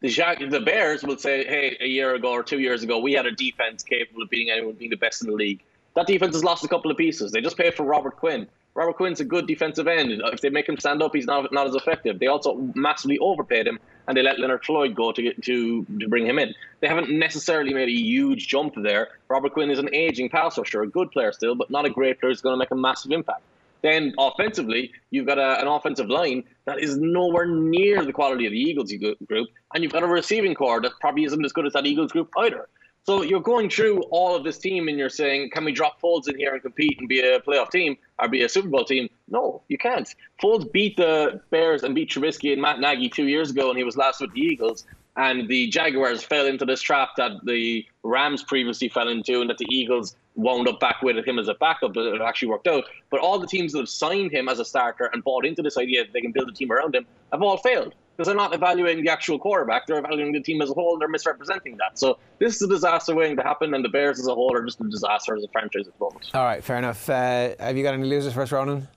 The, 0.00 0.48
the 0.48 0.60
Bears 0.60 1.02
will 1.02 1.18
say, 1.18 1.44
hey, 1.44 1.76
a 1.80 1.86
year 1.86 2.14
ago 2.14 2.30
or 2.30 2.42
two 2.42 2.58
years 2.58 2.82
ago, 2.82 2.98
we 2.98 3.12
had 3.12 3.26
a 3.26 3.32
defense 3.32 3.82
capable 3.82 4.22
of 4.22 4.30
beating 4.30 4.50
anyone, 4.50 4.74
being 4.74 4.90
the 4.90 4.96
best 4.96 5.22
in 5.22 5.28
the 5.28 5.34
league. 5.34 5.60
That 5.94 6.06
defense 6.06 6.34
has 6.34 6.44
lost 6.44 6.64
a 6.64 6.68
couple 6.68 6.90
of 6.90 6.96
pieces. 6.96 7.32
They 7.32 7.40
just 7.40 7.58
paid 7.58 7.74
for 7.74 7.82
Robert 7.82 8.16
Quinn. 8.16 8.46
Robert 8.74 8.96
Quinn's 8.96 9.20
a 9.20 9.24
good 9.24 9.46
defensive 9.46 9.88
end. 9.88 10.22
If 10.26 10.40
they 10.40 10.48
make 10.48 10.68
him 10.68 10.78
stand 10.78 11.02
up, 11.02 11.14
he's 11.14 11.26
not 11.26 11.52
not 11.52 11.66
as 11.66 11.74
effective. 11.74 12.20
They 12.20 12.28
also 12.28 12.54
massively 12.74 13.18
overpaid 13.18 13.66
him, 13.66 13.80
and 14.06 14.16
they 14.16 14.22
let 14.22 14.38
Leonard 14.38 14.64
Floyd 14.64 14.94
go 14.94 15.10
to 15.10 15.34
to 15.34 15.84
to 15.84 16.08
bring 16.08 16.24
him 16.24 16.38
in. 16.38 16.54
They 16.78 16.86
haven't 16.86 17.10
necessarily 17.10 17.74
made 17.74 17.88
a 17.88 17.92
huge 17.92 18.46
jump 18.46 18.74
there. 18.76 19.08
Robert 19.28 19.52
Quinn 19.52 19.70
is 19.70 19.80
an 19.80 19.92
aging 19.92 20.28
pass 20.28 20.56
rusher, 20.56 20.82
a 20.82 20.86
good 20.86 21.10
player 21.10 21.32
still, 21.32 21.56
but 21.56 21.68
not 21.70 21.84
a 21.84 21.90
great 21.90 22.20
player 22.20 22.30
who's 22.30 22.40
going 22.40 22.54
to 22.54 22.58
make 22.58 22.70
a 22.70 22.76
massive 22.76 23.10
impact. 23.10 23.42
Then 23.82 24.14
offensively, 24.18 24.92
you've 25.10 25.26
got 25.26 25.38
a, 25.38 25.60
an 25.60 25.66
offensive 25.66 26.08
line 26.08 26.44
that 26.66 26.80
is 26.80 26.96
nowhere 26.98 27.46
near 27.46 28.04
the 28.04 28.12
quality 28.12 28.46
of 28.46 28.52
the 28.52 28.58
Eagles 28.58 28.92
group, 29.26 29.48
and 29.74 29.82
you've 29.82 29.92
got 29.92 30.02
a 30.02 30.06
receiving 30.06 30.54
core 30.54 30.80
that 30.80 30.92
probably 31.00 31.24
isn't 31.24 31.44
as 31.44 31.52
good 31.52 31.66
as 31.66 31.72
that 31.72 31.86
Eagles 31.86 32.12
group 32.12 32.30
either. 32.38 32.68
So 33.04 33.22
you're 33.22 33.40
going 33.40 33.70
through 33.70 34.02
all 34.10 34.36
of 34.36 34.44
this 34.44 34.58
team 34.58 34.86
and 34.86 34.98
you're 34.98 35.08
saying, 35.08 35.50
can 35.50 35.64
we 35.64 35.72
drop 35.72 36.00
Foles 36.00 36.28
in 36.28 36.36
here 36.38 36.52
and 36.52 36.62
compete 36.62 36.98
and 36.98 37.08
be 37.08 37.20
a 37.20 37.40
playoff 37.40 37.70
team 37.70 37.96
or 38.18 38.28
be 38.28 38.42
a 38.42 38.48
Super 38.48 38.68
Bowl 38.68 38.84
team? 38.84 39.08
No, 39.28 39.62
you 39.68 39.78
can't. 39.78 40.08
Foles 40.40 40.70
beat 40.70 40.98
the 40.98 41.40
Bears 41.50 41.82
and 41.82 41.94
beat 41.94 42.10
Trubisky 42.10 42.52
and 42.52 42.60
Matt 42.60 42.78
Nagy 42.78 43.08
two 43.08 43.26
years 43.26 43.50
ago, 43.50 43.70
and 43.70 43.78
he 43.78 43.84
was 43.84 43.96
last 43.96 44.20
with 44.20 44.32
the 44.34 44.40
Eagles. 44.40 44.86
And 45.16 45.48
the 45.48 45.68
Jaguars 45.68 46.22
fell 46.22 46.46
into 46.46 46.64
this 46.64 46.82
trap 46.82 47.10
that 47.16 47.32
the 47.44 47.84
Rams 48.02 48.42
previously 48.42 48.88
fell 48.88 49.08
into, 49.08 49.40
and 49.40 49.48
that 49.50 49.58
the 49.58 49.66
Eagles 49.70 50.14
wound 50.36 50.68
up 50.68 50.80
back 50.80 51.02
with 51.02 51.26
him 51.26 51.38
as 51.38 51.48
a 51.48 51.54
backup, 51.54 51.94
but 51.94 52.06
it 52.06 52.20
actually 52.20 52.48
worked 52.48 52.66
out. 52.66 52.84
But 53.10 53.20
all 53.20 53.38
the 53.38 53.46
teams 53.46 53.72
that 53.72 53.78
have 53.78 53.88
signed 53.88 54.32
him 54.32 54.48
as 54.48 54.58
a 54.58 54.64
starter 54.64 55.10
and 55.12 55.22
bought 55.22 55.44
into 55.44 55.62
this 55.62 55.76
idea 55.76 56.04
that 56.04 56.12
they 56.12 56.20
can 56.20 56.32
build 56.32 56.48
a 56.48 56.52
team 56.52 56.70
around 56.70 56.94
him 56.94 57.06
have 57.32 57.42
all 57.42 57.56
failed 57.56 57.94
because 58.16 58.26
they're 58.26 58.36
not 58.36 58.54
evaluating 58.54 59.02
the 59.02 59.10
actual 59.10 59.38
quarterback. 59.38 59.86
They're 59.86 59.98
evaluating 59.98 60.32
the 60.32 60.42
team 60.42 60.60
as 60.60 60.70
a 60.70 60.74
whole. 60.74 60.92
And 60.92 61.00
they're 61.00 61.08
misrepresenting 61.08 61.78
that. 61.78 61.98
So 61.98 62.18
this 62.38 62.56
is 62.56 62.62
a 62.62 62.68
disaster 62.68 63.14
waiting 63.14 63.36
to 63.38 63.42
happen, 63.42 63.72
and 63.74 63.84
the 63.84 63.88
Bears 63.88 64.20
as 64.20 64.26
a 64.26 64.34
whole 64.34 64.54
are 64.54 64.62
just 64.62 64.80
a 64.80 64.84
disaster 64.84 65.34
as 65.34 65.42
a 65.42 65.48
franchise 65.48 65.88
at 65.88 65.98
the 65.98 66.04
moment. 66.04 66.30
All 66.34 66.44
right, 66.44 66.62
fair 66.62 66.76
enough. 66.76 67.08
Uh, 67.08 67.54
have 67.58 67.76
you 67.76 67.82
got 67.82 67.94
any 67.94 68.04
losers 68.04 68.34
first, 68.34 68.52
Ronan? 68.52 68.88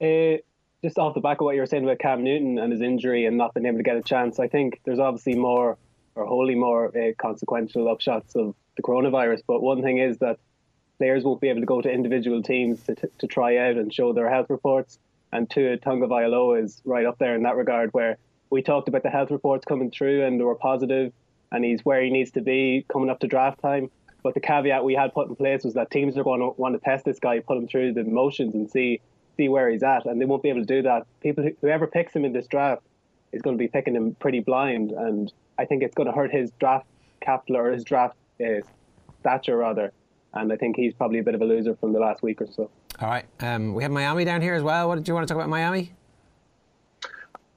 Uh, 0.00 0.38
just 0.82 0.98
off 0.98 1.14
the 1.14 1.20
back 1.20 1.40
of 1.40 1.44
what 1.44 1.54
you 1.54 1.60
were 1.60 1.66
saying 1.66 1.84
about 1.84 1.98
Cam 1.98 2.24
Newton 2.24 2.58
and 2.58 2.72
his 2.72 2.80
injury 2.80 3.26
and 3.26 3.36
not 3.36 3.54
being 3.54 3.66
able 3.66 3.78
to 3.78 3.82
get 3.82 3.96
a 3.96 4.02
chance, 4.02 4.38
I 4.38 4.48
think 4.48 4.80
there's 4.84 4.98
obviously 4.98 5.34
more 5.34 5.76
or 6.14 6.26
wholly 6.26 6.54
more 6.54 6.96
uh, 6.96 7.12
consequential 7.18 7.84
upshots 7.84 8.36
of 8.36 8.54
the 8.76 8.82
coronavirus. 8.82 9.42
But 9.46 9.62
one 9.62 9.82
thing 9.82 9.98
is 9.98 10.18
that 10.18 10.38
players 11.02 11.24
won't 11.24 11.40
be 11.40 11.48
able 11.48 11.58
to 11.58 11.66
go 11.66 11.82
to 11.82 11.90
individual 11.90 12.40
teams 12.44 12.80
to, 12.84 12.94
to 13.18 13.26
try 13.26 13.56
out 13.56 13.74
and 13.76 13.92
show 13.92 14.12
their 14.12 14.30
health 14.30 14.48
reports. 14.48 15.00
And 15.32 15.50
Tua 15.50 15.76
Tagovailoa 15.76 16.62
is 16.62 16.80
right 16.84 17.04
up 17.04 17.18
there 17.18 17.34
in 17.34 17.42
that 17.42 17.56
regard, 17.56 17.92
where 17.92 18.18
we 18.50 18.62
talked 18.62 18.86
about 18.86 19.02
the 19.02 19.10
health 19.10 19.32
reports 19.32 19.64
coming 19.64 19.90
through 19.90 20.24
and 20.24 20.38
they 20.38 20.44
were 20.44 20.54
positive, 20.54 21.12
and 21.50 21.64
he's 21.64 21.84
where 21.84 22.00
he 22.04 22.10
needs 22.10 22.30
to 22.32 22.40
be 22.40 22.86
coming 22.88 23.10
up 23.10 23.18
to 23.18 23.26
draft 23.26 23.60
time. 23.60 23.90
But 24.22 24.34
the 24.34 24.40
caveat 24.40 24.84
we 24.84 24.94
had 24.94 25.12
put 25.12 25.28
in 25.28 25.34
place 25.34 25.64
was 25.64 25.74
that 25.74 25.90
teams 25.90 26.16
are 26.16 26.22
going 26.22 26.38
to 26.38 26.50
want 26.56 26.76
to 26.76 26.78
test 26.78 27.04
this 27.04 27.18
guy, 27.18 27.40
put 27.40 27.56
him 27.56 27.66
through 27.66 27.94
the 27.94 28.04
motions, 28.04 28.54
and 28.54 28.70
see 28.70 29.00
see 29.36 29.48
where 29.48 29.68
he's 29.70 29.82
at, 29.82 30.06
and 30.06 30.20
they 30.20 30.24
won't 30.24 30.44
be 30.44 30.50
able 30.50 30.60
to 30.60 30.66
do 30.66 30.82
that. 30.82 31.08
People, 31.20 31.50
whoever 31.62 31.88
picks 31.88 32.14
him 32.14 32.24
in 32.24 32.32
this 32.32 32.46
draft, 32.46 32.82
is 33.32 33.42
going 33.42 33.58
to 33.58 33.58
be 33.58 33.66
picking 33.66 33.96
him 33.96 34.14
pretty 34.20 34.38
blind, 34.38 34.92
and 34.92 35.32
I 35.58 35.64
think 35.64 35.82
it's 35.82 35.96
going 35.96 36.06
to 36.06 36.12
hurt 36.12 36.30
his 36.30 36.52
draft 36.60 36.86
capital 37.20 37.56
or 37.56 37.72
his 37.72 37.82
draft 37.82 38.14
uh, 38.40 38.60
stature 39.20 39.56
rather. 39.56 39.92
And 40.34 40.52
I 40.52 40.56
think 40.56 40.76
he's 40.76 40.94
probably 40.94 41.18
a 41.18 41.22
bit 41.22 41.34
of 41.34 41.42
a 41.42 41.44
loser 41.44 41.76
from 41.76 41.92
the 41.92 42.00
last 42.00 42.22
week 42.22 42.40
or 42.40 42.46
so. 42.46 42.70
All 43.00 43.08
right, 43.08 43.26
um, 43.40 43.74
we 43.74 43.82
have 43.82 43.92
Miami 43.92 44.24
down 44.24 44.40
here 44.40 44.54
as 44.54 44.62
well. 44.62 44.88
What 44.88 44.96
did 44.96 45.08
you 45.08 45.14
want 45.14 45.26
to 45.26 45.32
talk 45.32 45.40
about 45.40 45.50
Miami? 45.50 45.92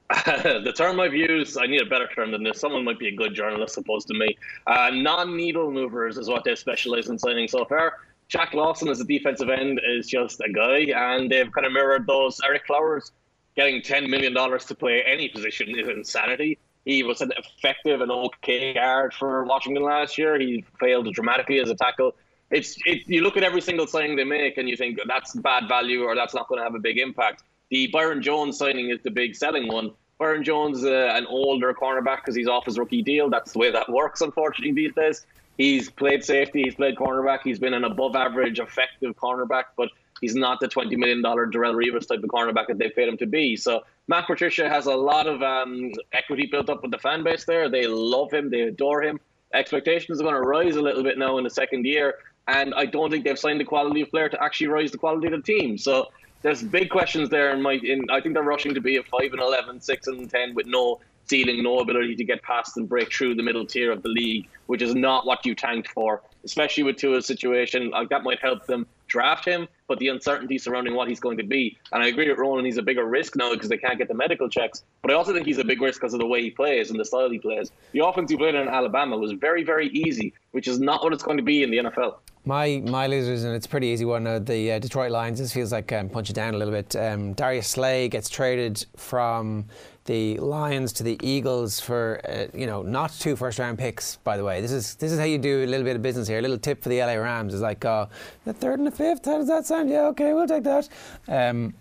the 0.26 0.72
term 0.76 1.00
I've 1.00 1.14
used, 1.14 1.58
I 1.58 1.66
need 1.66 1.82
a 1.82 1.86
better 1.86 2.06
term 2.14 2.30
than 2.30 2.44
this. 2.44 2.60
Someone 2.60 2.84
might 2.84 2.98
be 2.98 3.08
a 3.08 3.16
good 3.16 3.34
journalist 3.34 3.76
opposed 3.76 4.06
to 4.08 4.14
me. 4.14 4.36
Uh, 4.66 4.90
non-needle 4.92 5.72
movers 5.72 6.16
is 6.16 6.28
what 6.28 6.44
they 6.44 6.54
specialize 6.54 7.08
in 7.08 7.18
signing 7.18 7.48
so 7.48 7.64
far. 7.64 7.94
Shaq 8.30 8.54
Lawson 8.54 8.88
as 8.88 9.00
a 9.00 9.04
defensive 9.04 9.48
end 9.48 9.80
is 9.84 10.06
just 10.06 10.40
a 10.40 10.52
guy, 10.52 10.90
and 10.94 11.30
they've 11.30 11.50
kind 11.50 11.66
of 11.66 11.72
mirrored 11.72 12.06
those. 12.06 12.40
Ereck 12.40 12.66
Flowers 12.66 13.12
getting 13.56 13.80
$10 13.80 14.08
million 14.08 14.34
to 14.34 14.74
play 14.74 15.02
any 15.06 15.28
position 15.28 15.76
is 15.78 15.88
insanity. 15.88 16.58
He 16.84 17.02
was 17.02 17.20
an 17.20 17.32
effective 17.36 18.00
and 18.00 18.10
okay 18.10 18.74
guard 18.74 19.12
for 19.12 19.44
Washington 19.44 19.82
last 19.82 20.18
year. 20.18 20.38
He 20.38 20.64
failed 20.78 21.12
dramatically 21.12 21.58
as 21.58 21.68
a 21.68 21.74
tackle. 21.74 22.14
It's 22.50 22.76
it, 22.84 23.02
you 23.06 23.22
look 23.22 23.36
at 23.36 23.42
every 23.42 23.60
single 23.60 23.86
signing 23.86 24.16
they 24.16 24.24
make 24.24 24.56
and 24.56 24.68
you 24.68 24.76
think 24.76 24.98
that's 25.06 25.34
bad 25.34 25.68
value 25.68 26.02
or 26.02 26.14
that's 26.14 26.34
not 26.34 26.48
going 26.48 26.60
to 26.60 26.64
have 26.64 26.74
a 26.74 26.78
big 26.78 26.98
impact. 26.98 27.42
The 27.70 27.88
Byron 27.88 28.22
Jones 28.22 28.56
signing 28.56 28.90
is 28.90 29.00
the 29.02 29.10
big 29.10 29.34
selling 29.34 29.66
one. 29.66 29.90
Byron 30.18 30.44
Jones, 30.44 30.84
uh, 30.84 31.10
an 31.12 31.26
older 31.26 31.74
cornerback 31.74 32.18
because 32.18 32.34
he's 32.34 32.48
off 32.48 32.64
his 32.64 32.78
rookie 32.78 33.02
deal. 33.02 33.28
That's 33.28 33.52
the 33.52 33.58
way 33.58 33.70
that 33.70 33.88
works, 33.88 34.20
unfortunately, 34.20 34.72
these 34.72 34.94
days. 34.94 35.26
He's 35.58 35.90
played 35.90 36.22
safety, 36.22 36.62
he's 36.62 36.74
played 36.74 36.96
cornerback, 36.96 37.40
he's 37.42 37.58
been 37.58 37.74
an 37.74 37.84
above 37.84 38.14
average, 38.14 38.58
effective 38.58 39.16
cornerback, 39.16 39.64
but 39.76 39.88
he's 40.20 40.34
not 40.34 40.60
the 40.60 40.68
$20 40.68 40.96
million 40.96 41.22
Darrelle 41.22 41.74
Revis 41.74 42.06
type 42.06 42.22
of 42.22 42.30
cornerback 42.30 42.66
that 42.68 42.78
they 42.78 42.90
paid 42.90 43.08
him 43.08 43.16
to 43.18 43.26
be. 43.26 43.56
So 43.56 43.82
Matt 44.06 44.26
Patricia 44.26 44.68
has 44.68 44.86
a 44.86 44.94
lot 44.94 45.26
of 45.26 45.42
um, 45.42 45.92
equity 46.12 46.46
built 46.46 46.68
up 46.68 46.82
with 46.82 46.90
the 46.90 46.98
fan 46.98 47.24
base 47.24 47.44
there. 47.44 47.70
They 47.70 47.86
love 47.86 48.32
him, 48.32 48.50
they 48.50 48.62
adore 48.62 49.02
him. 49.02 49.18
Expectations 49.54 50.20
are 50.20 50.24
going 50.24 50.34
to 50.34 50.40
rise 50.40 50.76
a 50.76 50.82
little 50.82 51.02
bit 51.02 51.18
now 51.18 51.38
in 51.38 51.44
the 51.44 51.50
second 51.50 51.86
year, 51.86 52.16
and 52.48 52.74
I 52.74 52.86
don't 52.86 53.10
think 53.10 53.24
they've 53.24 53.38
signed 53.38 53.60
the 53.60 53.64
quality 53.64 54.02
of 54.02 54.10
player 54.10 54.28
to 54.28 54.42
actually 54.42 54.68
rise 54.68 54.90
the 54.90 54.98
quality 54.98 55.26
of 55.26 55.32
the 55.32 55.42
team. 55.42 55.78
So 55.78 56.08
there's 56.42 56.62
big 56.62 56.90
questions 56.90 57.28
there 57.28 57.52
in 57.52 57.62
my 57.62 57.72
in 57.72 58.06
I 58.10 58.20
think 58.20 58.34
they're 58.34 58.42
rushing 58.42 58.74
to 58.74 58.80
be 58.80 58.96
a 58.96 59.02
5 59.02 59.32
and 59.32 59.40
11, 59.40 59.80
6 59.80 60.06
and 60.06 60.30
10 60.30 60.54
with 60.54 60.66
no 60.66 61.00
ceiling, 61.24 61.62
no 61.62 61.80
ability 61.80 62.14
to 62.16 62.24
get 62.24 62.42
past 62.42 62.76
and 62.76 62.88
break 62.88 63.12
through 63.12 63.34
the 63.34 63.42
middle 63.42 63.66
tier 63.66 63.90
of 63.90 64.02
the 64.02 64.08
league, 64.08 64.48
which 64.66 64.80
is 64.80 64.94
not 64.94 65.26
what 65.26 65.44
you 65.44 65.54
tanked 65.54 65.88
for, 65.88 66.22
especially 66.44 66.84
with 66.84 66.96
Tua's 66.96 67.26
situation. 67.26 67.90
Like 67.90 68.08
that 68.10 68.22
might 68.22 68.40
help 68.40 68.66
them 68.66 68.86
draft 69.08 69.44
him, 69.44 69.66
but 69.88 69.98
the 69.98 70.08
uncertainty 70.08 70.58
surrounding 70.58 70.94
what 70.94 71.08
he's 71.08 71.20
going 71.20 71.36
to 71.38 71.44
be. 71.44 71.76
And 71.92 72.02
I 72.02 72.08
agree 72.08 72.28
with 72.28 72.38
Ronan, 72.38 72.64
he's 72.64 72.78
a 72.78 72.82
bigger 72.82 73.04
risk 73.04 73.36
now 73.36 73.52
because 73.52 73.68
they 73.68 73.76
can't 73.76 73.98
get 73.98 74.08
the 74.08 74.14
medical 74.14 74.48
checks. 74.48 74.84
But 75.02 75.10
I 75.10 75.14
also 75.14 75.32
think 75.32 75.46
he's 75.46 75.58
a 75.58 75.64
big 75.64 75.80
risk 75.80 76.00
because 76.00 76.14
of 76.14 76.20
the 76.20 76.26
way 76.26 76.42
he 76.42 76.50
plays 76.50 76.90
and 76.90 76.98
the 76.98 77.04
style 77.04 77.30
he 77.30 77.38
plays. 77.38 77.70
The 77.92 78.04
offense 78.04 78.30
he 78.30 78.36
played 78.36 78.54
in 78.54 78.68
Alabama 78.68 79.16
was 79.16 79.32
very, 79.32 79.62
very 79.64 79.88
easy, 79.88 80.32
which 80.52 80.68
is 80.68 80.78
not 80.80 81.02
what 81.02 81.12
it's 81.12 81.22
going 81.22 81.36
to 81.36 81.42
be 81.42 81.62
in 81.62 81.70
the 81.70 81.78
NFL. 81.78 82.16
My 82.44 82.80
my 82.86 83.08
losers, 83.08 83.42
and 83.42 83.56
it's 83.56 83.66
a 83.66 83.68
pretty 83.68 83.88
easy 83.88 84.04
one. 84.04 84.24
Uh, 84.24 84.38
the 84.38 84.70
uh, 84.70 84.78
Detroit 84.78 85.10
Lions. 85.10 85.40
This 85.40 85.52
feels 85.52 85.72
like 85.72 85.92
um, 85.92 86.08
punch 86.08 86.32
down 86.32 86.54
a 86.54 86.56
little 86.56 86.72
bit. 86.72 86.94
Um, 86.94 87.32
Darius 87.32 87.66
Slay 87.66 88.08
gets 88.08 88.28
traded 88.28 88.86
from 88.96 89.64
the 90.06 90.38
Lions 90.38 90.92
to 90.94 91.02
the 91.02 91.18
Eagles 91.22 91.78
for 91.80 92.20
uh, 92.28 92.46
you 92.56 92.66
know 92.66 92.82
not 92.82 93.12
two 93.12 93.36
first 93.36 93.58
round 93.58 93.78
picks. 93.78 94.16
By 94.16 94.36
the 94.36 94.44
way, 94.44 94.60
this 94.60 94.72
is 94.72 94.94
this 94.96 95.12
is 95.12 95.18
how 95.18 95.24
you 95.24 95.38
do 95.38 95.64
a 95.64 95.66
little 95.66 95.84
bit 95.84 95.96
of 95.96 96.02
business 96.02 96.26
here. 96.26 96.38
A 96.38 96.42
little 96.42 96.58
tip 96.58 96.82
for 96.82 96.88
the 96.88 97.00
LA 97.00 97.14
Rams 97.14 97.54
is 97.54 97.60
like 97.60 97.84
uh, 97.84 98.06
the 98.44 98.52
third 98.52 98.78
and 98.78 98.86
the 98.86 98.92
fifth. 98.92 99.24
How 99.24 99.38
does 99.38 99.48
that 99.48 99.66
sound? 99.66 99.90
Yeah, 99.90 100.06
okay, 100.06 100.32
we'll 100.32 100.46
take 100.46 100.64
that. 100.64 100.88
Um, 101.28 101.74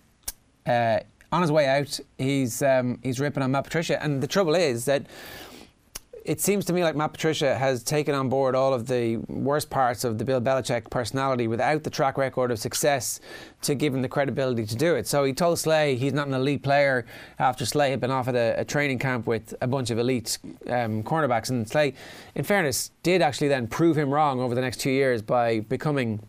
uh, 0.66 1.00
on 1.32 1.42
his 1.42 1.52
way 1.52 1.68
out, 1.68 2.00
he's 2.18 2.62
um, 2.62 3.00
he's 3.04 3.20
ripping 3.20 3.44
on 3.44 3.52
Matt 3.52 3.66
Patricia, 3.66 4.02
and 4.02 4.22
the 4.22 4.28
trouble 4.28 4.56
is 4.56 4.86
that 4.86 5.06
it 6.26 6.42
seems 6.42 6.66
to 6.66 6.74
me 6.74 6.84
like 6.84 6.96
Matt 6.96 7.14
Patricia 7.14 7.56
has 7.56 7.84
taken 7.84 8.16
on 8.16 8.30
board 8.30 8.56
all 8.56 8.74
of 8.74 8.88
the 8.88 9.18
worst 9.28 9.70
parts 9.70 10.04
of 10.04 10.18
the 10.18 10.26
Bill 10.26 10.42
Belichick 10.42 10.90
personality 10.90 11.48
without 11.48 11.84
the 11.84 11.92
track 11.92 12.18
record 12.18 12.50
of 12.50 12.58
success 12.58 13.20
to 13.62 13.76
give 13.76 13.94
him 13.94 14.02
the 14.02 14.10
credibility 14.10 14.66
to 14.66 14.76
do 14.76 14.96
it. 14.96 15.06
So 15.06 15.24
he 15.24 15.34
told 15.34 15.60
Slay 15.60 15.96
he's 15.96 16.14
not 16.14 16.28
an 16.28 16.34
elite 16.34 16.64
player 16.64 17.06
after 17.38 17.64
Slay 17.64 17.92
had 17.92 18.00
been 18.00 18.10
off 18.10 18.28
at 18.28 18.36
a, 18.36 18.60
a 18.60 18.66
training 18.66 18.98
camp 18.98 19.28
with 19.28 19.54
a 19.62 19.68
bunch 19.68 19.92
of 19.92 20.00
elite 20.00 20.40
um, 20.66 21.04
cornerbacks. 21.04 21.52
And 21.52 21.70
Slay, 21.70 21.94
in 22.34 22.44
fairness, 22.44 22.90
did 23.04 23.22
actually 23.22 23.50
then 23.50 23.68
prove 23.68 23.96
him 23.96 24.10
wrong 24.10 24.40
over 24.40 24.56
the 24.56 24.62
next 24.62 24.80
two 24.80 24.92
years 24.92 25.22
by 25.22 25.60
becoming 25.60 26.22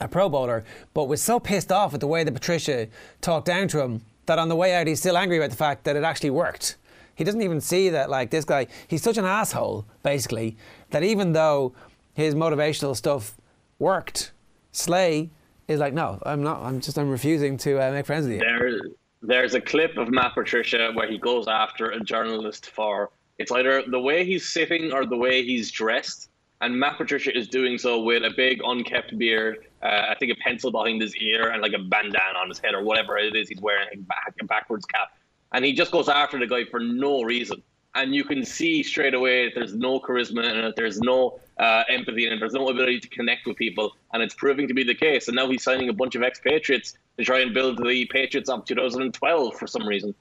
a 0.00 0.08
Pro 0.08 0.30
Bowler, 0.30 0.64
but 0.94 1.04
was 1.04 1.20
so 1.20 1.38
pissed 1.38 1.70
off 1.70 1.92
at 1.92 2.00
the 2.00 2.06
way 2.06 2.24
that 2.24 2.32
Patricia 2.32 2.88
talked 3.20 3.44
down 3.44 3.68
to 3.68 3.80
him 3.82 4.00
that 4.24 4.38
on 4.38 4.48
the 4.48 4.56
way 4.56 4.74
out 4.74 4.86
he's 4.86 5.00
still 5.00 5.18
angry 5.18 5.36
about 5.36 5.50
the 5.50 5.56
fact 5.56 5.84
that 5.84 5.96
it 5.96 6.04
actually 6.04 6.30
worked. 6.30 6.77
He 7.18 7.24
doesn't 7.24 7.42
even 7.42 7.60
see 7.60 7.88
that, 7.88 8.10
like, 8.10 8.30
this 8.30 8.44
guy, 8.44 8.68
he's 8.86 9.02
such 9.02 9.18
an 9.18 9.24
asshole, 9.24 9.84
basically, 10.04 10.56
that 10.90 11.02
even 11.02 11.32
though 11.32 11.74
his 12.14 12.36
motivational 12.36 12.94
stuff 12.94 13.36
worked, 13.80 14.30
Slay 14.70 15.30
is 15.66 15.80
like, 15.80 15.94
no, 15.94 16.20
I'm 16.24 16.44
not, 16.44 16.62
I'm 16.62 16.80
just, 16.80 16.96
I'm 16.96 17.10
refusing 17.10 17.56
to 17.56 17.80
uh, 17.80 17.90
make 17.90 18.06
friends 18.06 18.28
with 18.28 18.34
you. 18.34 18.38
There, 18.38 18.80
there's 19.20 19.54
a 19.54 19.60
clip 19.60 19.96
of 19.96 20.10
Matt 20.10 20.34
Patricia 20.34 20.92
where 20.94 21.08
he 21.10 21.18
goes 21.18 21.48
after 21.48 21.90
a 21.90 21.98
journalist 21.98 22.70
for 22.70 23.10
it's 23.38 23.50
either 23.50 23.82
the 23.88 23.98
way 23.98 24.24
he's 24.24 24.48
sitting 24.48 24.92
or 24.92 25.04
the 25.04 25.16
way 25.16 25.42
he's 25.42 25.72
dressed. 25.72 26.30
And 26.60 26.78
Matt 26.78 26.98
Patricia 26.98 27.36
is 27.36 27.48
doing 27.48 27.78
so 27.78 28.00
with 28.00 28.22
a 28.22 28.30
big 28.36 28.60
unkept 28.64 29.18
beard, 29.18 29.66
uh, 29.82 30.06
I 30.10 30.14
think 30.20 30.30
a 30.30 30.36
pencil 30.36 30.70
behind 30.70 31.02
his 31.02 31.16
ear, 31.16 31.50
and 31.50 31.62
like 31.62 31.72
a 31.72 31.82
bandana 31.82 32.38
on 32.38 32.48
his 32.48 32.60
head 32.60 32.74
or 32.74 32.84
whatever 32.84 33.18
it 33.18 33.34
is 33.34 33.48
he's 33.48 33.60
wearing, 33.60 34.02
back, 34.02 34.34
a 34.40 34.44
backwards 34.44 34.86
cap 34.86 35.08
and 35.52 35.64
he 35.64 35.72
just 35.72 35.90
goes 35.90 36.08
after 36.08 36.38
the 36.38 36.46
guy 36.46 36.64
for 36.64 36.80
no 36.80 37.22
reason. 37.22 37.62
And 37.94 38.14
you 38.14 38.22
can 38.22 38.44
see 38.44 38.82
straight 38.82 39.14
away 39.14 39.46
that 39.46 39.54
there's 39.54 39.74
no 39.74 39.98
charisma 39.98 40.44
and 40.44 40.74
there's 40.76 41.00
no 41.00 41.40
uh, 41.58 41.84
empathy 41.88 42.26
and 42.26 42.40
there's 42.40 42.52
no 42.52 42.68
ability 42.68 43.00
to 43.00 43.08
connect 43.08 43.46
with 43.46 43.56
people. 43.56 43.96
And 44.12 44.22
it's 44.22 44.34
proving 44.34 44.68
to 44.68 44.74
be 44.74 44.84
the 44.84 44.94
case. 44.94 45.26
And 45.28 45.34
now 45.34 45.48
he's 45.50 45.62
signing 45.62 45.88
a 45.88 45.92
bunch 45.92 46.14
of 46.14 46.22
expatriates 46.22 46.94
to 47.16 47.24
try 47.24 47.40
and 47.40 47.52
build 47.54 47.78
the 47.78 48.04
Patriots 48.06 48.48
of 48.50 48.64
2012 48.66 49.54
for 49.54 49.66
some 49.66 49.86
reason. 49.86 50.14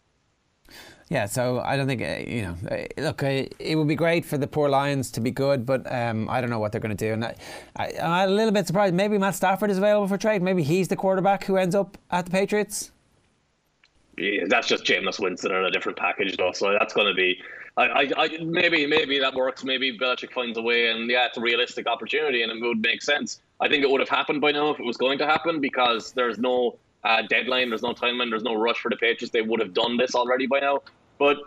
Yeah, 1.10 1.26
so 1.26 1.60
I 1.60 1.78
don't 1.78 1.88
think 1.88 2.02
uh, 2.02 2.30
you 2.30 2.42
know. 2.42 2.58
Uh, 2.70 3.02
look, 3.02 3.24
uh, 3.24 3.46
it 3.60 3.78
would 3.78 3.88
be 3.88 3.96
great 3.96 4.26
for 4.26 4.38
the 4.38 4.48
poor 4.48 4.68
Lions 4.68 5.10
to 5.12 5.22
be 5.22 5.32
good, 5.32 5.66
but 5.66 5.90
um, 5.90 6.30
I 6.30 6.42
don't 6.42 6.50
know 6.50 6.60
what 6.60 6.74
they're 6.74 6.82
going 6.82 6.96
to 6.96 7.06
do. 7.06 7.14
And 7.14 7.24
I, 7.24 7.94
I'm 8.02 8.30
a 8.30 8.32
little 8.32 8.52
bit 8.52 8.68
surprised. 8.68 8.94
Maybe 8.94 9.18
Matt 9.18 9.36
Stafford 9.36 9.70
is 9.70 9.78
available 9.78 10.08
for 10.08 10.18
trade. 10.18 10.42
Maybe 10.42 10.64
he's 10.64 10.90
the 10.90 10.98
quarterback 10.98 11.46
who 11.46 11.56
ends 11.56 11.76
up 11.76 11.98
at 12.12 12.26
the 12.26 12.32
Patriots 12.32 12.92
that's 14.48 14.68
just 14.68 14.84
Jameis 14.84 15.20
Winston 15.20 15.52
in 15.52 15.64
a 15.64 15.72
different 15.72 15.98
package, 15.98 16.38
though. 16.38 16.52
So 16.52 16.76
that's 16.78 16.94
going 16.94 17.08
to 17.08 17.14
be, 17.14 17.40
I, 17.78 17.84
I, 17.84 18.12
I, 18.18 18.38
maybe, 18.44 18.88
maybe 18.88 19.20
that 19.20 19.36
works. 19.36 19.64
Maybe 19.64 19.98
Belichick 19.98 20.32
finds 20.34 20.58
a 20.58 20.62
way, 20.62 20.90
and 20.90 21.10
yeah, 21.10 21.28
it's 21.28 21.38
a 21.38 21.42
realistic 21.42 21.88
opportunity, 21.88 22.42
and 22.42 22.52
it 22.52 22.62
would 22.62 22.82
make 22.82 23.02
sense. 23.04 23.42
I 23.60 23.68
think 23.68 23.84
it 23.84 23.90
would 23.90 24.00
have 24.00 24.10
happened 24.10 24.42
by 24.42 24.52
now 24.52 24.72
if 24.72 24.80
it 24.80 24.86
was 24.86 24.98
going 24.98 25.20
to 25.20 25.26
happen 25.26 25.62
because 25.62 26.14
there's 26.14 26.40
no 26.40 26.78
uh, 27.04 27.22
deadline, 27.30 27.70
there's 27.70 27.84
no 27.84 27.94
timeline, 27.94 28.30
there's 28.30 28.44
no 28.44 28.56
rush 28.56 28.80
for 28.80 28.90
the 28.90 28.98
Patriots. 28.98 29.32
They 29.32 29.42
would 29.42 29.60
have 29.60 29.74
done 29.74 29.98
this 29.98 30.16
already 30.16 30.48
by 30.48 30.60
now. 30.60 30.82
But 31.20 31.38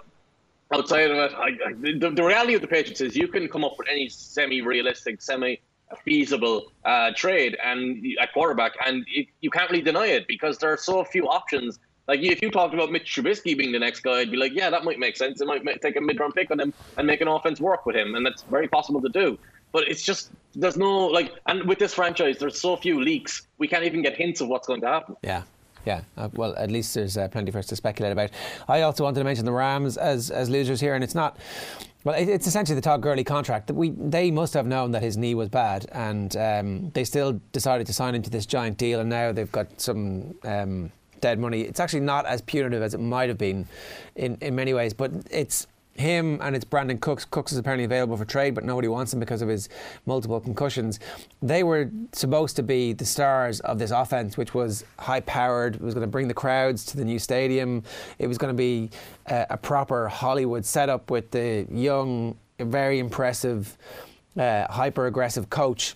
outside 0.72 1.10
of 1.10 1.16
it, 1.16 1.32
I, 1.36 1.46
I, 1.46 1.72
the, 1.72 2.10
the 2.10 2.22
reality 2.22 2.54
of 2.54 2.60
the 2.60 2.68
Patriots 2.68 3.00
is 3.00 3.16
you 3.16 3.26
can 3.26 3.48
come 3.48 3.64
up 3.64 3.74
with 3.78 3.88
any 3.88 4.08
semi-realistic, 4.08 5.20
semi 5.20 5.56
feasible 6.04 6.70
uh, 6.84 7.10
trade 7.16 7.58
and 7.64 8.04
at 8.20 8.32
quarterback, 8.32 8.72
and 8.86 9.04
it, 9.12 9.26
you 9.40 9.50
can't 9.50 9.68
really 9.70 9.82
deny 9.82 10.06
it 10.06 10.28
because 10.28 10.58
there 10.58 10.72
are 10.72 10.76
so 10.76 11.02
few 11.02 11.26
options 11.26 11.80
like 12.10 12.20
if 12.22 12.42
you 12.42 12.50
talked 12.50 12.74
about 12.74 12.90
Mitch 12.90 13.14
Trubisky 13.14 13.56
being 13.56 13.70
the 13.70 13.78
next 13.78 14.00
guy, 14.00 14.18
I'd 14.18 14.32
be 14.32 14.36
like, 14.36 14.50
yeah, 14.52 14.68
that 14.68 14.82
might 14.82 14.98
make 14.98 15.16
sense. 15.16 15.40
It 15.40 15.46
might 15.46 15.80
take 15.80 15.94
a 15.94 16.00
mid-round 16.00 16.34
pick 16.34 16.50
on 16.50 16.58
him 16.58 16.74
and 16.96 17.06
make 17.06 17.20
an 17.20 17.28
offense 17.28 17.60
work 17.60 17.86
with 17.86 17.94
him, 17.94 18.16
and 18.16 18.26
that's 18.26 18.42
very 18.42 18.66
possible 18.66 19.00
to 19.00 19.08
do. 19.08 19.38
But 19.70 19.86
it's 19.86 20.02
just 20.02 20.32
there's 20.56 20.76
no 20.76 21.06
like, 21.06 21.32
and 21.46 21.68
with 21.68 21.78
this 21.78 21.94
franchise, 21.94 22.38
there's 22.38 22.60
so 22.60 22.76
few 22.76 23.00
leaks. 23.00 23.46
We 23.58 23.68
can't 23.68 23.84
even 23.84 24.02
get 24.02 24.16
hints 24.16 24.40
of 24.40 24.48
what's 24.48 24.66
going 24.66 24.80
to 24.80 24.88
happen. 24.88 25.16
Yeah. 25.22 25.44
Yeah, 25.86 26.02
uh, 26.18 26.28
well, 26.34 26.54
at 26.56 26.70
least 26.70 26.94
there's 26.94 27.16
uh, 27.16 27.28
plenty 27.28 27.50
for 27.50 27.58
us 27.58 27.66
to 27.68 27.76
speculate 27.76 28.12
about. 28.12 28.32
I 28.68 28.82
also 28.82 29.04
wanted 29.04 29.20
to 29.20 29.24
mention 29.24 29.46
the 29.46 29.52
Rams 29.52 29.96
as 29.96 30.30
as 30.30 30.50
losers 30.50 30.78
here, 30.78 30.94
and 30.94 31.02
it's 31.02 31.14
not. 31.14 31.38
Well, 32.04 32.16
it, 32.16 32.28
it's 32.28 32.46
essentially 32.46 32.74
the 32.74 32.82
Todd 32.82 33.00
Gurley 33.00 33.24
contract. 33.24 33.68
That 33.68 33.74
we 33.74 33.90
they 33.90 34.30
must 34.30 34.52
have 34.52 34.66
known 34.66 34.90
that 34.90 35.02
his 35.02 35.16
knee 35.16 35.34
was 35.34 35.48
bad, 35.48 35.86
and 35.92 36.36
um, 36.36 36.90
they 36.90 37.04
still 37.04 37.40
decided 37.52 37.86
to 37.86 37.94
sign 37.94 38.14
into 38.14 38.28
this 38.28 38.44
giant 38.44 38.76
deal, 38.76 39.00
and 39.00 39.08
now 39.08 39.32
they've 39.32 39.50
got 39.50 39.80
some. 39.80 40.34
Um, 40.44 40.92
dead 41.20 41.38
money. 41.38 41.62
It's 41.62 41.80
actually 41.80 42.00
not 42.00 42.26
as 42.26 42.40
punitive 42.42 42.82
as 42.82 42.94
it 42.94 43.00
might 43.00 43.28
have 43.28 43.38
been 43.38 43.66
in, 44.16 44.36
in 44.40 44.54
many 44.54 44.74
ways, 44.74 44.92
but 44.94 45.12
it's 45.30 45.66
him 45.94 46.38
and 46.42 46.56
it's 46.56 46.64
Brandin 46.64 47.00
Cooks. 47.00 47.24
Cooks 47.24 47.52
is 47.52 47.58
apparently 47.58 47.84
available 47.84 48.16
for 48.16 48.24
trade, 48.24 48.54
but 48.54 48.64
nobody 48.64 48.88
wants 48.88 49.12
him 49.12 49.20
because 49.20 49.42
of 49.42 49.48
his 49.48 49.68
multiple 50.06 50.40
concussions. 50.40 50.98
They 51.42 51.62
were 51.62 51.90
supposed 52.12 52.56
to 52.56 52.62
be 52.62 52.92
the 52.92 53.04
stars 53.04 53.60
of 53.60 53.78
this 53.78 53.90
offense, 53.90 54.36
which 54.36 54.54
was 54.54 54.84
high 54.98 55.20
powered, 55.20 55.80
was 55.80 55.94
going 55.94 56.06
to 56.06 56.10
bring 56.10 56.28
the 56.28 56.34
crowds 56.34 56.84
to 56.86 56.96
the 56.96 57.04
new 57.04 57.18
stadium. 57.18 57.82
It 58.18 58.26
was 58.26 58.38
going 58.38 58.54
to 58.54 58.58
be 58.58 58.90
a, 59.26 59.46
a 59.50 59.56
proper 59.56 60.08
Hollywood 60.08 60.64
setup 60.64 61.10
with 61.10 61.30
the 61.30 61.66
young, 61.70 62.36
very 62.58 62.98
impressive, 62.98 63.76
uh, 64.36 64.66
hyper 64.70 65.06
aggressive 65.06 65.50
coach. 65.50 65.94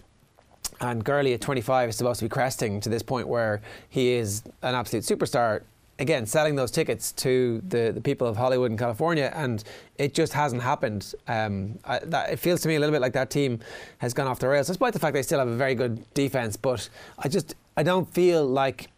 And 0.90 1.04
Gurley 1.04 1.32
at 1.32 1.40
25 1.40 1.90
is 1.90 1.96
supposed 1.96 2.20
to 2.20 2.26
be 2.26 2.28
cresting 2.28 2.80
to 2.80 2.88
this 2.88 3.02
point 3.02 3.28
where 3.28 3.60
he 3.88 4.12
is 4.12 4.42
an 4.62 4.74
absolute 4.74 5.04
superstar 5.04 5.62
again 5.98 6.26
selling 6.26 6.56
those 6.56 6.70
tickets 6.70 7.12
to 7.12 7.62
the, 7.68 7.92
the 7.92 8.00
people 8.00 8.26
of 8.26 8.36
Hollywood 8.36 8.70
and 8.70 8.78
California, 8.78 9.32
and 9.34 9.62
it 9.96 10.14
just 10.14 10.32
hasn't 10.32 10.62
happened. 10.62 11.14
Um, 11.28 11.78
I, 11.84 12.00
that, 12.00 12.30
it 12.30 12.36
feels 12.38 12.60
to 12.62 12.68
me 12.68 12.76
a 12.76 12.80
little 12.80 12.92
bit 12.92 13.00
like 13.00 13.12
that 13.12 13.30
team 13.30 13.60
has 13.98 14.12
gone 14.12 14.26
off 14.26 14.38
the 14.38 14.48
rails, 14.48 14.66
despite 14.66 14.92
the 14.92 14.98
fact 14.98 15.14
they 15.14 15.22
still 15.22 15.38
have 15.38 15.48
a 15.48 15.56
very 15.56 15.74
good 15.74 16.04
defense. 16.14 16.56
But 16.56 16.88
I 17.18 17.28
just 17.28 17.54
I 17.76 17.82
don't 17.82 18.12
feel 18.12 18.44
like 18.46 18.90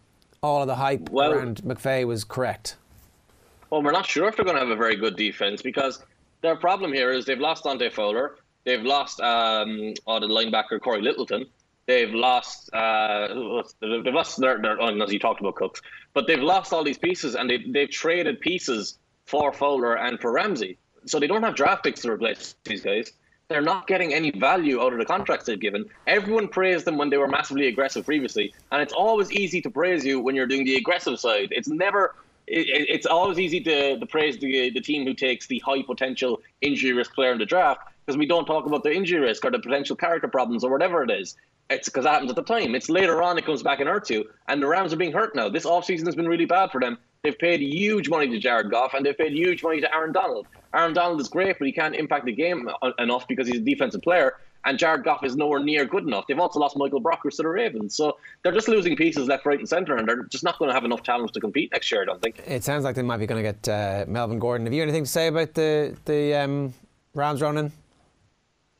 all 0.43 0.63
of 0.63 0.69
the 0.69 0.77
hype 0.77 1.09
well, 1.11 1.33
around 1.33 1.63
McVay 1.63 2.07
was 2.07 2.25
correct. 2.25 2.77
Well, 3.71 3.83
we're 3.83 3.93
not 3.93 4.07
sure 4.07 4.29
if 4.29 4.37
they're 4.37 4.45
going 4.45 4.57
to 4.57 4.63
have 4.63 4.71
a 4.71 4.77
very 4.77 4.97
good 4.97 5.17
defense 5.17 5.61
because 5.61 6.05
their 6.41 6.57
problem 6.57 6.93
here 6.93 7.11
is 7.11 7.25
they've 7.25 7.41
lost 7.41 7.65
Dante 7.65 7.91
Fowler, 7.91 8.37
they've 8.65 8.83
lost 8.83 9.21
um, 9.21 9.95
oh, 10.07 10.21
the 10.21 10.27
linebacker 10.27 10.81
Cory 10.81 11.03
Littleton. 11.03 11.47
They've 11.87 12.13
lost. 12.13 12.73
Uh, 12.73 13.63
they've 13.81 14.13
lost. 14.13 14.41
Their, 14.41 14.61
their, 14.61 14.81
oh, 14.81 15.03
as 15.03 15.13
you 15.13 15.21
talked 15.21 15.41
about 15.41 15.55
Cooks, 15.55 15.81
but 16.15 16.27
they've 16.27 16.43
lost 16.43 16.73
all 16.73 16.83
these 16.83 16.99
pieces, 16.99 17.37
and 17.37 17.49
they 17.49 17.59
they've 17.59 17.91
traded 17.91 18.41
pieces 18.41 18.99
for 19.25 19.53
Fowler 19.53 19.97
and 19.97 20.21
for 20.21 20.33
Ramsey. 20.33 20.79
So 21.05 21.21
they 21.21 21.29
don't 21.29 21.45
have 21.45 21.55
draft 21.55 21.85
picks 21.85 22.03
to 22.03 22.11
replace 22.11 22.57
these 22.65 22.83
guys. 22.83 23.13
They're 23.49 23.63
not 23.63 23.87
getting 23.87 24.13
any 24.13 24.33
value 24.33 24.83
out 24.83 24.93
of 24.93 24.99
the 24.99 25.05
contracts 25.05 25.47
they've 25.47 25.61
given. 25.61 25.85
Everyone 26.09 26.49
praised 26.49 26.85
them 26.85 26.99
when 26.99 27.11
they 27.11 27.17
were 27.17 27.29
massively 27.29 27.69
aggressive 27.69 28.05
previously, 28.05 28.53
and 28.73 28.83
it's 28.83 28.93
always 28.93 29.31
easy 29.31 29.61
to 29.63 29.71
praise 29.71 30.05
you 30.05 30.21
when 30.21 30.35
you're 30.35 30.49
doing 30.49 30.65
the 30.65 30.75
aggressive 30.75 31.21
side. 31.21 31.49
It's 31.53 31.69
never. 31.69 32.17
It, 32.49 32.67
it's 32.89 33.07
always 33.07 33.39
easy 33.39 33.61
to, 33.61 34.01
to 34.01 34.07
praise 34.07 34.39
the 34.39 34.71
the 34.71 34.81
team 34.81 35.07
who 35.07 35.15
takes 35.15 35.47
the 35.47 35.61
high 35.61 35.83
potential 35.83 36.43
injury 36.61 36.93
risk 36.93 37.15
player 37.15 37.31
in 37.31 37.39
the 37.39 37.47
draft 37.47 37.81
because 38.05 38.19
we 38.19 38.27
don't 38.27 38.47
talk 38.47 38.67
about 38.67 38.83
the 38.83 38.93
injury 38.93 39.21
risk 39.21 39.45
or 39.45 39.53
the 39.53 39.59
potential 39.61 39.95
character 39.95 40.29
problems 40.29 40.65
or 40.65 40.71
whatever 40.71 41.05
it 41.05 41.11
is 41.11 41.37
it's 41.69 41.89
because 41.89 42.05
it 42.05 42.09
happens 42.09 42.31
at 42.31 42.37
the 42.37 42.43
time. 42.43 42.75
It's 42.75 42.89
later 42.89 43.23
on 43.23 43.39
it 43.39 43.45
comes 43.45 43.63
back 43.63 43.81
and 43.81 43.89
hurts 43.89 44.11
you. 44.11 44.25
And 44.49 44.63
the 44.63 44.67
Rams 44.67 44.93
are 44.93 44.97
being 44.97 45.13
hurt 45.13 45.35
now. 45.35 45.49
This 45.49 45.65
offseason 45.65 46.07
has 46.07 46.15
been 46.15 46.29
really 46.29 46.45
bad 46.45 46.71
for 46.71 46.81
them. 46.81 46.99
They've 47.23 47.39
paid 47.39 47.61
huge 47.61 48.09
money 48.09 48.29
to 48.29 48.39
Jared 48.39 48.71
Goff 48.71 48.95
and 48.95 49.05
they've 49.05 49.17
paid 49.17 49.33
huge 49.33 49.63
money 49.63 49.81
to 49.81 49.93
Aaron 49.95 50.13
Donald. 50.13 50.47
Aaron 50.73 50.93
Donald 50.93 51.21
is 51.21 51.29
great, 51.29 51.59
but 51.59 51.67
he 51.67 51.73
can't 51.73 51.97
impact 51.97 52.27
the 52.27 52.33
game 52.33 52.69
enough 52.99 53.27
because 53.27 53.49
he's 53.49 53.57
a 53.57 53.65
defensive 53.65 54.03
player. 54.03 54.35
And 54.65 54.79
Jared 54.79 55.05
Goff 55.05 55.25
is 55.25 55.37
nowhere 55.37 55.61
near 55.61 55.85
good 55.85 56.05
enough. 56.05 56.25
They've 56.27 56.39
also 56.39 56.59
lost 56.59 56.77
Michael 56.77 57.01
Brockers 57.01 57.37
to 57.37 57.43
the 57.43 57.49
Ravens. 57.49 57.97
So 57.97 58.17
they're 58.43 58.53
just 58.53 58.69
losing 58.69 58.97
pieces 58.97 59.29
left, 59.29 59.47
right, 59.47 59.59
and 59.59 59.69
centre, 59.69 59.97
and 59.97 60.09
they're 60.09 60.25
just 60.25 60.43
not 60.43 60.59
going 60.59 60.69
to 60.69 60.75
have 60.75 60.85
enough 60.85 61.05
talent 61.05 61.33
to 61.35 61.41
compete 61.41 61.71
next 61.73 61.91
year, 61.91 62.03
I 62.03 62.05
don't 62.05 62.21
think. 62.21 62.43
It 62.47 62.65
sounds 62.65 62.83
like 62.83 62.97
they 62.97 63.03
might 63.03 63.19
be 63.19 63.27
going 63.27 63.45
to 63.45 63.53
get 63.53 63.69
uh, 63.69 64.05
Melvin 64.09 64.41
Gordon. 64.41 64.67
Have 64.67 64.73
you 64.73 64.83
anything 64.83 65.05
to 65.05 65.11
say 65.11 65.29
about 65.29 65.55
the, 65.55 65.97
the 66.05 66.35
um, 66.35 66.75
Rams, 67.15 67.43
Ronan? 67.43 67.73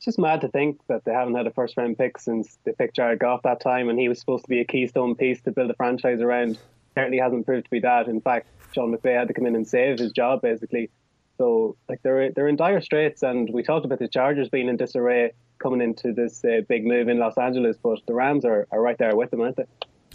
Just 0.07 0.19
mad 0.19 0.41
to 0.41 0.49
think 0.49 0.81
that 0.89 1.05
they 1.05 1.13
haven't 1.13 1.35
had 1.35 1.47
a 1.47 1.51
first 1.51 1.77
round 1.77 1.99
pick 1.99 2.17
since 2.17 2.59
they 2.65 2.73
picked 2.73 2.97
Jared 2.97 3.19
Goff 3.19 3.43
that 3.43 3.61
time, 3.61 3.91
and 3.91 3.99
he 3.99 4.09
was 4.09 4.19
supposed 4.19 4.45
to 4.45 4.49
be 4.49 4.61
a 4.61 4.65
keystone 4.65 5.15
piece 5.15 5.43
to 5.43 5.53
build 5.53 5.71
a 5.71 5.75
franchise 5.75 6.21
around. 6.21 6.59
Apparently, 6.93 7.19
hasn't 7.19 7.45
proved 7.45 7.65
to 7.65 7.71
be 7.71 7.81
that. 7.81 8.09
In 8.09 8.23
fact, 8.23 8.47
Sean 8.73 8.97
McVay 8.97 9.19
had 9.19 9.29
to 9.29 9.35
come 9.35 9.45
in 9.45 9.55
and 9.55 9.69
save 9.69 9.99
his 9.99 10.13
job 10.13 10.41
basically. 10.41 10.89
So, 11.37 11.77
like 11.89 12.01
they're 12.03 12.31
they're 12.31 12.49
in 12.49 12.57
dire 12.57 12.81
straits, 12.81 13.23
and 13.23 13.51
we 13.53 13.63
talked 13.63 13.85
about 13.85 13.99
the 13.99 14.09
Chargers 14.09 14.49
being 14.49 14.69
in 14.69 14.77
disarray 14.77 15.33
coming 15.59 15.83
into 15.83 16.13
this 16.13 16.45
uh, 16.45 16.61
big 16.69 16.87
move 16.87 17.09
in 17.09 17.19
Los 17.19 17.37
Angeles, 17.37 17.77
but 17.83 17.99
the 18.07 18.15
Rams 18.15 18.45
are, 18.45 18.67
are 18.71 18.81
right 18.81 18.97
there 18.97 19.15
with 19.17 19.31
them, 19.31 19.41
aren't 19.41 19.57
they? 19.57 19.67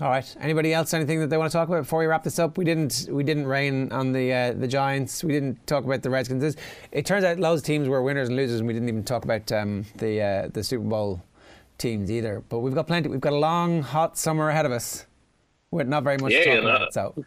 All 0.01 0.09
right. 0.09 0.35
Anybody 0.39 0.73
else? 0.73 0.95
Anything 0.95 1.19
that 1.19 1.29
they 1.29 1.37
want 1.37 1.51
to 1.51 1.55
talk 1.55 1.67
about 1.67 1.81
before 1.81 1.99
we 1.99 2.07
wrap 2.07 2.23
this 2.23 2.39
up? 2.39 2.57
We 2.57 2.65
didn't. 2.65 3.07
We 3.11 3.23
didn't 3.23 3.45
rain 3.45 3.91
on 3.91 4.13
the 4.13 4.33
uh, 4.33 4.53
the 4.53 4.67
Giants. 4.67 5.23
We 5.23 5.31
didn't 5.31 5.67
talk 5.67 5.83
about 5.85 6.01
the 6.01 6.09
Redskins. 6.09 6.55
It 6.91 7.05
turns 7.05 7.23
out 7.23 7.37
loads 7.37 7.61
of 7.61 7.67
teams 7.67 7.87
were 7.87 8.01
winners 8.01 8.27
and 8.29 8.35
losers, 8.35 8.59
and 8.59 8.67
we 8.67 8.73
didn't 8.73 8.89
even 8.89 9.03
talk 9.03 9.25
about 9.25 9.51
um, 9.51 9.85
the 9.97 10.21
uh, 10.21 10.49
the 10.51 10.63
Super 10.63 10.85
Bowl 10.85 11.21
teams 11.77 12.09
either. 12.09 12.41
But 12.49 12.59
we've 12.59 12.73
got 12.73 12.87
plenty. 12.87 13.09
We've 13.09 13.21
got 13.21 13.33
a 13.33 13.37
long, 13.37 13.83
hot 13.83 14.17
summer 14.17 14.49
ahead 14.49 14.65
of 14.65 14.71
us 14.71 15.05
We're 15.69 15.83
not 15.83 16.03
very 16.03 16.17
much 16.17 16.31
yeah, 16.31 16.45
to 16.45 16.61
talk 16.61 16.63
about. 16.63 16.93
So 16.93 17.25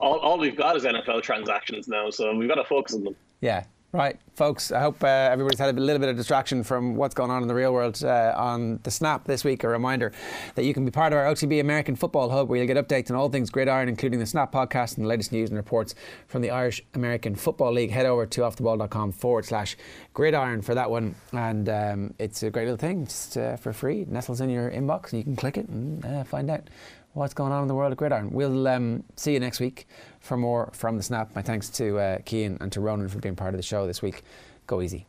all, 0.00 0.18
all 0.18 0.38
we've 0.38 0.56
got 0.56 0.76
is 0.76 0.84
NFL 0.84 1.22
transactions 1.22 1.88
now, 1.88 2.10
so 2.10 2.34
we've 2.34 2.48
got 2.48 2.56
to 2.56 2.64
focus 2.64 2.94
on 2.94 3.04
them. 3.04 3.16
Yeah, 3.40 3.64
Right, 3.90 4.20
folks, 4.34 4.70
I 4.70 4.80
hope 4.80 5.02
uh, 5.02 5.06
everybody's 5.06 5.58
had 5.58 5.74
a 5.74 5.80
little 5.80 5.98
bit 5.98 6.10
of 6.10 6.16
distraction 6.18 6.62
from 6.62 6.94
what's 6.94 7.14
going 7.14 7.30
on 7.30 7.40
in 7.40 7.48
the 7.48 7.54
real 7.54 7.72
world 7.72 8.04
uh, 8.04 8.34
on 8.36 8.80
the 8.82 8.90
Snap 8.90 9.24
this 9.24 9.44
week. 9.44 9.64
A 9.64 9.68
reminder 9.68 10.12
that 10.56 10.66
you 10.66 10.74
can 10.74 10.84
be 10.84 10.90
part 10.90 11.14
of 11.14 11.18
our 11.18 11.24
OTB 11.24 11.58
American 11.58 11.96
Football 11.96 12.28
Hub, 12.28 12.50
where 12.50 12.58
you'll 12.58 12.66
get 12.66 12.76
updates 12.76 13.08
on 13.08 13.16
all 13.16 13.30
things 13.30 13.48
gridiron, 13.48 13.88
including 13.88 14.20
the 14.20 14.26
Snap 14.26 14.52
podcast 14.52 14.98
and 14.98 15.06
the 15.06 15.08
latest 15.08 15.32
news 15.32 15.48
and 15.48 15.56
reports 15.56 15.94
from 16.26 16.42
the 16.42 16.50
Irish 16.50 16.82
American 16.92 17.34
Football 17.34 17.72
League. 17.72 17.90
Head 17.90 18.04
over 18.04 18.26
to 18.26 18.42
offtheball.com 18.42 19.12
forward 19.12 19.46
slash 19.46 19.74
gridiron 20.12 20.60
for 20.60 20.74
that 20.74 20.90
one. 20.90 21.14
And 21.32 21.66
um, 21.70 22.14
it's 22.18 22.42
a 22.42 22.50
great 22.50 22.64
little 22.64 22.76
thing, 22.76 23.06
just 23.06 23.38
uh, 23.38 23.56
for 23.56 23.72
free. 23.72 24.02
It 24.02 24.08
nestles 24.08 24.42
in 24.42 24.50
your 24.50 24.70
inbox, 24.70 25.12
and 25.12 25.20
you 25.20 25.24
can 25.24 25.34
click 25.34 25.56
it 25.56 25.66
and 25.66 26.04
uh, 26.04 26.24
find 26.24 26.50
out 26.50 26.68
what's 27.12 27.34
going 27.34 27.52
on 27.52 27.62
in 27.62 27.68
the 27.68 27.74
world 27.74 27.92
of 27.92 27.98
gridiron. 27.98 28.30
We'll 28.30 28.68
um, 28.68 29.04
see 29.16 29.32
you 29.32 29.40
next 29.40 29.60
week 29.60 29.86
for 30.20 30.36
more 30.36 30.70
from 30.72 30.96
the 30.96 31.02
snap. 31.02 31.34
My 31.34 31.42
thanks 31.42 31.68
to 31.70 31.98
uh, 31.98 32.18
Cian 32.26 32.58
and 32.60 32.70
to 32.72 32.80
Ronan 32.80 33.08
for 33.08 33.18
being 33.18 33.36
part 33.36 33.54
of 33.54 33.58
the 33.58 33.62
show 33.62 33.86
this 33.86 34.02
week. 34.02 34.22
Go 34.66 34.82
easy. 34.82 35.06